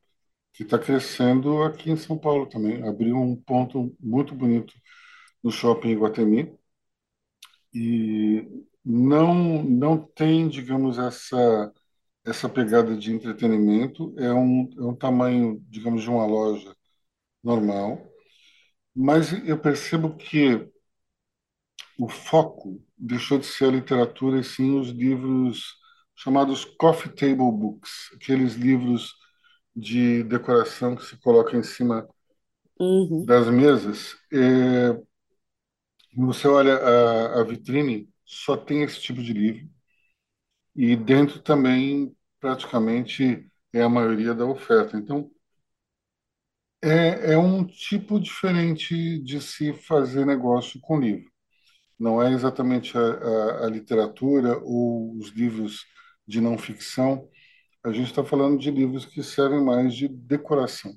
que 0.54 0.64
está 0.64 0.80
crescendo 0.80 1.62
aqui 1.62 1.92
em 1.92 1.98
São 1.98 2.18
Paulo 2.18 2.48
também. 2.48 2.82
Abriu 2.88 3.16
um 3.16 3.36
ponto 3.36 3.96
muito 4.00 4.34
bonito 4.34 4.74
no 5.44 5.52
shopping 5.52 5.90
Iguatemi 5.90 6.58
e 7.74 8.48
não 8.86 9.64
não 9.64 9.98
tem, 10.00 10.48
digamos, 10.50 10.98
essa 11.00 11.74
essa 12.26 12.50
pegada 12.50 12.98
de 12.98 13.14
entretenimento. 13.14 14.14
É 14.20 14.34
um, 14.34 14.70
é 14.78 14.84
um 14.84 14.96
tamanho, 14.96 15.64
digamos, 15.70 16.04
de 16.04 16.10
uma 16.10 16.26
loja 16.28 16.76
normal, 17.44 18.00
mas 18.96 19.34
eu 19.48 19.60
percebo 19.60 20.16
que 20.18 20.70
o 21.98 22.08
foco 22.08 22.80
deixou 22.98 23.38
de 23.40 23.46
ser 23.48 23.66
a 23.66 23.72
literatura 23.72 24.40
e 24.40 24.44
sim 24.44 24.80
os 24.80 24.90
livros 24.90 25.76
chamados 26.16 26.64
coffee 26.66 27.12
table 27.12 27.52
books, 27.52 28.12
aqueles 28.16 28.54
livros 28.56 29.14
de 29.76 30.24
decoração 30.24 30.96
que 30.96 31.04
se 31.06 31.18
coloca 31.18 31.58
em 31.58 31.64
cima 31.64 32.08
Uhum. 32.80 33.28
das 33.28 33.48
mesas. 33.50 34.16
É, 34.32 34.98
você 36.16 36.48
olha 36.48 36.76
a, 36.78 37.42
a 37.42 37.44
vitrine, 37.44 38.10
só 38.26 38.56
tem 38.58 38.84
esse 38.84 39.02
tipo 39.02 39.22
de 39.22 39.34
livro 39.34 39.70
e 40.76 40.96
dentro 40.96 41.40
também 41.42 42.16
praticamente 42.40 43.50
é 43.74 43.82
a 43.82 43.90
maioria 43.90 44.34
da 44.34 44.46
oferta. 44.46 44.98
Então 44.98 45.32
é, 46.82 47.34
é 47.34 47.38
um 47.38 47.66
tipo 47.66 48.20
diferente 48.20 49.20
de 49.24 49.42
se 49.42 49.74
fazer 49.74 50.26
negócio 50.26 50.80
com 50.82 51.00
livro. 51.00 51.32
Não 52.00 52.22
é 52.24 52.32
exatamente 52.34 52.98
a, 52.98 53.02
a, 53.02 53.68
a 53.68 53.70
literatura 53.70 54.60
ou 54.64 55.18
os 55.18 55.30
livros 55.32 55.86
de 56.28 56.42
não 56.42 56.58
ficção. 56.58 57.30
A 57.86 57.92
gente 57.94 58.08
está 58.10 58.24
falando 58.26 58.60
de 58.60 58.72
livros 58.72 59.06
que 59.06 59.24
servem 59.24 59.64
mais 59.64 59.96
de 59.96 60.08
decoração. 60.10 60.94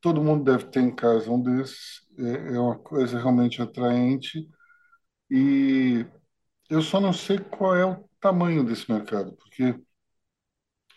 Todo 0.00 0.22
mundo 0.22 0.44
deve 0.44 0.66
ter 0.70 0.80
em 0.80 0.94
casa 0.94 1.30
um 1.30 1.42
desses. 1.42 2.02
É, 2.18 2.54
é 2.56 2.60
uma 2.60 2.78
coisa 2.78 3.18
realmente 3.18 3.62
atraente 3.62 4.48
e 5.30 6.06
eu 6.70 6.82
só 6.82 7.00
não 7.00 7.12
sei 7.12 7.38
qual 7.38 7.76
é 7.76 7.86
o 7.86 8.08
tamanho 8.20 8.64
desse 8.64 8.90
mercado, 8.92 9.34
porque 9.36 9.74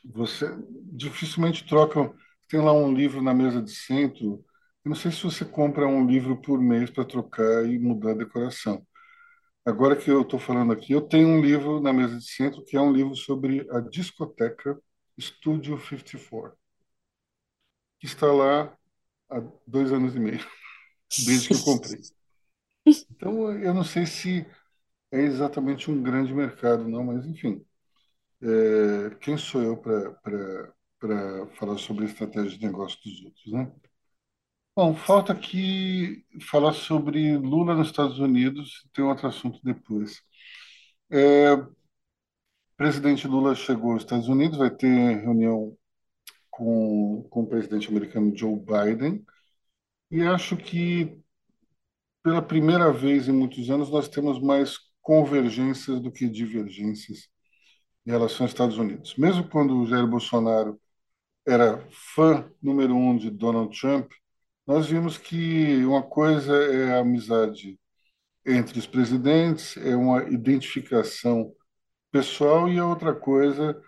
você 0.04 0.46
dificilmente 0.94 1.66
troca. 1.68 2.14
Tem 2.50 2.60
lá 2.62 2.74
um 2.74 2.94
livro 2.94 3.22
na 3.22 3.34
mesa 3.34 3.62
de 3.62 3.72
centro. 3.72 4.44
Eu 4.84 4.90
não 4.90 4.96
sei 4.96 5.12
se 5.12 5.24
você 5.24 5.46
compra 5.46 5.88
um 5.88 6.06
livro 6.06 6.42
por 6.42 6.60
mês 6.60 6.90
para 6.90 7.06
trocar 7.06 7.66
e 7.66 7.80
mudar 7.80 8.12
a 8.12 8.16
decoração. 8.16 8.86
Agora 9.66 9.96
que 9.96 10.10
eu 10.12 10.22
estou 10.24 10.40
falando 10.40 10.74
aqui, 10.74 10.94
eu 10.94 11.02
tenho 11.02 11.28
um 11.30 11.42
livro 11.42 11.82
na 11.82 11.94
mesa 11.94 12.18
de 12.18 12.26
centro 12.26 12.64
que 12.66 12.78
é 12.78 12.82
um 12.82 12.94
livro 12.94 13.16
sobre 13.16 13.68
a 13.72 13.82
discoteca 13.82 14.80
Studio 15.20 15.80
54, 15.80 16.58
que 18.00 18.06
está 18.08 18.28
lá 18.32 18.76
há 19.32 19.42
dois 19.66 19.92
anos 19.92 20.16
e 20.16 20.20
meio, 20.20 20.40
desde 21.26 21.48
que 21.50 21.56
eu 21.56 21.62
comprei. 21.62 22.00
Então, 23.10 23.52
eu 23.60 23.74
não 23.74 23.84
sei 23.84 24.06
se 24.06 24.46
é 25.12 25.22
exatamente 25.22 25.92
um 25.92 26.02
grande 26.02 26.34
mercado, 26.34 26.88
não, 26.88 27.04
mas 27.04 27.26
enfim, 27.26 27.66
é, 28.42 29.16
quem 29.22 29.38
sou 29.38 29.62
eu 29.62 29.78
para 29.78 30.74
falar 31.56 31.78
sobre 31.78 32.06
a 32.06 32.08
estratégia 32.08 32.58
de 32.58 32.66
negócio 32.66 33.00
dos 33.04 33.24
outros, 33.24 33.52
né? 33.54 33.72
Bom, 34.76 34.96
falta 34.96 35.34
aqui 35.34 36.26
falar 36.50 36.74
sobre 36.74 37.38
Lula 37.38 37.76
nos 37.76 37.88
Estados 37.88 38.20
Unidos, 38.20 38.88
tem 38.94 39.04
outro 39.04 39.28
assunto 39.28 39.60
depois. 39.64 40.22
É, 41.10 41.54
o 41.54 41.76
presidente 42.78 43.28
Lula 43.28 43.54
chegou 43.56 43.94
aos 43.94 44.04
Estados 44.04 44.28
Unidos, 44.28 44.58
vai 44.58 44.72
ter 44.72 44.88
reunião 45.22 45.78
com, 46.52 47.26
com 47.30 47.42
o 47.42 47.48
presidente 47.48 47.90
americano 47.90 48.38
Joe 48.38 48.56
Biden, 48.60 49.26
e 50.12 50.22
acho 50.22 50.58
que 50.58 51.18
pela 52.22 52.42
primeira 52.42 52.92
vez 52.92 53.28
em 53.28 53.32
muitos 53.32 53.70
anos 53.70 53.90
nós 53.90 54.08
temos 54.08 54.40
mais 54.40 54.78
convergências 55.02 56.00
do 56.00 56.12
que 56.12 56.30
divergências 56.30 57.30
em 58.06 58.12
relação 58.12 58.44
aos 58.44 58.52
Estados 58.52 58.78
Unidos. 58.78 59.16
Mesmo 59.16 59.48
quando 59.48 59.76
o 59.80 59.88
Jair 59.88 60.06
Bolsonaro 60.06 60.80
era 61.48 61.88
fã 61.90 62.52
número 62.62 62.96
um 62.96 63.18
de 63.18 63.32
Donald 63.32 63.76
Trump, 63.80 64.12
nós 64.68 64.88
vimos 64.88 65.18
que 65.18 65.84
uma 65.86 66.04
coisa 66.04 66.56
é 66.56 66.94
a 66.94 67.00
amizade 67.00 67.80
entre 68.46 68.78
os 68.78 68.88
presidentes, 68.88 69.78
é 69.78 69.96
uma 69.96 70.24
identificação 70.30 71.54
pessoal, 72.12 72.70
e 72.70 72.78
a 72.78 72.86
outra 72.86 73.14
coisa 73.16 73.82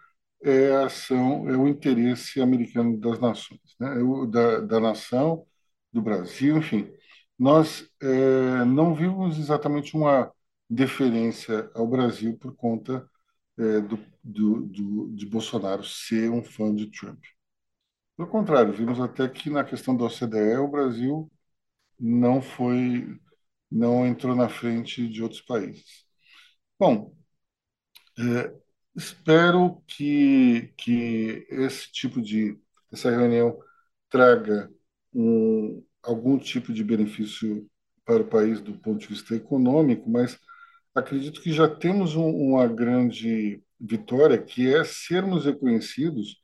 é 0.43 0.71
a 0.75 0.85
ação, 0.85 1.49
é 1.49 1.57
o 1.57 1.67
interesse 1.67 2.41
americano 2.41 2.97
das 2.99 3.19
nações, 3.19 3.61
né? 3.79 3.95
O, 4.01 4.25
da, 4.25 4.59
da 4.61 4.79
nação 4.79 5.45
do 5.91 6.01
Brasil, 6.01 6.57
enfim, 6.57 6.91
nós 7.37 7.89
é, 8.01 8.65
não 8.65 8.95
vimos 8.95 9.37
exatamente 9.39 9.95
uma 9.95 10.31
deferência 10.69 11.69
ao 11.75 11.87
Brasil 11.87 12.37
por 12.37 12.55
conta 12.55 13.07
é, 13.57 13.81
do, 13.81 13.99
do, 14.23 14.61
do, 14.67 15.09
de 15.15 15.25
Bolsonaro 15.27 15.83
ser 15.83 16.29
um 16.31 16.43
fã 16.43 16.73
de 16.73 16.87
Trump. 16.91 17.23
Pelo 18.17 18.29
contrário, 18.29 18.73
vimos 18.73 18.99
até 18.99 19.27
que 19.27 19.49
na 19.49 19.63
questão 19.63 19.95
da 19.95 20.05
OCDE 20.05 20.57
o 20.59 20.67
Brasil 20.67 21.31
não 21.99 22.41
foi, 22.41 23.07
não 23.71 24.05
entrou 24.07 24.35
na 24.35 24.49
frente 24.49 25.07
de 25.09 25.23
outros 25.23 25.41
países. 25.41 26.05
Bom, 26.79 27.15
é, 28.19 28.62
espero 28.95 29.81
que, 29.87 30.73
que 30.77 31.47
esse 31.49 31.91
tipo 31.91 32.21
de 32.21 32.59
essa 32.91 33.09
reunião 33.09 33.57
traga 34.09 34.71
um, 35.13 35.83
algum 36.03 36.37
tipo 36.37 36.71
de 36.73 36.83
benefício 36.83 37.67
para 38.05 38.21
o 38.21 38.27
país 38.27 38.61
do 38.61 38.73
ponto 38.79 38.99
de 38.99 39.07
vista 39.07 39.35
econômico, 39.35 40.09
mas 40.09 40.39
acredito 40.93 41.41
que 41.41 41.51
já 41.51 41.67
temos 41.67 42.15
um, 42.15 42.29
uma 42.29 42.67
grande 42.67 43.63
vitória, 43.79 44.37
que 44.41 44.73
é 44.73 44.83
sermos 44.83 45.45
reconhecidos 45.45 46.41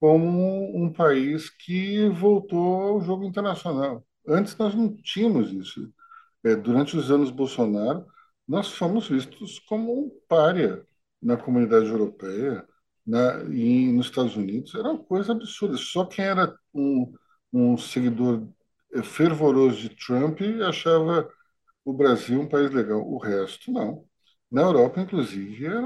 como 0.00 0.76
um 0.76 0.92
país 0.92 1.50
que 1.50 2.08
voltou 2.10 2.82
ao 2.82 3.00
jogo 3.00 3.24
internacional. 3.24 4.06
Antes 4.26 4.56
nós 4.56 4.74
não 4.74 4.94
tínhamos 4.96 5.52
isso. 5.52 5.92
É, 6.44 6.54
durante 6.56 6.96
os 6.96 7.10
anos 7.10 7.30
Bolsonaro, 7.30 8.06
nós 8.46 8.70
fomos 8.72 9.08
vistos 9.08 9.58
como 9.60 10.06
um 10.06 10.10
pária 10.28 10.86
na 11.26 11.36
comunidade 11.36 11.86
europeia 11.88 12.64
na, 13.06 13.42
e 13.52 13.92
nos 13.92 14.06
Estados 14.06 14.36
Unidos. 14.36 14.74
Era 14.74 14.90
uma 14.90 15.02
coisa 15.04 15.32
absurda. 15.32 15.76
Só 15.76 16.04
quem 16.06 16.24
era 16.24 16.56
um, 16.74 17.12
um 17.52 17.76
seguidor 17.76 18.48
fervoroso 19.04 19.80
de 19.80 19.90
Trump 19.90 20.40
achava 20.66 21.28
o 21.84 21.92
Brasil 21.92 22.40
um 22.40 22.48
país 22.48 22.70
legal. 22.72 23.00
O 23.02 23.18
resto, 23.18 23.72
não. 23.72 24.04
Na 24.50 24.62
Europa, 24.62 25.00
inclusive, 25.00 25.66
era, 25.66 25.82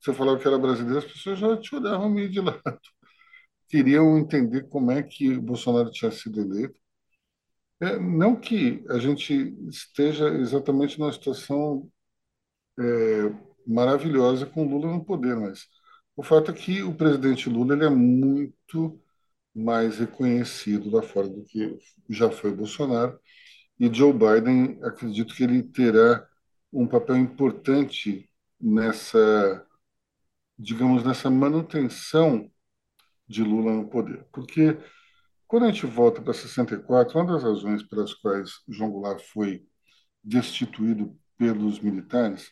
você 0.00 0.12
falava 0.14 0.38
que 0.38 0.46
era 0.46 0.58
brasileiro, 0.58 0.98
as 0.98 1.04
pessoas 1.04 1.38
já 1.38 1.56
te 1.58 1.74
olhavam 1.74 2.08
meio 2.10 2.30
de 2.30 2.40
lado. 2.40 2.62
Queriam 3.68 4.18
entender 4.18 4.68
como 4.68 4.92
é 4.92 5.02
que 5.02 5.38
Bolsonaro 5.38 5.90
tinha 5.90 6.10
sido 6.10 6.40
eleito. 6.40 6.78
É, 7.80 7.98
não 7.98 8.36
que 8.36 8.84
a 8.88 8.98
gente 8.98 9.34
esteja 9.68 10.28
exatamente 10.28 10.98
numa 10.98 11.12
situação 11.12 11.90
é, 12.78 13.32
maravilhosa 13.66 14.46
com 14.46 14.66
Lula 14.66 14.92
no 14.92 15.04
poder, 15.04 15.36
mas 15.36 15.66
o 16.16 16.22
fato 16.22 16.50
é 16.50 16.54
que 16.54 16.82
o 16.82 16.94
presidente 16.94 17.48
Lula 17.48 17.74
ele 17.74 17.84
é 17.84 17.90
muito 17.90 19.00
mais 19.54 19.98
reconhecido 19.98 20.90
lá 20.90 21.02
fora 21.02 21.28
do 21.28 21.44
que 21.44 21.78
já 22.08 22.30
foi 22.30 22.52
Bolsonaro. 22.52 23.18
E 23.78 23.92
Joe 23.92 24.12
Biden, 24.12 24.78
acredito 24.82 25.34
que 25.34 25.44
ele 25.44 25.62
terá 25.62 26.26
um 26.72 26.86
papel 26.86 27.16
importante 27.16 28.28
nessa, 28.60 29.66
digamos, 30.58 31.04
nessa 31.04 31.30
manutenção 31.30 32.50
de 33.28 33.42
Lula 33.42 33.72
no 33.72 33.88
poder. 33.88 34.26
Porque 34.32 34.78
quando 35.46 35.64
a 35.64 35.70
gente 35.70 35.86
volta 35.86 36.22
para 36.22 36.32
64, 36.32 37.18
uma 37.18 37.32
das 37.32 37.42
razões 37.42 37.82
pelas 37.82 38.14
quais 38.14 38.60
João 38.68 38.90
Goulart 38.90 39.20
foi 39.20 39.66
destituído 40.22 41.16
pelos 41.36 41.80
militares 41.80 42.50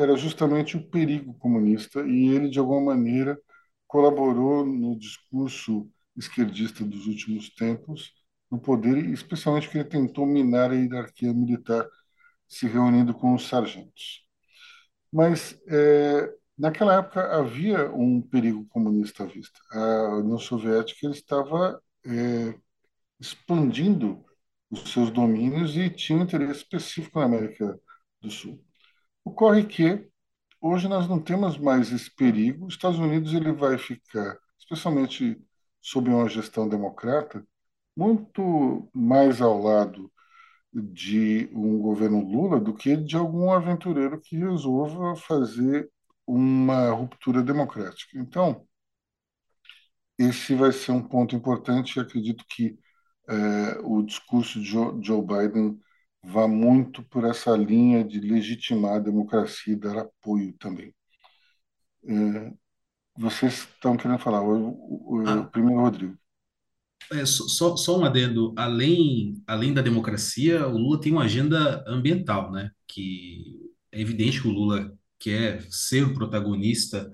era 0.00 0.16
justamente 0.16 0.76
o 0.76 0.90
perigo 0.90 1.34
comunista 1.34 2.00
e 2.02 2.28
ele, 2.28 2.48
de 2.48 2.58
alguma 2.58 2.94
maneira, 2.94 3.38
colaborou 3.86 4.64
no 4.64 4.98
discurso 4.98 5.90
esquerdista 6.16 6.84
dos 6.84 7.06
últimos 7.06 7.50
tempos 7.50 8.12
no 8.50 8.58
poder, 8.58 8.96
especialmente 9.10 9.66
porque 9.66 9.78
ele 9.78 9.88
tentou 9.88 10.26
minar 10.26 10.70
a 10.70 10.74
hierarquia 10.74 11.32
militar 11.32 11.86
se 12.48 12.66
reunindo 12.66 13.14
com 13.14 13.34
os 13.34 13.46
sargentos. 13.48 14.26
Mas 15.12 15.60
é, 15.68 16.32
naquela 16.58 16.96
época 16.96 17.36
havia 17.36 17.90
um 17.92 18.20
perigo 18.22 18.66
comunista 18.68 19.24
à 19.24 19.26
vista. 19.26 19.60
A 19.72 20.16
União 20.18 20.38
Soviética 20.38 21.08
estava 21.08 21.80
é, 22.06 22.54
expandindo 23.20 24.24
os 24.70 24.92
seus 24.92 25.10
domínios 25.10 25.76
e 25.76 25.90
tinha 25.90 26.18
um 26.18 26.22
interesse 26.22 26.60
específico 26.62 27.18
na 27.18 27.26
América 27.26 27.78
do 28.20 28.30
Sul. 28.30 28.64
Ocorre 29.24 29.64
que 29.66 30.08
hoje 30.60 30.88
nós 30.88 31.08
não 31.08 31.20
temos 31.20 31.58
mais 31.58 31.92
esse 31.92 32.14
perigo. 32.14 32.66
Os 32.66 32.74
Estados 32.74 32.98
Unidos 32.98 33.32
ele 33.34 33.52
vai 33.52 33.78
ficar, 33.78 34.38
especialmente 34.58 35.40
sob 35.80 36.10
uma 36.10 36.28
gestão 36.28 36.68
democrata, 36.68 37.46
muito 37.96 38.88
mais 38.94 39.40
ao 39.40 39.60
lado 39.60 40.12
de 40.72 41.50
um 41.52 41.78
governo 41.80 42.20
Lula 42.20 42.60
do 42.60 42.74
que 42.74 42.96
de 42.96 43.16
algum 43.16 43.52
aventureiro 43.52 44.20
que 44.20 44.36
resolva 44.36 45.16
fazer 45.16 45.90
uma 46.26 46.90
ruptura 46.90 47.42
democrática. 47.42 48.18
Então, 48.18 48.66
esse 50.18 50.54
vai 50.54 50.72
ser 50.72 50.92
um 50.92 51.02
ponto 51.02 51.34
importante 51.34 51.96
e 51.96 52.00
acredito 52.00 52.44
que 52.48 52.78
é, 53.28 53.78
o 53.82 54.02
discurso 54.02 54.60
de 54.60 54.70
Joe 54.70 55.22
Biden 55.22 55.78
vá 56.24 56.48
muito 56.48 57.02
por 57.04 57.24
essa 57.24 57.56
linha 57.56 58.02
de 58.04 58.20
legitimar 58.20 58.96
a 58.96 58.98
democracia 59.00 59.74
e 59.74 59.76
dar 59.76 59.98
apoio 59.98 60.54
também. 60.58 60.94
É, 62.04 62.52
vocês 63.16 63.54
estão 63.60 63.96
querendo 63.96 64.20
falar, 64.20 64.42
o, 64.44 65.20
Ah, 65.24 65.50
primeiro 65.52 65.82
Rodrigo. 65.82 66.18
é, 67.12 67.24
só, 67.26 67.46
só 67.48 67.76
só 67.76 67.98
um 67.98 68.04
adendo, 68.04 68.54
além, 68.56 69.42
além 69.46 69.74
da 69.74 69.82
democracia, 69.82 70.66
o 70.66 70.76
Lula 70.78 71.00
tem 71.00 71.12
uma 71.12 71.24
agenda 71.24 71.84
ambiental, 71.86 72.50
né? 72.52 72.70
Que 72.86 73.60
é 73.92 74.00
evidente 74.00 74.40
que 74.40 74.48
o 74.48 74.50
Lula 74.52 74.96
quer 75.18 75.62
ser 75.70 76.04
o 76.04 76.14
protagonista 76.14 77.12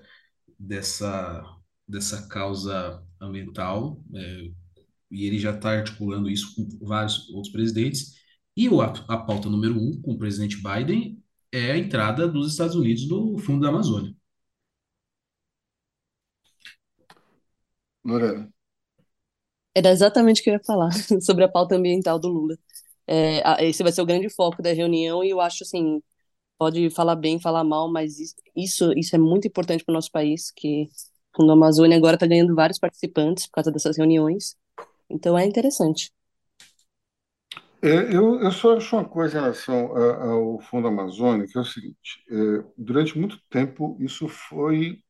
dessa, 0.59 1.43
dessa 1.87 2.27
causa 2.29 3.03
ambiental, 3.21 4.03
é, 4.15 4.51
e 5.11 5.25
ele 5.27 5.39
já 5.39 5.51
está 5.55 5.71
articulando 5.71 6.29
isso 6.29 6.55
com 6.55 6.85
vários 6.87 7.29
outros 7.31 7.51
presidentes. 7.53 8.16
E 8.57 8.69
o, 8.69 8.81
a, 8.81 8.89
pauta 9.19 9.49
número 9.49 9.75
um, 9.79 10.01
com 10.01 10.13
o 10.13 10.17
presidente 10.17 10.57
Biden, 10.61 11.23
é 11.51 11.71
a 11.73 11.77
entrada 11.77 12.27
dos 12.27 12.51
Estados 12.51 12.75
Unidos 12.75 13.07
no 13.09 13.37
Fundo 13.39 13.61
da 13.61 13.69
Amazônia. 13.69 14.13
Lorena. 18.03 18.49
Era 19.75 19.89
exatamente 19.91 20.41
o 20.41 20.43
que 20.43 20.49
eu 20.49 20.53
ia 20.55 20.63
falar 20.63 20.91
sobre 21.21 21.43
a 21.43 21.47
pauta 21.49 21.75
ambiental 21.75 22.17
do 22.19 22.27
Lula. 22.29 22.57
É, 23.07 23.65
esse 23.67 23.83
vai 23.83 23.91
ser 23.91 24.01
o 24.01 24.05
grande 24.05 24.29
foco 24.29 24.61
da 24.61 24.73
reunião 24.73 25.23
e 25.23 25.29
eu 25.29 25.39
acho 25.41 25.63
assim, 25.63 26.01
pode 26.57 26.89
falar 26.91 27.15
bem, 27.15 27.39
falar 27.41 27.63
mal, 27.63 27.91
mas 27.91 28.19
is- 28.19 28.35
isso, 28.55 28.93
isso 28.97 29.15
é 29.15 29.19
muito 29.19 29.47
importante 29.47 29.83
para 29.85 29.93
o 29.93 29.95
nosso 29.95 30.11
país, 30.11 30.51
que 30.51 30.85
o 31.35 31.37
Fundo 31.37 31.53
Amazônia 31.53 31.97
agora 31.97 32.15
está 32.17 32.27
ganhando 32.27 32.55
vários 32.55 32.79
participantes 32.79 33.47
por 33.47 33.53
causa 33.53 33.71
dessas 33.71 33.97
reuniões. 33.97 34.55
Então 35.09 35.37
é 35.37 35.45
interessante. 35.45 36.11
É, 37.81 38.15
eu, 38.15 38.39
eu 38.41 38.51
só 38.51 38.75
acho 38.77 38.95
uma 38.95 39.07
coisa 39.07 39.37
em 39.37 39.41
relação 39.41 39.95
ao 39.95 40.59
Fundo 40.61 40.87
Amazônico, 40.87 41.51
que 41.51 41.57
é 41.57 41.61
o 41.61 41.65
seguinte, 41.65 42.23
é, 42.29 42.63
durante 42.77 43.17
muito 43.17 43.39
tempo 43.49 43.97
isso 43.99 44.27
foi 44.27 45.01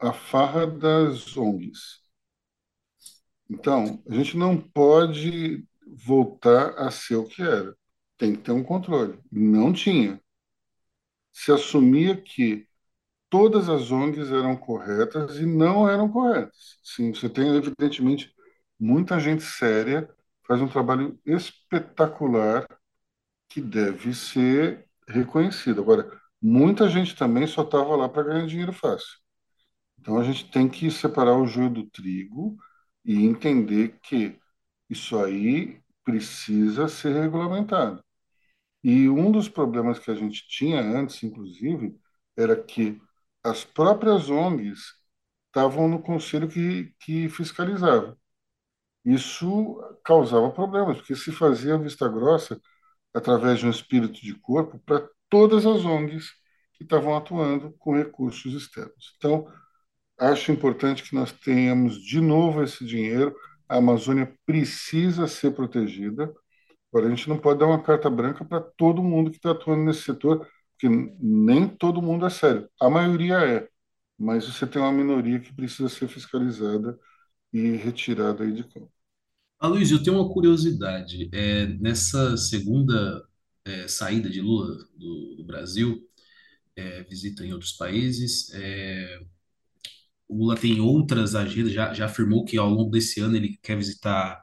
a 0.00 0.12
farra 0.12 0.66
das 0.66 1.36
ONGs. 1.36 2.00
Então, 3.48 4.02
a 4.08 4.14
gente 4.14 4.36
não 4.36 4.56
pode 4.58 5.64
voltar 6.06 6.74
a 6.78 6.90
ser 6.90 7.16
o 7.16 7.24
que 7.26 7.42
era. 7.42 7.76
Tem 8.18 8.34
que 8.34 8.42
ter 8.42 8.52
um 8.52 8.62
controle. 8.64 9.18
Não 9.30 9.72
tinha. 9.72 10.20
Se 11.32 11.52
assumia 11.52 12.16
que 12.20 12.66
todas 13.30 13.68
as 13.70 13.92
ONGs 13.92 14.30
eram 14.32 14.56
corretas 14.56 15.38
e 15.38 15.46
não 15.46 15.88
eram 15.90 16.10
corretas. 16.10 16.78
Sim, 16.84 17.14
você 17.14 17.28
tem, 17.30 17.56
evidentemente, 17.56 18.34
muita 18.80 19.20
gente 19.20 19.44
séria, 19.44 20.08
faz 20.46 20.60
um 20.62 20.68
trabalho 20.68 21.18
espetacular 21.24 22.66
que 23.48 23.60
deve 23.60 24.14
ser 24.14 24.86
reconhecido. 25.08 25.80
Agora, 25.80 26.10
muita 26.40 26.88
gente 26.88 27.16
também 27.16 27.46
só 27.46 27.62
estava 27.62 27.96
lá 27.96 28.08
para 28.08 28.24
ganhar 28.24 28.46
dinheiro 28.46 28.72
fácil. 28.72 29.18
Então, 30.00 30.18
a 30.18 30.24
gente 30.24 30.50
tem 30.50 30.68
que 30.68 30.90
separar 30.90 31.36
o 31.36 31.46
joio 31.46 31.70
do 31.70 31.90
trigo 31.90 32.56
e 33.04 33.24
entender 33.26 33.98
que 34.02 34.38
isso 34.90 35.18
aí 35.18 35.80
precisa 36.04 36.88
ser 36.88 37.14
regulamentado. 37.14 38.02
E 38.82 39.08
um 39.08 39.32
dos 39.32 39.48
problemas 39.48 39.98
que 39.98 40.10
a 40.10 40.14
gente 40.14 40.46
tinha 40.48 40.80
antes, 40.80 41.22
inclusive, 41.22 41.98
era 42.36 42.56
que 42.62 43.00
as 43.42 43.64
próprias 43.64 44.30
ONGs 44.30 44.94
estavam 45.48 45.88
no 45.88 46.00
conselho 46.02 46.48
que, 46.48 46.94
que 47.00 47.28
fiscalizava. 47.28 48.18
Isso 49.06 49.80
causava 50.04 50.50
problemas, 50.50 50.98
porque 50.98 51.16
se 51.16 51.32
fazia 51.32 51.78
vista 51.78 52.08
grossa 52.08 52.60
através 53.14 53.60
de 53.60 53.66
um 53.66 53.70
espírito 53.70 54.20
de 54.20 54.34
corpo 54.34 54.78
para 54.80 55.08
todas 55.30 55.66
as 55.66 55.84
ONGs 55.84 56.30
que 56.74 56.84
estavam 56.84 57.16
atuando 57.16 57.72
com 57.78 57.96
recursos 57.96 58.54
externos. 58.54 59.14
Então, 59.18 59.46
acho 60.18 60.52
importante 60.52 61.02
que 61.02 61.14
nós 61.14 61.32
tenhamos 61.32 61.98
de 62.02 62.20
novo 62.20 62.62
esse 62.62 62.84
dinheiro. 62.84 63.34
A 63.68 63.76
Amazônia 63.78 64.32
precisa 64.46 65.26
ser 65.28 65.52
protegida. 65.52 66.32
Agora, 66.92 67.06
a 67.08 67.10
gente 67.10 67.28
não 67.28 67.38
pode 67.38 67.60
dar 67.60 67.66
uma 67.66 67.82
carta 67.82 68.10
branca 68.10 68.44
para 68.44 68.60
todo 68.60 69.02
mundo 69.02 69.30
que 69.30 69.36
está 69.38 69.52
atuando 69.52 69.84
nesse 69.84 70.02
setor, 70.02 70.48
porque 70.72 70.88
nem 71.20 71.68
todo 71.68 72.02
mundo 72.02 72.26
é 72.26 72.30
sério. 72.30 72.68
A 72.80 72.90
maioria 72.90 73.36
é, 73.46 73.68
mas 74.18 74.46
você 74.46 74.66
tem 74.66 74.80
uma 74.82 74.92
minoria 74.92 75.40
que 75.40 75.54
precisa 75.54 75.88
ser 75.88 76.08
fiscalizada 76.08 76.98
e 77.52 77.72
retirada 77.76 78.44
aí 78.44 78.52
de 78.52 78.64
campo. 78.64 78.92
Aloysio, 79.58 79.96
eu 79.98 80.02
tenho 80.02 80.16
uma 80.18 80.32
curiosidade. 80.32 81.28
É, 81.32 81.66
nessa 81.66 82.36
segunda 82.36 83.26
é, 83.64 83.88
saída 83.88 84.28
de 84.30 84.40
Lula 84.40 84.76
do, 84.96 85.36
do 85.36 85.44
Brasil, 85.44 86.02
é, 86.76 87.02
visita 87.04 87.44
em 87.44 87.52
outros 87.52 87.72
países, 87.72 88.52
é, 88.54 89.20
o 90.28 90.36
Lula 90.38 90.56
tem 90.56 90.80
outras 90.80 91.34
agendas, 91.34 91.72
já, 91.72 91.94
já 91.94 92.06
afirmou 92.06 92.44
que 92.44 92.58
ao 92.58 92.68
longo 92.70 92.90
desse 92.90 93.20
ano 93.20 93.36
ele 93.36 93.58
quer 93.62 93.76
visitar 93.76 94.42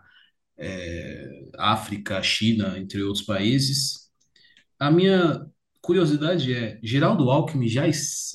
é, 0.58 1.50
África, 1.58 2.22
China, 2.24 2.78
entre 2.80 3.04
outros 3.04 3.26
países. 3.26 4.10
A 4.80 4.92
minha 4.92 5.46
curiosidade 5.82 6.54
é, 6.54 6.80
Geraldo 6.84 7.30
Alckmin 7.32 7.68
já, 7.68 7.84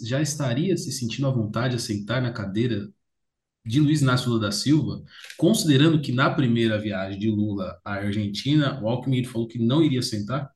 já 0.05 0.23
estaria 0.23 0.77
se 0.77 0.93
sentindo 0.93 1.27
à 1.29 1.31
vontade 1.31 1.77
de 1.77 1.83
sentar 1.83 2.23
na 2.23 2.33
cadeira 2.33 2.89
de 3.65 3.81
Luiz 3.81 4.03
Inácio 4.03 4.31
Lula 4.31 4.43
da 4.47 4.53
Silva, 4.53 5.03
considerando 5.37 6.01
que 6.01 6.13
na 6.13 6.31
primeira 6.31 6.79
viagem 6.79 7.19
de 7.19 7.31
Lula 7.31 7.79
à 7.85 7.95
Argentina, 7.95 8.81
o 8.83 8.89
Alckmin 8.89 9.25
falou 9.25 9.49
que 9.49 9.59
não 9.59 9.83
iria 9.83 10.03
sentar? 10.03 10.51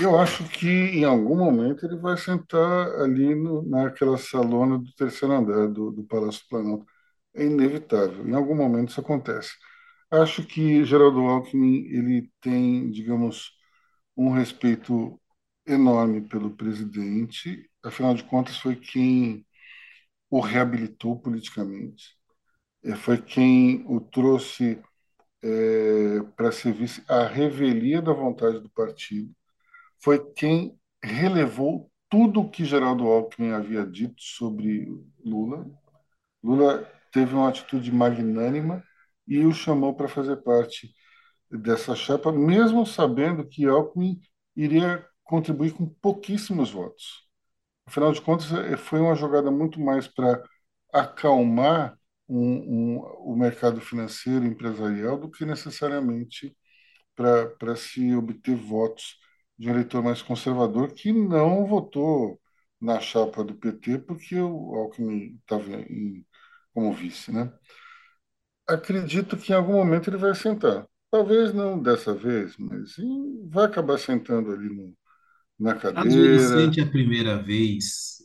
Eu 0.00 0.18
acho 0.18 0.48
que 0.48 0.66
em 0.68 1.04
algum 1.04 1.36
momento 1.36 1.84
ele 1.84 1.96
vai 1.96 2.16
sentar 2.16 2.88
ali 3.00 3.34
no, 3.34 3.62
naquela 3.62 4.16
salona 4.16 4.78
do 4.78 4.92
terceiro 4.94 5.34
andar 5.34 5.68
do, 5.68 5.90
do 5.90 6.04
Palácio 6.04 6.44
Planalto. 6.48 6.86
É 7.34 7.44
inevitável. 7.44 8.26
Em 8.28 8.34
algum 8.34 8.54
momento 8.56 8.90
isso 8.90 9.00
acontece. 9.00 9.50
Acho 10.10 10.44
que 10.46 10.84
Geraldo 10.84 11.20
Alckmin 11.20 11.84
ele 11.88 12.30
tem, 12.40 12.90
digamos, 12.90 13.50
um 14.16 14.30
respeito 14.32 15.20
enorme 15.66 16.22
pelo 16.22 16.50
presidente. 16.56 17.70
Afinal 17.84 18.14
de 18.14 18.24
contas, 18.24 18.58
foi 18.58 18.76
quem 18.76 19.46
o 20.30 20.40
reabilitou 20.40 21.18
politicamente. 21.20 22.16
Eh, 22.84 22.96
Foi 22.96 23.20
quem 23.22 23.84
o 23.88 24.00
trouxe 24.00 24.80
para 26.36 26.52
servir 26.52 26.90
à 27.08 27.26
revelia 27.26 28.00
da 28.02 28.12
vontade 28.12 28.60
do 28.60 28.70
partido 28.70 29.34
foi 30.02 30.18
quem 30.34 30.78
relevou 31.02 31.90
tudo 32.10 32.40
o 32.42 32.50
que 32.50 32.64
Geraldo 32.64 33.06
Alckmin 33.06 33.52
havia 33.52 33.86
dito 33.86 34.16
sobre 34.22 34.86
Lula. 35.24 35.66
Lula 36.42 36.84
teve 37.12 37.34
uma 37.34 37.48
atitude 37.48 37.92
magnânima 37.92 38.84
e 39.26 39.44
o 39.46 39.52
chamou 39.52 39.94
para 39.94 40.08
fazer 40.08 40.38
parte 40.38 40.94
dessa 41.50 41.96
chapa, 41.96 42.32
mesmo 42.32 42.86
sabendo 42.86 43.46
que 43.46 43.66
Alckmin 43.66 44.20
iria 44.56 45.06
contribuir 45.24 45.72
com 45.74 45.86
pouquíssimos 45.86 46.70
votos. 46.70 47.27
Afinal 47.88 48.12
de 48.12 48.20
contas, 48.20 48.52
eh, 48.52 48.76
foi 48.76 49.00
uma 49.00 49.14
jogada 49.14 49.50
muito 49.50 49.80
mais 49.80 50.06
para 50.06 50.42
acalmar 50.92 51.98
um, 52.28 52.96
um, 52.96 53.00
o 53.32 53.36
mercado 53.36 53.80
financeiro 53.80 54.44
empresarial 54.46 55.18
do 55.18 55.30
que 55.30 55.44
necessariamente 55.46 56.54
para 57.16 57.76
se 57.76 58.14
obter 58.16 58.56
votos 58.56 59.16
de 59.58 59.68
um 59.68 59.72
eleitor 59.74 60.02
mais 60.02 60.22
conservador 60.22 60.92
que 60.94 61.12
não 61.12 61.66
votou 61.66 62.40
na 62.80 63.00
chapa 63.00 63.44
do 63.44 63.54
PT 63.56 63.98
porque 64.00 64.36
o 64.40 64.74
Alckmin 64.76 65.36
estava 65.42 65.64
como 66.74 66.92
vice, 66.94 67.32
né? 67.32 67.52
Acredito 68.68 69.36
que 69.36 69.52
em 69.52 69.54
algum 69.56 69.72
momento 69.74 70.08
ele 70.08 70.16
vai 70.16 70.34
sentar. 70.34 70.86
Talvez 71.10 71.52
não 71.54 71.80
dessa 71.82 72.14
vez, 72.14 72.56
mas 72.58 72.94
vai 73.50 73.64
acabar 73.66 73.98
sentando 73.98 74.52
ali 74.52 74.68
no- 74.68 74.94
na 75.58 75.74
Caso 75.92 76.18
ele 76.24 76.38
cadeira. 76.38 76.38
sente 76.38 76.80
a 76.80 76.88
primeira 76.88 77.42
vez, 77.42 78.18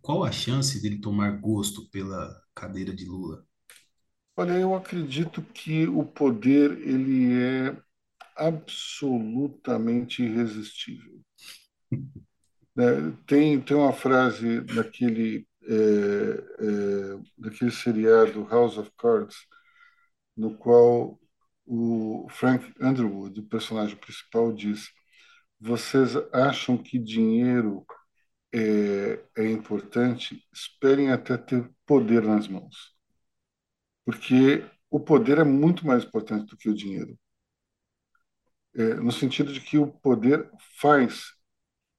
qual 0.00 0.24
a 0.24 0.32
chance 0.32 0.80
dele 0.82 0.98
tomar 1.00 1.30
gosto 1.40 1.88
pela 1.90 2.34
cadeira 2.54 2.94
de 2.94 3.04
Lula? 3.04 3.46
Olha, 4.36 4.52
eu 4.58 4.74
acredito 4.74 5.42
que 5.42 5.86
o 5.86 6.04
poder 6.04 6.72
ele 6.86 7.32
é 7.42 7.76
absolutamente 8.36 10.22
irresistível. 10.22 11.20
né? 12.76 13.16
Tem, 13.26 13.60
tem 13.60 13.76
uma 13.76 13.92
frase 13.92 14.60
daquele, 14.62 15.46
é, 15.64 15.74
é, 15.74 17.20
daquele 17.38 17.70
seriado 17.70 18.44
House 18.48 18.78
of 18.78 18.90
Cards, 18.98 19.36
no 20.36 20.56
qual 20.56 21.18
o 21.66 22.26
Frank 22.30 22.72
Underwood, 22.80 23.40
o 23.40 23.48
personagem 23.48 23.96
principal, 23.96 24.52
diz: 24.52 24.88
Vocês 25.64 26.16
acham 26.32 26.76
que 26.76 26.98
dinheiro 26.98 27.86
é, 28.52 29.24
é 29.36 29.50
importante? 29.50 30.44
Esperem 30.52 31.12
até 31.12 31.36
ter 31.38 31.70
poder 31.86 32.22
nas 32.22 32.48
mãos, 32.48 32.96
porque 34.04 34.64
o 34.90 35.00
poder 35.00 35.38
é 35.38 35.44
muito 35.44 35.86
mais 35.86 36.04
importante 36.04 36.46
do 36.46 36.56
que 36.56 36.68
o 36.68 36.74
dinheiro, 36.74 37.18
é, 38.74 38.94
no 38.94 39.12
sentido 39.12 39.52
de 39.52 39.60
que 39.60 39.78
o 39.78 39.86
poder 39.86 40.50
faz 40.80 41.32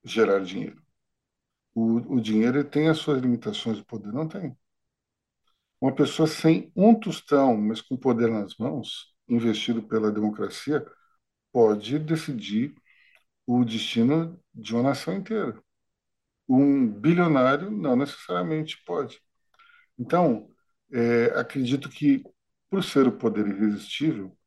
gerar 0.03 0.39
dinheiro. 0.43 0.81
O, 1.75 2.15
o 2.17 2.21
dinheiro 2.21 2.63
tem 2.63 2.89
as 2.89 2.99
suas 2.99 3.21
limitações, 3.21 3.79
o 3.79 3.85
poder 3.85 4.11
não 4.13 4.27
tem. 4.27 4.57
Uma 5.79 5.93
pessoa 5.93 6.27
sem 6.27 6.71
um 6.75 6.95
tostão, 6.95 7.57
mas 7.57 7.81
com 7.81 7.97
poder 7.97 8.29
nas 8.29 8.57
mãos, 8.57 9.13
investido 9.27 9.83
pela 9.83 10.11
democracia, 10.11 10.85
pode 11.51 11.99
decidir 11.99 12.75
o 13.45 13.63
destino 13.65 14.39
de 14.53 14.73
uma 14.73 14.83
nação 14.83 15.13
inteira. 15.15 15.61
Um 16.47 16.87
bilionário 16.87 17.71
não 17.71 17.95
necessariamente 17.95 18.83
pode. 18.85 19.21
Então, 19.99 20.49
é, 20.91 21.25
acredito 21.39 21.89
que, 21.89 22.23
por 22.69 22.83
ser 22.83 23.07
o 23.07 23.17
poder 23.17 23.47
irresistível, 23.47 24.37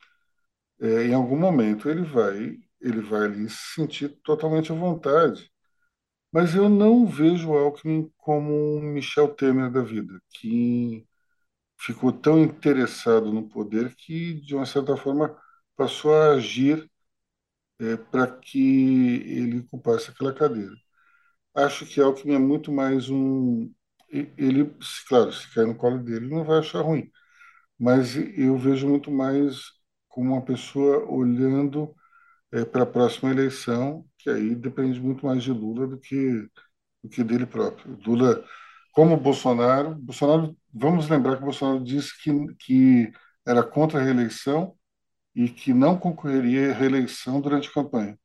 é, 0.81 1.05
em 1.07 1.15
algum 1.15 1.39
momento 1.39 1.89
ele 1.89 2.03
vai, 2.03 2.57
ele 2.81 3.01
vai 3.03 3.25
ali 3.25 3.49
se 3.51 3.75
sentir 3.75 4.11
totalmente 4.23 4.73
à 4.73 4.75
vontade. 4.75 5.51
Mas 6.33 6.55
eu 6.55 6.69
não 6.69 7.07
vejo 7.07 7.51
o 7.51 7.57
Alckmin 7.59 8.11
como 8.19 8.79
um 8.79 8.83
Michel 8.83 9.29
Temer 9.35 9.71
da 9.71 9.83
vida, 9.83 10.21
que 10.35 11.07
ficou 11.79 12.13
tão 12.13 12.41
interessado 12.43 13.33
no 13.33 13.49
poder 13.49 13.95
que, 13.97 14.35
de 14.43 14.55
uma 14.55 14.67
certa 14.67 14.97
forma, 14.97 15.37
passou 15.77 16.15
a 16.15 16.33
agir 16.35 16.91
para 18.11 18.27
que 18.39 18.59
ele 19.27 19.61
ocupasse 19.61 20.11
aquela 20.11 20.33
cadeira. 20.35 20.73
Acho 21.55 21.87
que 21.87 22.01
Alckmin 22.01 22.35
é 22.35 22.39
muito 22.39 22.73
mais 22.73 23.11
um. 23.11 23.73
Ele, 24.11 24.73
claro, 25.09 25.33
se 25.33 25.53
cair 25.55 25.67
no 25.67 25.77
colo 25.77 25.99
dele, 25.99 26.29
não 26.29 26.45
vai 26.45 26.59
achar 26.61 26.83
ruim, 26.83 27.11
mas 27.79 28.17
eu 28.17 28.57
vejo 28.59 28.89
muito 28.89 29.11
mais 29.11 29.63
como 30.09 30.33
uma 30.35 30.45
pessoa 30.45 31.05
olhando 31.11 31.95
para 32.73 32.83
a 32.85 32.87
próxima 32.87 33.31
eleição, 33.31 34.07
que 34.19 34.31
aí 34.31 34.55
depende 34.55 35.01
muito 35.01 35.27
mais 35.27 35.43
de 35.43 35.53
Lula 35.53 35.87
do 35.87 35.99
que, 35.99 36.49
do 37.03 37.11
que 37.11 37.25
dele 37.25 37.47
próprio. 37.47 37.99
Lula, 38.07 38.45
como 38.93 39.17
Bolsonaro, 39.19 39.95
Bolsonaro, 39.97 40.57
vamos 40.75 41.09
lembrar 41.09 41.37
que 41.39 41.45
Bolsonaro 41.45 41.85
disse 41.85 42.13
que, 42.23 42.33
que 42.57 43.13
era 43.47 43.63
contra 43.65 44.01
a 44.01 44.05
reeleição 44.05 44.76
e 45.37 45.51
que 45.51 45.75
não 45.75 45.99
concorreria 45.99 46.73
à 46.73 46.75
reeleição 46.75 47.41
durante 47.43 47.69
a 47.71 47.75
campanha. 47.75 48.19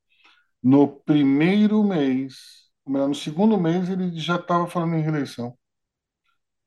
No 0.63 0.87
primeiro 0.87 1.83
mês, 1.83 2.35
melhor, 2.87 3.09
no 3.09 3.15
segundo 3.15 3.59
mês, 3.59 3.89
ele 3.89 4.17
já 4.19 4.37
estava 4.37 4.67
falando 4.67 4.95
em 4.95 5.01
reeleição. 5.03 5.57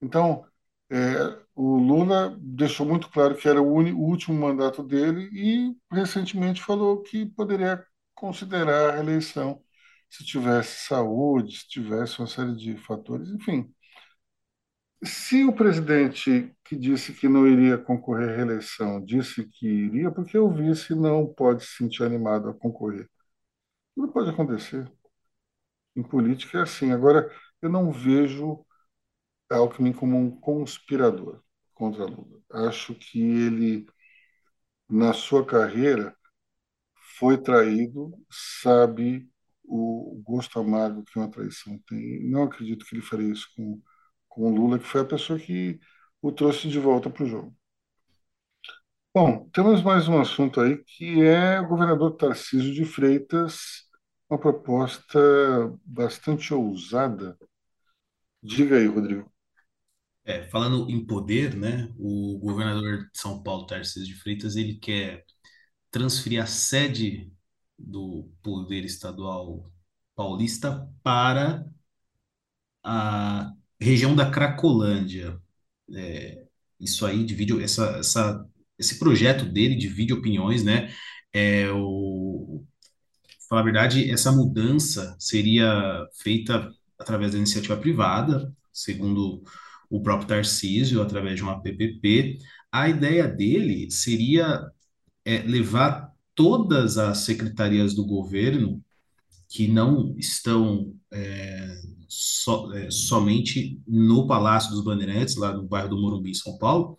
Então, 0.01 0.45
é, 0.91 0.97
o 1.55 1.77
Lula 1.79 2.37
deixou 2.41 2.87
muito 2.87 3.09
claro 3.11 3.37
que 3.37 3.49
era 3.49 3.63
o, 3.63 3.73
uni- 3.75 3.93
o 3.93 3.99
último 4.01 4.39
mandato 4.39 4.83
dele 4.83 5.29
e 5.33 5.75
recentemente 5.91 6.63
falou 6.63 7.03
que 7.03 7.27
poderia 7.27 7.85
considerar 8.15 8.91
a 8.91 8.93
reeleição 8.97 9.63
se 10.11 10.25
tivesse 10.25 10.87
saúde, 10.87 11.57
se 11.59 11.69
tivesse 11.69 12.19
uma 12.21 12.27
série 12.29 12.55
de 12.55 12.77
fatores, 12.77 13.29
enfim. 13.31 13.75
Se 15.07 15.45
o 15.45 15.53
presidente 15.53 16.55
que 16.65 16.77
disse 16.77 17.13
que 17.13 17.29
não 17.29 17.47
iria 17.47 17.77
concorrer 17.77 18.31
à 18.31 18.37
reeleição 18.37 19.05
disse 19.05 19.45
que 19.45 19.67
iria, 19.67 20.11
porque 20.11 20.39
o 20.39 20.51
vice 20.51 20.95
não 20.95 21.27
pode 21.27 21.65
se 21.65 21.77
sentir 21.77 22.03
animado 22.05 22.49
a 22.49 22.55
concorrer? 22.55 23.09
Tudo 23.95 24.13
pode 24.13 24.31
acontecer. 24.31 24.91
Em 25.97 26.03
política 26.03 26.59
é 26.59 26.63
assim. 26.63 26.93
Agora, 26.93 27.31
eu 27.63 27.69
não 27.69 27.93
vejo 27.93 28.65
Alckmin 29.51 29.93
como 29.93 30.17
um 30.19 30.31
conspirador 30.31 31.43
contra 31.75 32.05
Lula. 32.07 32.41
Acho 32.51 32.95
que 32.95 33.21
ele, 33.21 33.87
na 34.89 35.13
sua 35.13 35.45
carreira, 35.45 36.17
foi 37.19 37.39
traído, 37.39 38.13
sabe 38.31 39.31
o 39.65 40.21
gosto 40.25 40.59
amargo 40.59 41.05
que 41.05 41.19
uma 41.19 41.31
traição 41.31 41.79
tem. 41.89 42.23
Não 42.29 42.45
acredito 42.45 42.85
que 42.87 42.95
ele 42.97 43.03
faria 43.03 43.33
isso 43.33 43.49
com, 43.57 43.81
com 44.35 44.51
o 44.51 44.55
Lula, 44.55 44.79
que 44.79 44.85
foi 44.85 45.03
a 45.03 45.05
pessoa 45.05 45.39
que 45.39 45.79
o 46.21 46.33
trouxe 46.33 46.69
de 46.69 46.79
volta 46.79 47.09
para 47.09 47.23
o 47.23 47.27
jogo. 47.27 47.57
Bom, 49.15 49.49
temos 49.53 49.81
mais 49.81 50.09
um 50.09 50.21
assunto 50.21 50.61
aí 50.61 50.77
que 50.85 51.23
é 51.23 51.61
o 51.61 51.69
governador 51.69 52.17
Tarcísio 52.17 52.75
de 52.75 52.85
Freitas, 52.85 53.85
uma 54.29 54.39
proposta 54.39 55.19
bastante 55.85 56.53
ousada. 56.53 57.39
Diga 58.43 58.77
aí, 58.77 58.87
Rodrigo. 58.87 59.33
É, 60.25 60.43
falando 60.49 60.91
em 60.91 61.07
poder, 61.07 61.55
né? 61.55 61.93
O 61.97 62.39
governador 62.41 63.05
de 63.11 63.19
São 63.19 63.43
Paulo, 63.43 63.67
Tarcísio 63.67 64.07
de 64.09 64.15
Freitas, 64.15 64.57
ele 64.57 64.75
quer 64.79 65.25
transferir 65.91 66.43
a 66.43 66.47
sede 66.47 67.33
do 67.79 68.29
poder 68.43 68.85
estadual 68.85 69.71
paulista 70.17 70.89
para 71.03 71.65
a 72.83 73.53
região 73.85 74.17
da 74.17 74.31
Cracolândia. 74.31 75.39
É, 75.95 76.45
isso 76.81 77.07
aí 77.07 77.25
divide 77.25 77.63
essa, 77.63 77.99
essa, 77.99 78.47
esse 78.79 78.99
projeto 78.99 79.45
dele 79.45 79.77
divide 79.77 80.13
opiniões, 80.13 80.65
né? 80.65 80.93
É, 81.33 81.71
o, 81.73 82.65
falar 83.49 83.61
a 83.63 83.65
verdade, 83.65 84.11
essa 84.11 84.33
mudança 84.33 85.15
seria 85.19 86.07
feita 86.23 86.71
através 86.99 87.33
da 87.33 87.39
iniciativa 87.39 87.77
privada, 87.77 88.53
segundo 88.73 89.43
o 89.91 90.03
próprio 90.03 90.29
Tarcísio, 90.29 91.03
através 91.03 91.37
de 91.37 91.43
uma 91.43 91.61
PPP. 91.61 92.39
A 92.73 92.89
ideia 92.89 93.29
dele 93.29 93.91
seria 93.91 94.61
é, 95.25 95.39
levar 95.43 96.13
todas 96.35 96.99
as 96.99 97.19
secretarias 97.19 97.95
do 97.95 98.05
governo 98.05 98.83
que 99.49 99.69
não 99.69 100.15
estão 100.19 100.95
é, 101.13 101.81
so, 102.15 102.73
é, 102.73 102.91
somente 102.91 103.81
no 103.87 104.27
Palácio 104.27 104.71
dos 104.71 104.85
Bandeirantes, 104.85 105.37
lá 105.37 105.53
no 105.53 105.67
bairro 105.67 105.89
do 105.89 106.01
Morumbi, 106.01 106.31
em 106.31 106.35
São 106.35 106.57
Paulo, 106.59 106.97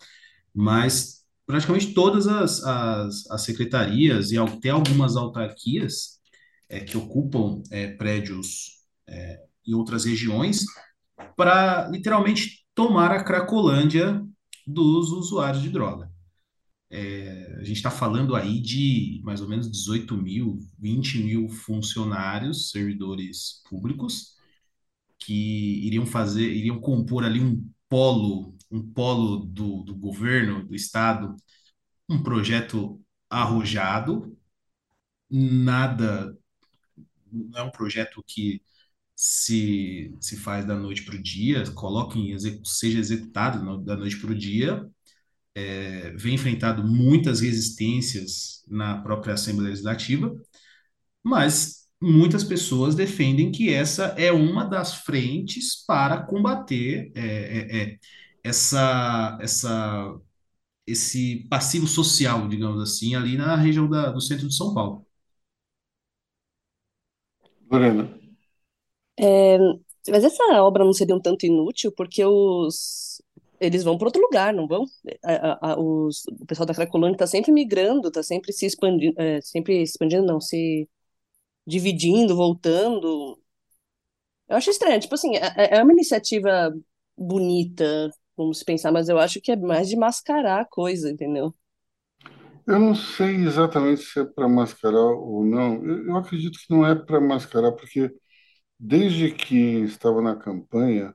mas 0.54 1.24
praticamente 1.46 1.94
todas 1.94 2.26
as, 2.26 2.62
as, 2.62 3.30
as 3.30 3.42
secretarias 3.42 4.30
e 4.30 4.38
até 4.38 4.70
algumas 4.70 5.16
autarquias 5.16 6.20
é, 6.68 6.80
que 6.80 6.96
ocupam 6.96 7.62
é, 7.70 7.88
prédios 7.88 8.82
é, 9.08 9.40
em 9.66 9.74
outras 9.74 10.04
regiões 10.04 10.64
para 11.36 11.88
literalmente 11.88 12.66
tomar 12.74 13.10
a 13.12 13.24
Cracolândia 13.24 14.22
dos 14.66 15.10
usuários 15.10 15.62
de 15.62 15.70
droga. 15.70 16.10
É, 16.90 17.56
a 17.58 17.64
gente 17.64 17.76
está 17.76 17.90
falando 17.90 18.36
aí 18.36 18.60
de 18.60 19.20
mais 19.24 19.40
ou 19.40 19.48
menos 19.48 19.70
18 19.70 20.16
mil, 20.16 20.58
20 20.78 21.18
mil 21.18 21.48
funcionários, 21.48 22.70
servidores 22.70 23.62
públicos, 23.68 24.35
que 25.26 25.84
iriam 25.86 26.06
fazer, 26.06 26.52
iriam 26.52 26.80
compor 26.80 27.24
ali 27.24 27.40
um 27.40 27.68
polo, 27.88 28.56
um 28.70 28.80
polo 28.92 29.38
do, 29.44 29.82
do 29.82 29.94
governo, 29.96 30.64
do 30.64 30.74
Estado, 30.74 31.34
um 32.08 32.22
projeto 32.22 33.00
arrojado, 33.28 34.36
nada, 35.30 36.36
não 37.32 37.60
é 37.60 37.62
um 37.64 37.70
projeto 37.70 38.22
que 38.26 38.62
se, 39.16 40.14
se 40.20 40.36
faz 40.36 40.64
da 40.66 40.76
noite 40.76 41.04
para 41.04 41.16
o 41.16 41.22
dia, 41.22 41.64
coloque 41.72 42.18
em 42.20 42.32
execu 42.32 42.64
seja 42.66 42.98
executado 43.00 43.64
no, 43.64 43.78
da 43.84 43.96
noite 43.96 44.18
para 44.20 44.30
o 44.30 44.34
dia, 44.34 44.88
é, 45.54 46.10
vem 46.16 46.34
enfrentado 46.34 46.84
muitas 46.86 47.40
resistências 47.40 48.64
na 48.68 49.02
própria 49.02 49.34
Assembleia 49.34 49.70
Legislativa, 49.70 50.34
mas 51.22 51.75
muitas 52.00 52.44
pessoas 52.44 52.94
defendem 52.94 53.50
que 53.50 53.72
essa 53.72 54.06
é 54.18 54.32
uma 54.32 54.64
das 54.64 54.94
frentes 54.96 55.84
para 55.86 56.22
combater 56.22 57.12
é, 57.14 57.20
é, 57.20 57.82
é 57.82 57.98
essa, 58.44 59.38
essa, 59.40 60.16
esse 60.86 61.46
passivo 61.50 61.86
social, 61.86 62.48
digamos 62.48 62.80
assim, 62.82 63.14
ali 63.14 63.36
na 63.36 63.56
região 63.56 63.88
da, 63.88 64.10
do 64.10 64.20
centro 64.20 64.48
de 64.48 64.54
São 64.56 64.74
Paulo. 64.74 65.06
Lorena. 67.70 68.08
É, 69.18 69.58
mas 70.10 70.24
essa 70.24 70.62
obra 70.62 70.84
não 70.84 70.92
seria 70.92 71.14
um 71.16 71.20
tanto 71.20 71.46
inútil, 71.46 71.92
porque 71.92 72.24
os, 72.24 73.20
eles 73.60 73.82
vão 73.82 73.98
para 73.98 74.08
outro 74.08 74.22
lugar, 74.22 74.52
não 74.54 74.66
vão? 74.68 74.84
A, 75.24 75.72
a, 75.72 75.80
os, 75.80 76.24
o 76.26 76.46
pessoal 76.46 76.66
da 76.66 76.74
Cracolândia 76.74 77.16
está 77.16 77.26
sempre 77.26 77.52
migrando, 77.52 78.08
está 78.08 78.22
sempre 78.22 78.52
se 78.52 78.66
expandindo, 78.66 79.20
é, 79.20 79.40
sempre 79.40 79.82
expandindo, 79.82 80.24
não, 80.24 80.40
se 80.40 80.88
dividindo, 81.66 82.36
voltando. 82.36 83.38
Eu 84.48 84.56
acho 84.56 84.70
estranho, 84.70 85.00
tipo 85.00 85.14
assim, 85.14 85.36
é, 85.36 85.78
é 85.78 85.82
uma 85.82 85.92
iniciativa 85.92 86.72
bonita, 87.16 88.10
vamos 88.36 88.62
pensar, 88.62 88.92
mas 88.92 89.08
eu 89.08 89.18
acho 89.18 89.40
que 89.40 89.50
é 89.52 89.56
mais 89.56 89.88
de 89.88 89.96
mascarar 89.96 90.60
a 90.62 90.64
coisa, 90.66 91.10
entendeu? 91.10 91.54
Eu 92.66 92.78
não 92.80 92.94
sei 92.94 93.36
exatamente 93.44 94.02
se 94.02 94.20
é 94.20 94.24
para 94.24 94.48
mascarar 94.48 94.98
ou 95.00 95.44
não. 95.44 95.84
Eu, 95.84 96.06
eu 96.06 96.16
acredito 96.16 96.58
que 96.58 96.70
não 96.74 96.84
é 96.86 96.94
para 96.94 97.20
mascarar, 97.20 97.72
porque 97.72 98.10
desde 98.78 99.32
que 99.32 99.56
estava 99.84 100.22
na 100.22 100.36
campanha, 100.36 101.14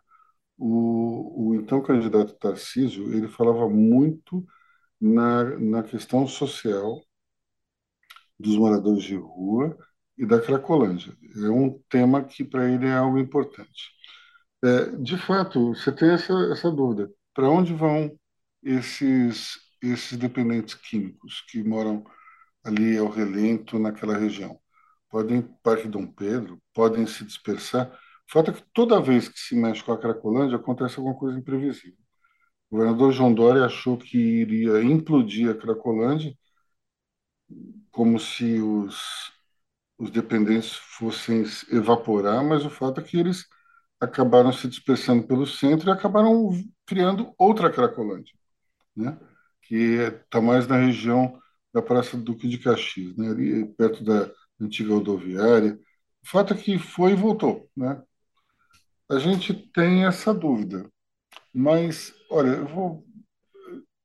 o, 0.58 1.50
o 1.52 1.56
então 1.56 1.82
candidato 1.84 2.36
Tarcísio, 2.38 3.14
ele 3.14 3.28
falava 3.30 3.70
muito 3.70 4.46
na, 5.02 5.46
na 5.60 5.84
questão 5.84 6.28
social 6.28 7.02
dos 8.40 8.58
moradores 8.58 9.04
de 9.04 9.16
rua 9.16 9.78
e 10.22 10.26
da 10.26 10.40
Cracolândia. 10.40 11.18
É 11.36 11.50
um 11.50 11.82
tema 11.90 12.24
que 12.24 12.44
para 12.44 12.70
ele 12.72 12.86
é 12.86 12.94
algo 12.94 13.18
importante. 13.18 13.92
É, 14.64 14.96
de 14.98 15.18
fato, 15.18 15.74
você 15.74 15.92
tem 15.92 16.12
essa, 16.12 16.32
essa 16.52 16.72
dúvida. 16.72 17.12
Para 17.34 17.50
onde 17.50 17.74
vão 17.74 18.12
esses, 18.62 19.58
esses 19.82 20.18
dependentes 20.18 20.76
químicos 20.76 21.42
que 21.50 21.64
moram 21.64 22.04
ali 22.64 22.98
ao 22.98 23.10
relento 23.10 23.80
naquela 23.80 24.16
região? 24.16 24.60
Podem 25.10 25.42
Parque 25.64 25.88
Dom 25.88 26.06
Pedro, 26.06 26.62
podem 26.74 27.08
se 27.08 27.26
dispersar. 27.26 27.92
Fato 28.30 28.52
é 28.52 28.54
que 28.54 28.64
toda 28.74 29.02
vez 29.02 29.28
que 29.28 29.40
se 29.40 29.56
mexe 29.56 29.84
com 29.84 29.92
a 29.92 30.00
Cracolândia 30.00 30.58
acontece 30.58 30.98
alguma 31.00 31.18
coisa 31.18 31.40
imprevisível. 31.40 31.98
O 32.70 32.78
governador 32.78 33.12
João 33.12 33.34
Dória 33.34 33.66
achou 33.66 33.98
que 33.98 34.18
iria 34.18 34.84
implodir 34.84 35.50
a 35.50 35.56
Cracolândia 35.56 36.34
como 37.92 38.20
se 38.20 38.62
os, 38.62 39.31
os 40.02 40.10
dependentes 40.10 40.74
fossem 40.74 41.44
evaporar, 41.72 42.44
mas 42.44 42.66
o 42.66 42.72
fato 42.72 43.00
é 43.00 43.04
que 43.04 43.20
eles 43.20 43.46
acabaram 44.00 44.52
se 44.52 44.68
dispersando 44.68 45.28
pelo 45.28 45.46
centro 45.46 45.90
e 45.90 45.94
acabaram 45.94 46.50
criando 46.88 47.32
outra 47.38 47.72
Cracolândia, 47.72 48.34
né? 48.96 49.16
que 49.62 49.76
está 49.76 50.42
mais 50.42 50.68
na 50.68 50.78
região 50.78 51.40
da 51.72 51.84
Praça 51.84 52.18
Duque 52.18 52.50
de 52.50 52.58
Caxias, 52.58 53.16
né? 53.16 53.30
ali 53.30 53.66
perto 53.76 54.04
da 54.04 54.32
antiga 54.60 54.92
rodoviária. 54.92 55.80
O 56.24 56.28
fato 56.28 56.56
é 56.56 56.58
que 56.58 56.80
foi 56.80 57.12
e 57.12 57.16
voltou. 57.16 57.70
Né? 57.78 58.02
A 59.08 59.20
gente 59.20 59.54
tem 59.54 60.06
essa 60.08 60.34
dúvida, 60.34 60.90
mas, 61.54 62.12
olha, 62.32 62.56
eu 62.56 62.68
vou... 62.68 63.06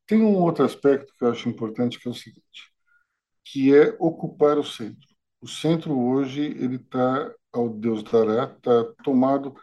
tem 0.07 0.21
um 0.21 0.37
outro 0.37 0.63
aspecto 0.63 1.15
que 1.19 1.25
eu 1.25 1.31
acho 1.31 1.49
importante, 1.49 1.99
que 1.99 2.07
é 2.07 2.11
o 2.11 2.15
seguinte, 2.15 2.71
que 3.43 3.75
é 3.75 3.97
ocupar 3.99 4.59
o 4.59 4.65
centro. 4.65 5.06
O 5.41 5.49
centro 5.49 5.99
hoje 5.99 6.41
ele 6.43 6.77
está 6.77 7.33
ao 7.53 7.69
Deus 7.71 8.03
dará, 8.03 8.45
está 8.45 8.85
tomado 9.05 9.55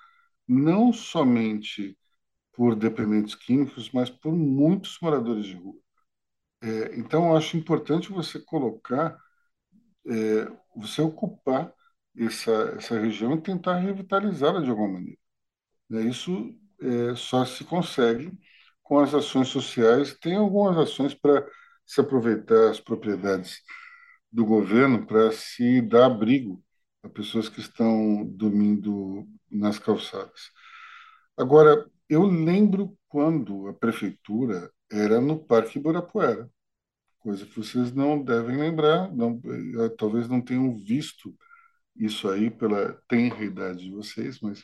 não 0.47 0.93
somente 0.93 1.97
por 2.53 2.75
dependentes 2.75 3.35
químicos, 3.35 3.91
mas 3.91 4.09
por 4.09 4.33
muitos 4.33 4.97
moradores 5.01 5.45
de 5.45 5.55
rua. 5.55 5.75
É, 6.61 6.95
então, 6.97 7.29
eu 7.29 7.37
acho 7.37 7.57
importante 7.57 8.11
você 8.11 8.39
colocar, 8.39 9.17
é, 10.07 10.47
você 10.75 11.01
ocupar 11.01 11.73
essa, 12.17 12.51
essa 12.77 12.99
região 12.99 13.35
e 13.35 13.41
tentar 13.41 13.75
revitalizá-la 13.77 14.61
de 14.61 14.69
alguma 14.69 14.93
maneira. 14.93 15.19
Né? 15.89 16.03
Isso 16.03 16.55
é, 16.81 17.15
só 17.15 17.45
se 17.45 17.63
consegue 17.65 18.31
com 18.83 18.99
as 18.99 19.13
ações 19.13 19.49
sociais. 19.49 20.17
Tem 20.19 20.35
algumas 20.35 20.77
ações 20.77 21.13
para 21.13 21.47
se 21.85 22.01
aproveitar 22.01 22.69
as 22.69 22.79
propriedades 22.79 23.61
do 24.33 24.45
governo 24.45 25.05
para 25.05 25.31
se 25.31 25.81
dar 25.81 26.07
abrigo 26.07 26.63
a 27.03 27.09
pessoas 27.09 27.47
que 27.47 27.59
estão 27.59 28.25
dormindo 28.25 29.27
nas 29.51 29.77
calçadas. 29.77 30.51
Agora, 31.37 31.89
eu 32.09 32.23
lembro 32.25 32.97
quando 33.07 33.67
a 33.67 33.73
prefeitura 33.73 34.71
era 34.91 35.21
no 35.21 35.37
Parque 35.37 35.77
Ibirapuera, 35.77 36.49
coisa 37.19 37.45
que 37.45 37.55
vocês 37.55 37.93
não 37.93 38.21
devem 38.23 38.57
lembrar, 38.57 39.13
não, 39.13 39.39
eh, 39.45 39.89
talvez 39.97 40.27
não 40.27 40.41
tenham 40.41 40.75
visto 40.77 41.35
isso 41.95 42.27
aí 42.29 42.49
pela 42.49 42.93
tenra 43.07 43.43
idade 43.43 43.83
de 43.85 43.91
vocês, 43.91 44.39
mas 44.41 44.61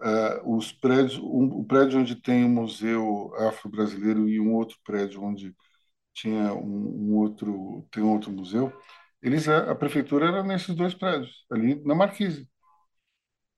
uh, 0.00 0.56
os 0.56 0.72
prédios, 0.72 1.18
um, 1.18 1.46
o 1.60 1.64
prédio 1.64 2.00
onde 2.00 2.16
tem 2.16 2.44
o 2.44 2.48
Museu 2.48 3.32
Afro-Brasileiro 3.36 4.28
e 4.28 4.38
um 4.40 4.54
outro 4.54 4.76
prédio 4.84 5.22
onde 5.22 5.54
tinha 6.14 6.52
um, 6.52 7.10
um 7.10 7.16
outro, 7.16 7.86
tem 7.90 8.02
outro 8.02 8.30
museu, 8.32 8.72
eles 9.22 9.48
a, 9.48 9.70
a 9.72 9.74
prefeitura 9.74 10.26
era 10.28 10.42
nesses 10.42 10.74
dois 10.74 10.94
prédios, 10.94 11.44
ali 11.50 11.74
na 11.84 11.94
Marquise. 11.94 12.48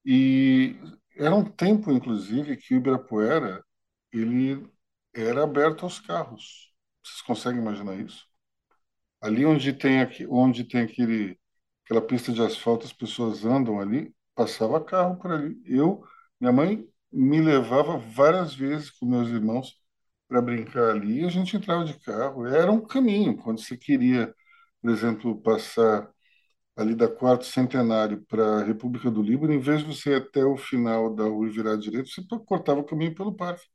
E 0.04 0.76
era 1.16 1.34
um 1.34 1.44
tempo, 1.44 1.92
inclusive, 1.92 2.56
que 2.56 2.74
o 2.74 2.78
Ibirapuera 2.78 3.64
ele 4.12 4.66
era 5.14 5.44
aberto 5.44 5.84
aos 5.84 6.00
carros. 6.00 6.72
Vocês 7.02 7.22
conseguem 7.22 7.60
imaginar 7.60 7.96
isso? 7.96 8.26
Ali 9.20 9.44
onde 9.46 9.72
tem 9.72 10.00
aqui, 10.00 10.26
onde 10.28 10.64
tem 10.64 10.82
aquele, 10.82 11.38
aquela 11.84 12.00
pista 12.02 12.32
de 12.32 12.42
asfalto, 12.42 12.86
as 12.86 12.92
pessoas 12.92 13.44
andam 13.44 13.80
ali, 13.80 14.14
passava 14.34 14.82
carro 14.84 15.16
por 15.18 15.32
ali. 15.32 15.60
Eu, 15.66 16.04
minha 16.40 16.52
mãe 16.52 16.88
me 17.12 17.40
levava 17.40 17.98
várias 17.98 18.54
vezes 18.54 18.90
com 18.90 19.06
meus 19.06 19.28
irmãos 19.28 19.74
para 20.28 20.40
brincar 20.42 20.90
ali 20.90 21.20
e 21.22 21.24
a 21.26 21.28
gente 21.28 21.56
entrava 21.56 21.84
de 21.84 21.98
carro. 22.00 22.46
Era 22.46 22.70
um 22.72 22.80
caminho 22.80 23.36
quando 23.36 23.60
você 23.60 23.76
queria, 23.76 24.34
por 24.80 24.90
exemplo, 24.90 25.40
passar 25.42 26.10
ali 26.76 26.94
da 26.94 27.08
Quarto 27.08 27.44
Centenário 27.46 28.24
para 28.28 28.60
a 28.60 28.64
República 28.64 29.10
do 29.10 29.22
Líbano, 29.22 29.52
em 29.52 29.60
vez 29.60 29.80
de 29.80 29.86
você 29.86 30.10
ir 30.12 30.16
até 30.16 30.44
o 30.44 30.56
final 30.56 31.14
da 31.14 31.24
rua 31.24 31.48
e 31.48 31.50
virar 31.50 31.74
à 31.74 31.76
direita, 31.76 32.08
você 32.08 32.22
cortava 32.46 32.80
o 32.80 32.84
caminho 32.84 33.14
pelo 33.14 33.34
parque. 33.34 33.66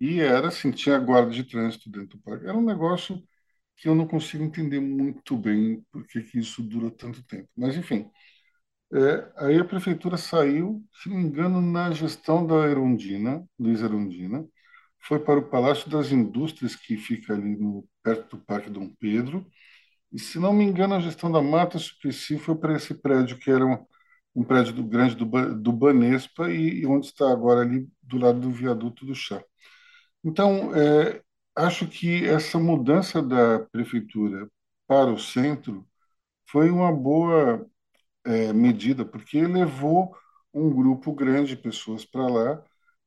E 0.00 0.20
era 0.20 0.48
assim, 0.48 0.70
tinha 0.72 0.98
guarda 0.98 1.30
de 1.32 1.44
trânsito 1.44 1.90
dentro 1.90 2.18
do 2.18 2.22
parque. 2.22 2.46
Era 2.46 2.56
um 2.58 2.64
negócio 2.64 3.22
que 3.76 3.88
eu 3.88 3.94
não 3.94 4.06
consigo 4.08 4.44
entender 4.44 4.80
muito 4.80 5.36
bem 5.36 5.84
por 5.92 6.06
que 6.06 6.20
isso 6.38 6.62
durou 6.62 6.90
tanto 6.90 7.22
tempo. 7.24 7.48
Mas, 7.56 7.76
enfim, 7.76 8.10
é, 8.94 9.32
aí 9.38 9.58
a 9.58 9.64
prefeitura 9.64 10.16
saiu, 10.18 10.84
se 10.92 11.08
não 11.08 11.16
me 11.16 11.24
engano, 11.24 11.60
na 11.62 11.90
gestão 11.92 12.46
da 12.46 12.56
Erundina, 12.68 13.42
Luiz 13.58 13.80
Erundina, 13.82 14.46
foi 15.00 15.18
para 15.18 15.40
o 15.40 15.48
Palácio 15.48 15.90
das 15.90 16.12
Indústrias, 16.12 16.76
que 16.76 16.96
fica 16.96 17.32
ali 17.34 17.56
no, 17.56 17.86
perto 18.02 18.36
do 18.36 18.44
Parque 18.44 18.70
Dom 18.70 18.90
Pedro, 19.00 19.46
e, 20.12 20.18
se 20.18 20.38
não 20.38 20.52
me 20.52 20.64
engano, 20.64 20.94
a 20.94 21.00
gestão 21.00 21.30
da 21.30 21.42
Mata 21.42 21.78
Suplicy 21.78 22.38
foi 22.38 22.56
para 22.56 22.76
esse 22.76 22.94
prédio, 22.94 23.38
que 23.38 23.50
era 23.50 23.64
um, 23.66 23.86
um 24.34 24.44
prédio 24.44 24.72
do, 24.74 24.84
grande 24.84 25.14
do, 25.16 25.26
do 25.54 25.72
Banespa, 25.72 26.50
e, 26.50 26.80
e 26.82 26.86
onde 26.86 27.06
está 27.06 27.30
agora 27.30 27.62
ali 27.62 27.88
do 28.02 28.18
lado 28.18 28.40
do 28.40 28.50
viaduto 28.50 29.06
do 29.06 29.14
Chá. 29.14 29.42
Então, 30.24 30.74
é, 30.74 31.22
acho 31.56 31.86
que 31.88 32.26
essa 32.26 32.58
mudança 32.58 33.22
da 33.22 33.60
prefeitura 33.72 34.48
para 34.86 35.10
o 35.12 35.18
centro 35.18 35.86
foi 36.50 36.70
uma 36.70 36.92
boa, 36.92 37.66
é, 38.24 38.52
medida, 38.52 39.04
porque 39.04 39.42
levou 39.46 40.16
um 40.54 40.70
grupo 40.74 41.14
grande 41.14 41.56
de 41.56 41.62
pessoas 41.62 42.04
para 42.04 42.26
lá, 42.28 42.64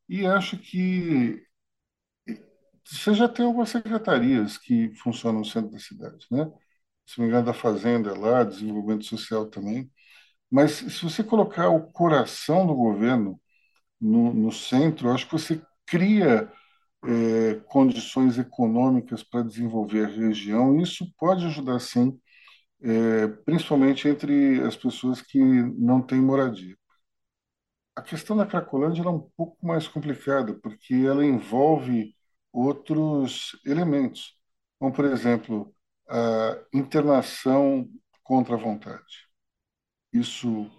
e 0.10 0.26
acho 0.26 0.58
que 0.60 1.44
você 2.84 3.14
já 3.14 3.28
tem 3.28 3.46
algumas 3.46 3.70
secretarias 3.70 4.58
que 4.58 4.94
funcionam 4.96 5.40
no 5.40 5.46
centro 5.46 5.72
da 5.72 5.80
cidade, 5.80 6.26
né? 6.32 6.52
Se 7.06 7.18
não 7.20 7.26
me 7.26 7.30
engano, 7.32 7.46
da 7.48 7.54
Fazenda 7.54 8.12
é 8.12 8.18
lá, 8.18 8.44
desenvolvimento 8.44 9.06
social 9.06 9.46
também. 9.48 9.92
Mas 10.52 10.72
se 10.74 11.04
você 11.04 11.24
colocar 11.24 11.70
o 11.70 11.92
coração 11.92 12.68
do 12.68 12.76
governo 12.76 13.40
no, 14.02 14.34
no 14.34 14.52
centro, 14.52 15.12
acho 15.12 15.26
que 15.28 15.34
você 15.34 15.62
cria 15.88 16.52
eh, 17.06 17.62
condições 17.68 18.38
econômicas 18.40 19.24
para 19.24 19.44
desenvolver 19.44 20.06
a 20.06 20.10
região, 20.10 20.80
e 20.80 20.84
isso 20.84 21.06
pode 21.20 21.46
ajudar, 21.46 21.80
sim, 21.80 22.20
eh, 22.84 23.28
principalmente 23.46 24.08
entre 24.08 24.62
as 24.64 24.76
pessoas 24.76 25.22
que 25.22 25.40
não 25.40 26.02
têm 26.02 26.22
moradia. 26.22 26.76
A 27.96 28.02
questão 28.02 28.36
da 28.38 28.46
Cracolândia 28.46 29.04
é 29.04 29.08
um 29.10 29.20
pouco 29.38 29.66
mais 29.66 29.88
complicada, 29.88 30.54
porque 30.62 30.94
ela 30.94 31.26
envolve 31.26 32.14
outros 32.52 33.52
elementos, 33.66 34.38
como, 34.80 34.94
por 34.94 35.06
exemplo, 35.06 35.74
a 36.10 36.60
internação 36.74 37.90
contra 38.24 38.56
a 38.56 38.58
vontade. 38.58 39.28
Isso, 40.14 40.70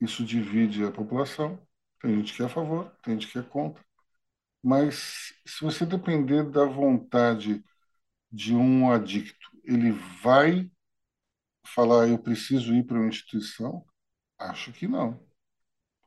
isso 0.00 0.24
divide 0.24 0.84
a 0.84 0.92
população. 0.92 1.60
Tem 2.00 2.16
gente 2.16 2.34
que 2.34 2.42
é 2.42 2.46
a 2.46 2.48
favor, 2.48 2.90
tem 3.02 3.14
gente 3.14 3.32
que 3.32 3.38
é 3.38 3.42
contra. 3.42 3.84
Mas 4.62 5.34
se 5.46 5.62
você 5.64 5.86
depender 5.86 6.44
da 6.50 6.64
vontade 6.64 7.64
de 8.32 8.54
um 8.54 8.90
adicto, 8.92 9.50
ele 9.64 9.92
vai 10.22 10.70
falar, 11.66 12.08
eu 12.08 12.18
preciso 12.18 12.74
ir 12.74 12.84
para 12.84 12.98
uma 12.98 13.08
instituição? 13.08 13.84
Acho 14.38 14.72
que 14.72 14.88
não. 14.88 15.20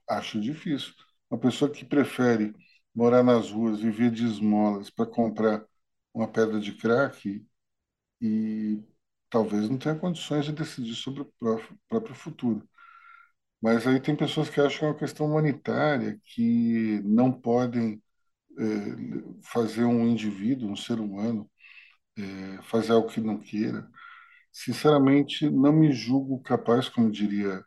Acho 0.08 0.40
difícil. 0.42 0.94
Uma 1.30 1.40
pessoa 1.40 1.72
que 1.72 1.86
prefere 1.86 2.56
morar 2.94 3.24
nas 3.24 3.52
ruas, 3.52 3.80
viver 3.80 4.12
de 4.12 4.26
esmolas 4.26 4.90
para 4.90 5.06
comprar 5.10 5.66
uma 6.14 6.28
pedra 6.28 6.60
de 6.60 6.74
crack 6.76 7.46
e 8.22 8.84
talvez 9.30 9.70
não 9.70 9.78
tenha 9.78 9.96
condições 9.96 10.46
de 10.46 10.54
decidir 10.54 10.96
sobre 10.96 11.22
o 11.22 11.26
pró- 11.40 11.62
próprio 11.90 12.16
futuro. 12.16 12.68
Mas 13.62 13.86
aí 13.88 14.00
tem 14.00 14.16
pessoas 14.16 14.50
que 14.50 14.60
acham 14.62 14.80
que 14.80 14.86
é 14.86 14.88
uma 14.90 14.96
questão 14.98 15.26
humanitária, 15.28 16.20
que 16.26 17.02
não 17.04 17.32
podem 17.32 18.02
eh, 18.60 19.24
fazer 19.44 19.86
um 19.86 20.08
indivíduo, 20.08 20.72
um 20.72 20.76
ser 20.78 21.00
humano, 21.00 21.50
eh, 22.18 22.60
fazer 22.64 22.94
algo 22.94 23.10
que 23.10 23.22
não 23.22 23.40
queira. 23.40 23.90
Sinceramente, 24.52 25.50
não 25.50 25.74
me 25.74 25.92
julgo 25.94 26.42
capaz, 26.44 26.90
como 26.90 27.12
diria 27.12 27.64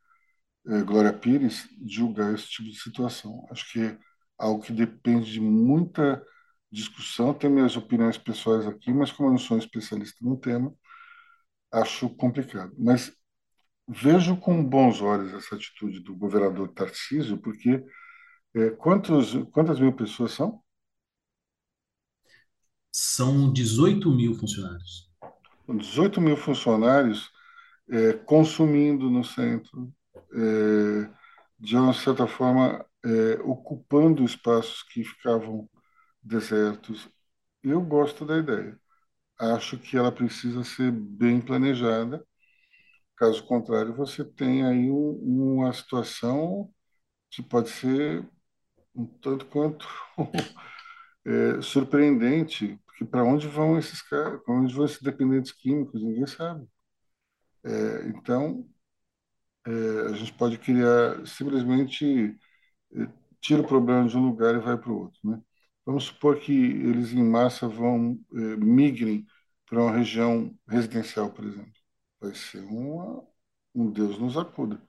eh, 0.68 0.82
Glória 0.82 1.12
Pires, 1.12 1.68
de 1.80 1.94
julgar 1.96 2.34
esse 2.34 2.48
tipo 2.48 2.68
de 2.70 2.78
situação. 2.80 3.46
Acho 3.50 3.70
que 3.72 3.80
é 3.82 3.98
algo 4.38 4.62
que 4.62 4.72
depende 4.72 5.32
de 5.32 5.40
muita 5.40 6.22
discussão. 6.72 7.34
Tenho 7.34 7.52
minhas 7.54 7.76
opiniões 7.76 8.18
pessoais 8.18 8.66
aqui, 8.66 8.92
mas 8.92 9.12
como 9.12 9.28
eu 9.28 9.32
não 9.32 9.38
sou 9.38 9.56
um 9.56 9.60
especialista 9.60 10.18
no 10.24 10.36
tema, 10.36 10.74
acho 11.70 12.08
complicado. 12.10 12.72
Mas 12.78 13.12
vejo 13.88 14.36
com 14.36 14.64
bons 14.64 15.00
olhos 15.02 15.34
essa 15.34 15.54
atitude 15.56 16.00
do 16.00 16.16
governador 16.16 16.68
Tarcísio, 16.68 17.38
porque 17.38 17.84
eh, 18.54 18.70
quantos, 18.70 19.34
quantas 19.52 19.78
mil 19.80 19.92
pessoas 19.92 20.32
são? 20.32 20.62
São 22.94 23.52
18 23.52 24.10
mil 24.10 24.34
funcionários. 24.34 25.10
18 25.68 26.20
mil 26.20 26.36
funcionários 26.36 27.30
eh, 27.90 28.14
consumindo 28.24 29.10
no 29.10 29.24
centro, 29.24 29.92
eh, 30.34 31.10
de 31.58 31.76
uma 31.76 31.92
certa 31.94 32.26
forma, 32.26 32.84
eh, 33.04 33.38
ocupando 33.44 34.24
espaços 34.24 34.82
que 34.82 35.04
ficavam 35.04 35.68
desertos. 36.22 37.08
Eu 37.62 37.80
gosto 37.82 38.24
da 38.26 38.38
ideia. 38.38 38.78
Acho 39.40 39.78
que 39.78 39.96
ela 39.96 40.12
precisa 40.12 40.64
ser 40.64 40.92
bem 40.92 41.40
planejada. 41.40 42.24
Caso 43.16 43.44
contrário, 43.46 43.94
você 43.94 44.24
tem 44.24 44.64
aí 44.66 44.90
um- 44.90 45.56
uma 45.56 45.72
situação 45.72 46.70
que 47.30 47.42
pode 47.42 47.70
ser 47.70 48.28
um 48.94 49.06
tanto 49.06 49.46
quanto 49.46 49.86
é, 51.26 51.60
surpreendente, 51.62 52.78
porque 52.86 53.04
para 53.04 53.24
onde 53.24 53.46
vão 53.48 53.78
esses 53.78 54.02
caras, 54.02 54.42
para 54.44 54.54
onde 54.54 54.74
vão 54.74 54.84
esses 54.84 55.00
dependentes 55.02 55.52
químicos, 55.52 56.02
ninguém 56.02 56.26
sabe. 56.26 56.66
É, 57.64 58.06
então, 58.08 58.66
é, 59.66 60.06
a 60.10 60.12
gente 60.14 60.32
pode 60.34 60.58
criar 60.58 61.24
simplesmente 61.26 62.36
eh, 62.94 63.08
tira 63.40 63.62
o 63.62 63.68
problema 63.68 64.08
de 64.08 64.16
um 64.18 64.26
lugar 64.28 64.54
e 64.56 64.60
vai 64.60 64.78
para 64.78 64.90
o 64.92 64.98
outro, 65.00 65.20
né? 65.24 65.40
Vamos 65.84 66.04
supor 66.04 66.38
que 66.40 66.52
eles 66.52 67.12
em 67.12 67.24
massa 67.24 67.68
vão 67.68 68.18
eh, 68.34 68.56
migrem 68.56 69.26
para 69.66 69.80
uma 69.82 69.92
região 69.96 70.54
residencial, 70.68 71.30
por 71.32 71.44
exemplo. 71.44 71.72
Vai 72.20 72.34
ser 72.34 72.60
uma, 72.64 73.24
um 73.74 73.90
Deus 73.90 74.18
nos 74.18 74.36
acuda. 74.36 74.80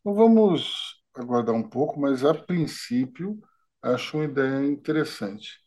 Então 0.00 0.14
vamos 0.14 1.02
aguardar 1.14 1.54
um 1.54 1.68
pouco, 1.68 2.00
mas 2.00 2.24
a 2.24 2.34
princípio 2.34 3.40
acho 3.82 4.18
uma 4.18 4.24
ideia 4.26 4.66
interessante. 4.66 5.60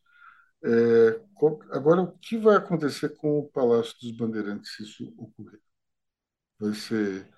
É, 0.63 1.21
agora, 1.71 2.01
o 2.03 2.17
que 2.19 2.37
vai 2.37 2.55
acontecer 2.57 3.09
com 3.17 3.39
o 3.39 3.49
Palácio 3.49 3.95
dos 4.01 4.11
Bandeirantes 4.11 4.75
se 4.75 4.83
isso 4.83 5.13
ocorrer? 5.17 5.59
Vai 6.59 6.73
ser 6.75 7.29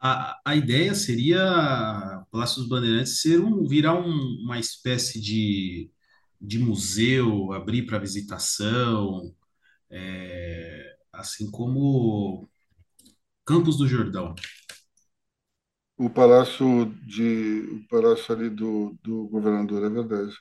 A, 0.00 0.38
a 0.44 0.54
ideia 0.56 0.94
seria 0.94 1.40
o 2.22 2.26
Palácio 2.30 2.60
dos 2.60 2.68
Bandeirantes 2.68 3.20
ser 3.20 3.40
um, 3.40 3.66
virar 3.66 3.94
um- 3.94 4.42
uma 4.44 4.58
espécie 4.58 5.20
de, 5.20 5.90
de 6.40 6.58
museu, 6.58 7.52
abrir 7.52 7.86
para 7.86 7.98
visitação, 7.98 9.34
é, 9.90 10.96
assim 11.12 11.50
como 11.50 12.48
Campos 13.44 13.76
do 13.78 13.88
Jordão. 13.88 14.34
o 15.96 16.08
palácio 16.10 16.86
de 17.06 17.60
o 17.84 17.88
palácio 17.88 18.34
ali 18.34 18.48
do, 18.50 18.96
do 19.02 19.28
governador, 19.28 19.84
é 19.84 19.88
verdade. 19.90 20.34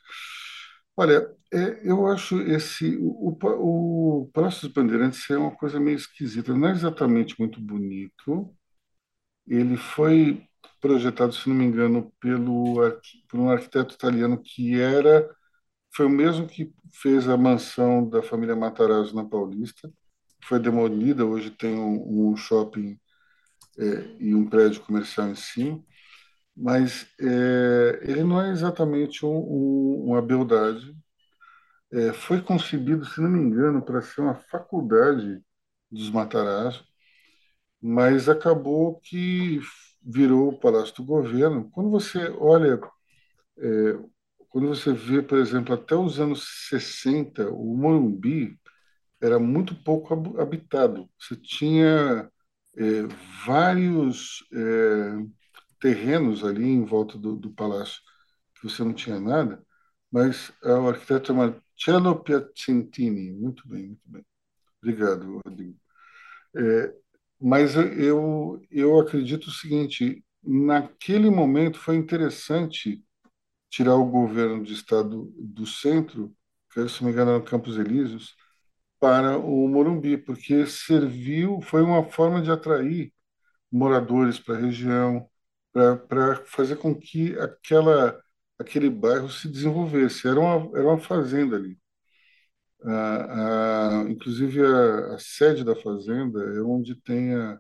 Olha, 0.95 1.29
é, 1.53 1.79
eu 1.89 2.07
acho 2.07 2.41
esse 2.41 2.97
o, 2.97 3.29
o, 3.41 4.21
o 4.23 4.31
Palácio 4.33 4.63
dos 4.67 4.73
Bandeirantes 4.73 5.29
é 5.29 5.37
uma 5.37 5.55
coisa 5.55 5.79
meio 5.79 5.95
esquisita, 5.97 6.53
não 6.55 6.67
é 6.69 6.71
exatamente 6.71 7.35
muito 7.39 7.59
bonito. 7.61 8.53
Ele 9.47 9.77
foi 9.77 10.43
projetado, 10.81 11.33
se 11.33 11.49
não 11.49 11.55
me 11.55 11.65
engano, 11.65 12.11
pelo 12.19 12.75
por 13.29 13.39
um 13.39 13.49
arquiteto 13.49 13.95
italiano 13.95 14.41
que 14.43 14.79
era 14.79 15.29
foi 15.97 16.05
o 16.05 16.09
mesmo 16.09 16.47
que 16.47 16.71
fez 16.93 17.27
a 17.27 17.35
mansão 17.35 18.07
da 18.07 18.21
família 18.21 18.55
Matarazzo 18.55 19.15
na 19.15 19.25
Paulista. 19.25 19.91
Foi 20.43 20.59
demolida, 20.59 21.25
hoje 21.25 21.49
tem 21.51 21.75
um, 21.75 22.31
um 22.31 22.37
shopping 22.37 22.99
é, 23.79 24.15
e 24.19 24.35
um 24.35 24.47
prédio 24.47 24.81
comercial 24.81 25.29
em 25.29 25.35
cima. 25.35 25.83
mas 26.55 27.07
é, 27.21 27.99
ele 28.03 28.23
não 28.23 28.41
é 28.41 28.51
exatamente 28.51 29.25
um, 29.25 29.29
um, 29.29 30.05
uma 30.07 30.21
beldade. 30.21 30.95
É, 31.91 32.13
foi 32.13 32.41
concebido, 32.41 33.05
se 33.05 33.21
não 33.21 33.29
me 33.29 33.39
engano, 33.39 33.81
para 33.83 34.01
ser 34.01 34.21
uma 34.21 34.35
faculdade 34.35 35.41
dos 35.91 36.09
Matarazzo, 36.11 36.85
mas 37.81 38.29
acabou 38.29 38.99
que 39.01 39.59
virou 40.03 40.49
o 40.49 40.59
Palácio 40.59 40.95
do 40.95 41.05
Governo. 41.05 41.69
Quando 41.71 41.89
você 41.91 42.29
olha, 42.39 42.79
é, 43.59 43.99
quando 44.57 44.69
você 44.69 44.91
vê, 44.91 45.21
por 45.21 45.37
exemplo, 45.37 45.75
até 45.75 45.93
os 45.95 46.19
anos 46.19 46.67
60, 46.67 47.47
o 47.51 47.77
Morumbi 47.77 48.59
era 49.21 49.37
muito 49.37 49.75
pouco 49.83 50.15
habitado. 50.41 51.07
Você 51.19 51.35
tinha 51.35 52.27
é, 52.75 53.03
vários 53.45 54.43
é, 54.51 55.25
terrenos 55.79 56.43
ali 56.43 56.65
em 56.65 56.83
volta 56.83 57.19
do, 57.19 57.35
do 57.35 57.51
palácio 57.51 58.01
que 58.55 58.67
você 58.67 58.83
não 58.83 58.93
tinha 58.95 59.19
nada, 59.19 59.63
mas 60.11 60.51
o 60.63 60.87
arquiteto 60.89 61.27
chama 61.27 61.63
Cello 61.77 62.23
Piacentini. 62.23 63.31
Muito 63.33 63.67
bem, 63.67 63.89
muito 63.89 64.01
bem. 64.09 64.25
Obrigado, 64.81 65.39
Rodrigo. 65.45 65.77
É, 66.55 66.95
mas 67.39 67.75
eu, 67.75 68.59
eu 68.71 68.99
acredito 68.99 69.49
o 69.49 69.51
seguinte: 69.51 70.25
naquele 70.43 71.29
momento 71.29 71.77
foi 71.77 71.95
interessante 71.95 73.05
tirar 73.69 73.95
o 73.95 74.05
governo 74.05 74.63
de 74.63 74.73
estado 74.73 75.31
do 75.37 75.65
centro, 75.65 76.35
que 76.71 76.87
se 76.89 77.01
não 77.01 77.07
me 77.09 77.13
engano 77.13 77.31
era 77.31 77.43
Campos 77.43 77.77
Elíseos, 77.77 78.35
para 78.99 79.37
o 79.37 79.67
Morumbi, 79.67 80.17
porque 80.17 80.65
serviu, 80.67 81.61
foi 81.61 81.81
uma 81.81 82.03
forma 82.03 82.41
de 82.41 82.51
atrair 82.51 83.13
moradores 83.71 84.39
para 84.39 84.55
a 84.57 84.59
região, 84.59 85.29
para 86.07 86.35
fazer 86.45 86.77
com 86.77 86.95
que 86.95 87.37
aquela, 87.39 88.21
aquele 88.59 88.89
bairro 88.89 89.29
se 89.29 89.47
desenvolvesse. 89.49 90.27
Era 90.27 90.39
uma, 90.39 90.77
era 90.77 90.87
uma 90.87 90.99
fazenda 90.99 91.55
ali. 91.57 91.77
A, 92.83 93.99
a, 94.03 94.09
inclusive, 94.09 94.61
a, 94.65 95.15
a, 95.15 95.19
sede 95.19 95.63
da 95.63 95.75
fazenda 95.75 96.39
é 96.55 96.61
onde 96.61 96.95
tem 96.95 97.35
a, 97.35 97.59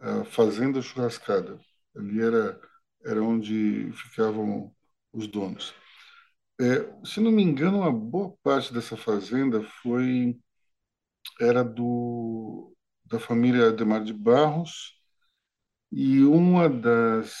a 0.00 0.24
Fazenda 0.24 0.82
Churrascada. 0.82 1.60
Ali 1.96 2.20
era, 2.22 2.60
era 3.04 3.22
onde 3.22 3.92
ficavam 3.92 4.74
os 5.12 5.26
donos. 5.26 5.74
É, 6.60 7.06
se 7.06 7.20
não 7.20 7.32
me 7.32 7.42
engano, 7.42 7.78
uma 7.80 7.92
boa 7.92 8.36
parte 8.42 8.72
dessa 8.72 8.96
fazenda 8.96 9.62
foi 9.82 10.38
era 11.40 11.62
do 11.64 12.74
da 13.04 13.18
família 13.18 13.68
Ademar 13.68 14.04
de 14.04 14.12
Barros 14.12 14.94
e 15.92 16.22
uma 16.24 16.68
das 16.68 17.34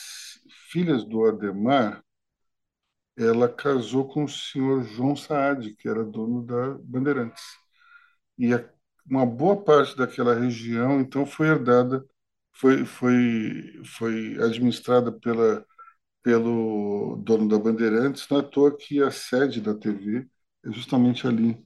filhas 0.70 1.04
do 1.04 1.24
Ademar 1.26 2.04
ela 3.16 3.48
casou 3.48 4.08
com 4.08 4.24
o 4.24 4.28
senhor 4.28 4.82
João 4.84 5.14
Saad, 5.16 5.74
que 5.76 5.88
era 5.88 6.04
dono 6.04 6.42
da 6.44 6.74
Bandeirantes. 6.82 7.42
E 8.38 8.54
a, 8.54 8.64
uma 9.10 9.26
boa 9.26 9.62
parte 9.62 9.96
daquela 9.96 10.34
região, 10.34 11.00
então, 11.00 11.26
foi 11.26 11.48
herdada, 11.48 12.04
foi, 12.52 12.84
foi, 12.86 13.82
foi 13.84 14.38
administrada 14.42 15.12
pela, 15.12 15.66
pelo 16.22 17.16
dono 17.24 17.48
da 17.48 17.58
Bandeirantes. 17.58 18.26
Não 18.30 18.38
é 18.38 18.40
à 18.40 18.44
toa 18.44 18.76
que 18.76 19.02
a 19.02 19.10
sede 19.10 19.60
da 19.60 19.74
TV 19.74 20.28
é 20.64 20.70
justamente 20.72 21.26
ali 21.26 21.62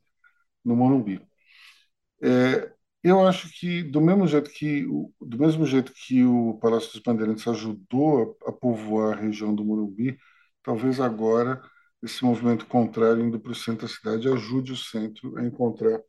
no 0.64 0.76
Morumbi. 0.76 1.20
É, 2.22 2.72
eu 3.02 3.26
acho 3.26 3.50
que 3.58 3.82
do 3.82 4.00
mesmo 4.00 4.26
jeito 4.26 4.50
que 4.50 4.84
do 5.20 5.38
mesmo 5.38 5.66
jeito 5.66 5.92
que 5.94 6.24
o 6.24 6.54
Palácio 6.60 6.92
dos 6.92 7.02
Bandeirantes 7.02 7.46
ajudou 7.48 8.38
a, 8.46 8.50
a 8.50 8.52
povoar 8.52 9.18
a 9.18 9.20
região 9.20 9.54
do 9.54 9.64
Morumbi, 9.64 10.18
talvez 10.62 11.00
agora 11.00 11.60
esse 12.02 12.24
movimento 12.24 12.66
contrário 12.66 13.24
indo 13.24 13.40
para 13.40 13.52
o 13.52 13.54
centro 13.54 13.86
da 13.86 13.92
cidade 13.92 14.28
ajude 14.28 14.72
o 14.72 14.76
centro 14.76 15.36
a 15.38 15.44
encontrar 15.44 16.00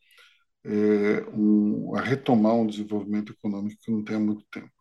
é, 0.63 1.21
um, 1.33 1.95
a 1.95 2.01
retomar 2.01 2.55
um 2.55 2.67
desenvolvimento 2.67 3.33
econômico 3.33 3.81
que 3.81 3.91
não 3.91 4.03
tem 4.03 4.15
há 4.17 4.19
muito 4.19 4.45
tempo. 4.51 4.71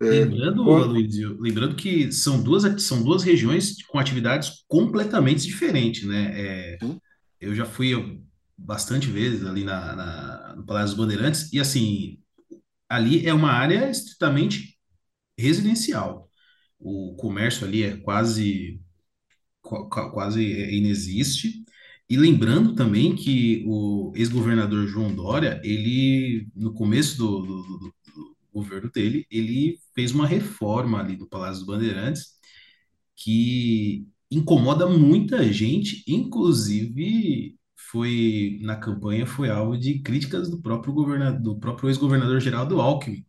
É, 0.00 0.04
lembrando, 0.04 0.70
Aloysio, 0.70 1.40
lembrando 1.40 1.74
que 1.74 2.12
são 2.12 2.42
duas, 2.42 2.82
são 2.82 3.02
duas 3.02 3.22
regiões 3.22 3.82
com 3.86 3.98
atividades 3.98 4.64
completamente 4.68 5.46
diferentes, 5.46 6.04
né? 6.04 6.32
É, 6.34 6.78
eu 7.40 7.54
já 7.54 7.64
fui 7.64 8.20
bastante 8.56 9.08
vezes 9.08 9.44
ali 9.46 9.64
na, 9.64 9.96
na, 9.96 10.54
no 10.56 10.66
Palácio 10.66 10.96
dos 10.96 11.04
Bandeirantes 11.04 11.52
e, 11.52 11.58
assim, 11.58 12.18
ali 12.88 13.26
é 13.26 13.34
uma 13.34 13.50
área 13.50 13.90
estritamente 13.90 14.78
residencial. 15.38 16.30
O 16.78 17.16
comércio 17.16 17.66
ali 17.66 17.82
é 17.82 17.96
quase, 17.96 18.80
quase 19.62 20.42
inexiste. 20.76 21.64
E 22.08 22.16
lembrando 22.16 22.74
também 22.74 23.16
que 23.16 23.64
o 23.66 24.12
ex-governador 24.14 24.86
João 24.86 25.14
Dória, 25.14 25.60
ele, 25.64 26.48
no 26.54 26.72
começo 26.72 27.18
do, 27.18 27.40
do, 27.42 27.62
do, 27.78 27.94
governo 28.62 28.90
dele, 28.90 29.26
ele 29.30 29.78
fez 29.94 30.12
uma 30.12 30.26
reforma 30.26 30.98
ali 31.00 31.16
do 31.16 31.28
Palácio 31.28 31.64
dos 31.64 31.66
Bandeirantes 31.66 32.36
que 33.14 34.06
incomoda 34.30 34.86
muita 34.88 35.52
gente, 35.52 36.02
inclusive 36.06 37.56
foi 37.90 38.58
na 38.62 38.76
campanha 38.76 39.26
foi 39.26 39.48
alvo 39.50 39.78
de 39.78 40.00
críticas 40.00 40.50
do 40.50 40.60
próprio 40.60 40.92
governador, 40.92 41.40
do 41.40 41.58
próprio 41.58 41.88
ex-governador 41.88 42.40
Geraldo 42.40 42.80
Alckmin. 42.80 43.24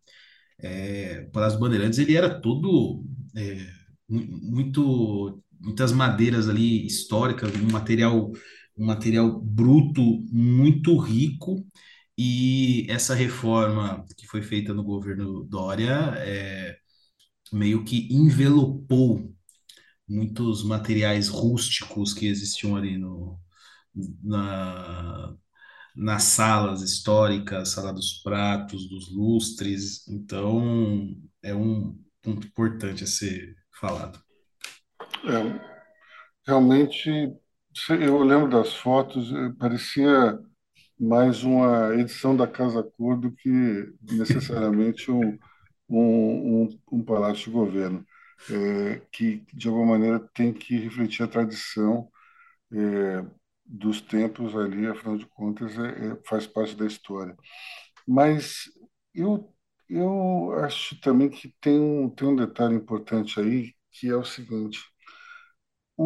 É, 0.59 1.25
o 1.27 1.31
Palácio 1.31 1.59
dos 1.59 1.67
Bandeirantes 1.67 1.99
ele 1.99 2.15
era 2.15 2.41
todo 2.41 3.03
é, 3.35 3.67
muito 4.09 5.41
muitas 5.59 5.91
madeiras 5.91 6.47
ali 6.49 6.85
históricas, 6.85 7.51
um 7.55 7.71
material 7.71 8.31
um 8.77 8.85
material 8.85 9.41
bruto 9.41 10.01
muito 10.31 10.97
rico 10.97 11.65
e 12.17 12.87
essa 12.89 13.13
reforma 13.13 14.05
que 14.17 14.27
foi 14.27 14.41
feita 14.41 14.73
no 14.73 14.83
governo 14.83 15.43
Dória 15.43 16.13
é, 16.17 16.77
meio 17.53 17.83
que 17.85 18.07
envelopou 18.11 19.33
muitos 20.07 20.63
materiais 20.63 21.27
rústicos 21.27 22.13
que 22.13 22.27
existiam 22.27 22.75
ali 22.75 22.97
no, 22.97 23.39
na, 24.23 25.35
nas 25.95 26.23
salas 26.23 26.81
históricas, 26.81 27.69
sala 27.69 27.91
dos 27.93 28.21
pratos, 28.21 28.87
dos 28.89 29.11
lustres. 29.13 30.07
Então, 30.07 31.15
é 31.41 31.53
um 31.53 31.97
ponto 32.21 32.47
importante 32.47 33.03
a 33.03 33.07
ser 33.07 33.55
falado. 33.79 34.19
É, 35.25 35.59
realmente, 36.45 37.09
eu 37.89 38.23
lembro 38.23 38.49
das 38.49 38.73
fotos, 38.73 39.31
eh, 39.31 39.51
parecia 39.59 40.39
mais 40.99 41.43
uma 41.43 41.93
edição 41.95 42.35
da 42.35 42.47
Casa 42.47 42.83
Cor 42.83 43.17
do 43.17 43.31
que 43.31 43.49
necessariamente 44.01 45.11
um, 45.11 45.37
um, 45.89 46.63
um, 46.65 46.79
um 46.91 47.03
palácio 47.03 47.45
de 47.45 47.51
governo, 47.51 48.05
é, 48.49 49.01
que 49.11 49.43
de 49.53 49.67
alguma 49.67 49.87
maneira 49.97 50.19
tem 50.33 50.53
que 50.53 50.77
refletir 50.77 51.23
a 51.23 51.27
tradição 51.27 52.09
é, 52.73 53.25
dos 53.65 54.01
tempos 54.01 54.55
ali, 54.55 54.87
afinal 54.87 55.17
de 55.17 55.25
contas, 55.27 55.77
é, 55.77 56.13
é, 56.13 56.17
faz 56.27 56.47
parte 56.47 56.75
da 56.75 56.85
história. 56.87 57.35
Mas 58.07 58.65
eu, 59.13 59.53
eu 59.89 60.53
acho 60.65 60.99
também 61.01 61.29
que 61.29 61.53
tem 61.61 61.79
um, 61.79 62.09
tem 62.09 62.27
um 62.27 62.35
detalhe 62.35 62.75
importante 62.75 63.39
aí, 63.39 63.73
que 63.91 64.09
é 64.09 64.15
o 64.15 64.23
seguinte, 64.25 64.79
o, 65.97 66.05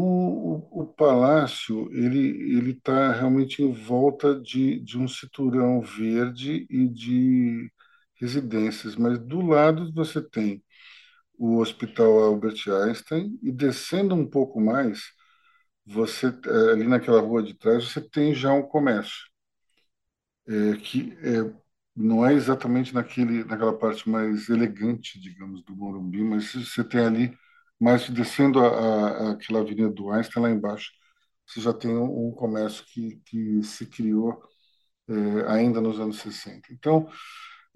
o, 0.80 0.84
o 0.84 0.88
palácio 0.88 1.89
ele 1.93 2.19
ele 2.57 2.72
está 2.72 3.11
realmente 3.13 3.61
em 3.63 3.72
volta 3.73 4.39
de, 4.39 4.80
de 4.81 4.97
um 4.97 5.07
cinturão 5.07 5.81
verde 5.81 6.65
e 6.69 6.88
de 6.89 7.72
residências, 8.15 8.95
mas 8.95 9.19
do 9.19 9.41
lado 9.41 9.91
você 9.93 10.22
tem 10.22 10.63
o 11.38 11.59
Hospital 11.59 12.19
Albert 12.23 12.63
Einstein 12.69 13.39
e 13.43 13.51
descendo 13.51 14.15
um 14.15 14.27
pouco 14.30 14.61
mais, 14.61 15.01
você 15.85 16.27
eh, 16.27 16.72
ali 16.73 16.88
naquela 16.88 17.22
rua 17.22 17.43
de 17.43 17.53
trás 17.55 17.85
você 17.91 18.01
tem 18.01 18.34
já 18.35 18.53
um 18.53 18.63
comércio 18.63 19.26
é, 20.47 20.76
que 20.77 21.13
é, 21.22 21.53
não 21.95 22.26
é 22.26 22.34
exatamente 22.34 22.93
naquele 22.93 23.43
naquela 23.43 23.77
parte 23.77 24.09
mais 24.09 24.49
elegante, 24.49 25.19
digamos, 25.19 25.63
do 25.63 25.76
Morumbi, 25.76 26.23
mas 26.23 26.51
você 26.53 26.84
tem 26.84 27.01
ali 27.05 27.38
mas 27.81 28.09
descendo 28.11 28.59
a, 28.61 29.29
a, 29.29 29.31
aquela 29.33 29.61
avenida 29.61 29.89
do 29.91 30.11
Einstein, 30.11 30.43
lá 30.43 30.51
embaixo, 30.51 30.91
você 31.47 31.61
já 31.61 31.73
tem 31.73 31.91
um, 31.91 32.29
um 32.29 32.33
comércio 32.33 32.85
que, 32.87 33.17
que 33.25 33.63
se 33.63 33.87
criou 33.87 34.41
é, 35.09 35.13
ainda 35.51 35.81
nos 35.81 35.99
anos 35.99 36.19
60. 36.19 36.73
Então, 36.73 37.09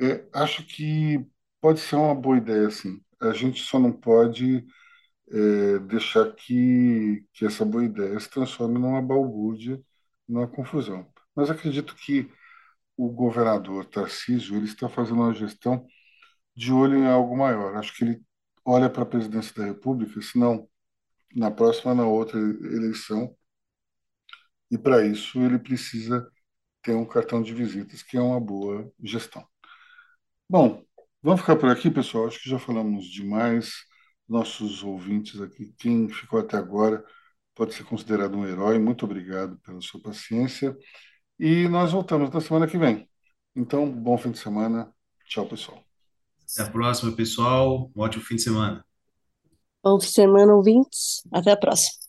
é, 0.02 0.28
acho 0.34 0.66
que 0.66 1.26
pode 1.62 1.80
ser 1.80 1.96
uma 1.98 2.16
boa 2.16 2.38
ideia, 2.38 2.70
sim. 2.72 3.02
A 3.22 3.32
gente 3.34 3.62
só 3.64 3.80
não 3.80 3.92
pode 3.94 4.66
é, 5.32 5.80
deixar 5.80 6.34
que, 6.36 7.26
que 7.34 7.46
essa 7.46 7.66
boa 7.66 7.84
ideia 7.86 8.20
se 8.20 8.30
transforme 8.30 8.80
numa 8.80 9.02
balbúrdia, 9.02 9.82
numa 10.28 10.48
confusão. 10.48 11.08
Mas 11.36 11.50
acredito 11.50 11.96
que 11.96 12.32
o 12.98 13.10
governador 13.12 13.86
Tarcísio 13.86 14.56
ele 14.58 14.66
está 14.66 14.90
fazendo 14.90 15.18
uma 15.22 15.34
gestão 15.34 15.86
de 16.56 16.72
olho 16.74 16.98
em 17.00 17.08
algo 17.08 17.38
maior. 17.38 17.76
Acho 17.78 17.96
que 17.96 18.04
ele 18.06 18.24
olha 18.66 18.90
para 18.90 19.04
a 19.04 19.06
presidência 19.06 19.54
da 19.56 19.66
República, 19.66 20.22
se 20.22 20.38
não 20.40 20.70
na 21.36 21.52
próxima, 21.52 21.96
na 21.96 22.08
outra 22.08 22.40
eleição. 22.40 23.36
E 24.72 24.78
para 24.78 25.06
isso 25.06 25.40
ele 25.40 25.60
precisa 25.60 26.30
ter 26.82 26.96
um 26.96 27.06
cartão 27.06 27.42
de 27.42 27.54
visitas, 27.54 28.04
que 28.04 28.18
é 28.18 28.22
uma 28.22 28.40
boa 28.40 28.92
gestão. 29.04 29.46
Bom, 30.50 30.84
vamos 31.22 31.42
ficar 31.42 31.56
por 31.56 31.70
aqui, 31.70 31.90
pessoal. 31.92 32.28
Acho 32.28 32.42
que 32.42 32.50
já 32.50 32.60
falamos 32.60 33.06
demais. 33.08 33.74
Nossos 34.28 34.84
ouvintes 34.84 35.40
aqui, 35.42 35.74
quem 35.78 36.10
ficou 36.10 36.40
até 36.40 36.58
agora, 36.58 37.04
pode 37.56 37.74
ser 37.74 37.84
considerado 37.86 38.36
um 38.38 38.46
herói. 38.48 38.80
Muito 38.80 39.06
obrigado 39.06 39.58
pela 39.60 39.82
sua 39.82 40.02
paciência. 40.02 40.76
E 41.40 41.68
nós 41.70 41.92
voltamos 41.94 42.30
na 42.32 42.42
semana 42.42 42.68
que 42.68 42.78
vem. 42.78 43.10
Então, 43.56 43.90
bom 43.92 44.18
fim 44.18 44.32
de 44.32 44.40
semana. 44.40 44.94
Tchau, 45.28 45.48
pessoal. 45.48 45.85
Até 46.58 46.70
a 46.70 46.72
próxima, 46.72 47.12
pessoal. 47.12 47.92
Um 47.94 48.02
ótimo 48.02 48.24
fim 48.24 48.36
de 48.36 48.44
semana. 48.44 48.86
Bom 49.84 50.00
fim 50.00 50.08
de 50.08 50.14
semana, 50.14 50.56
ouvintes. 50.56 51.22
Até 51.32 51.52
a 51.52 51.58
próxima. 51.58 52.00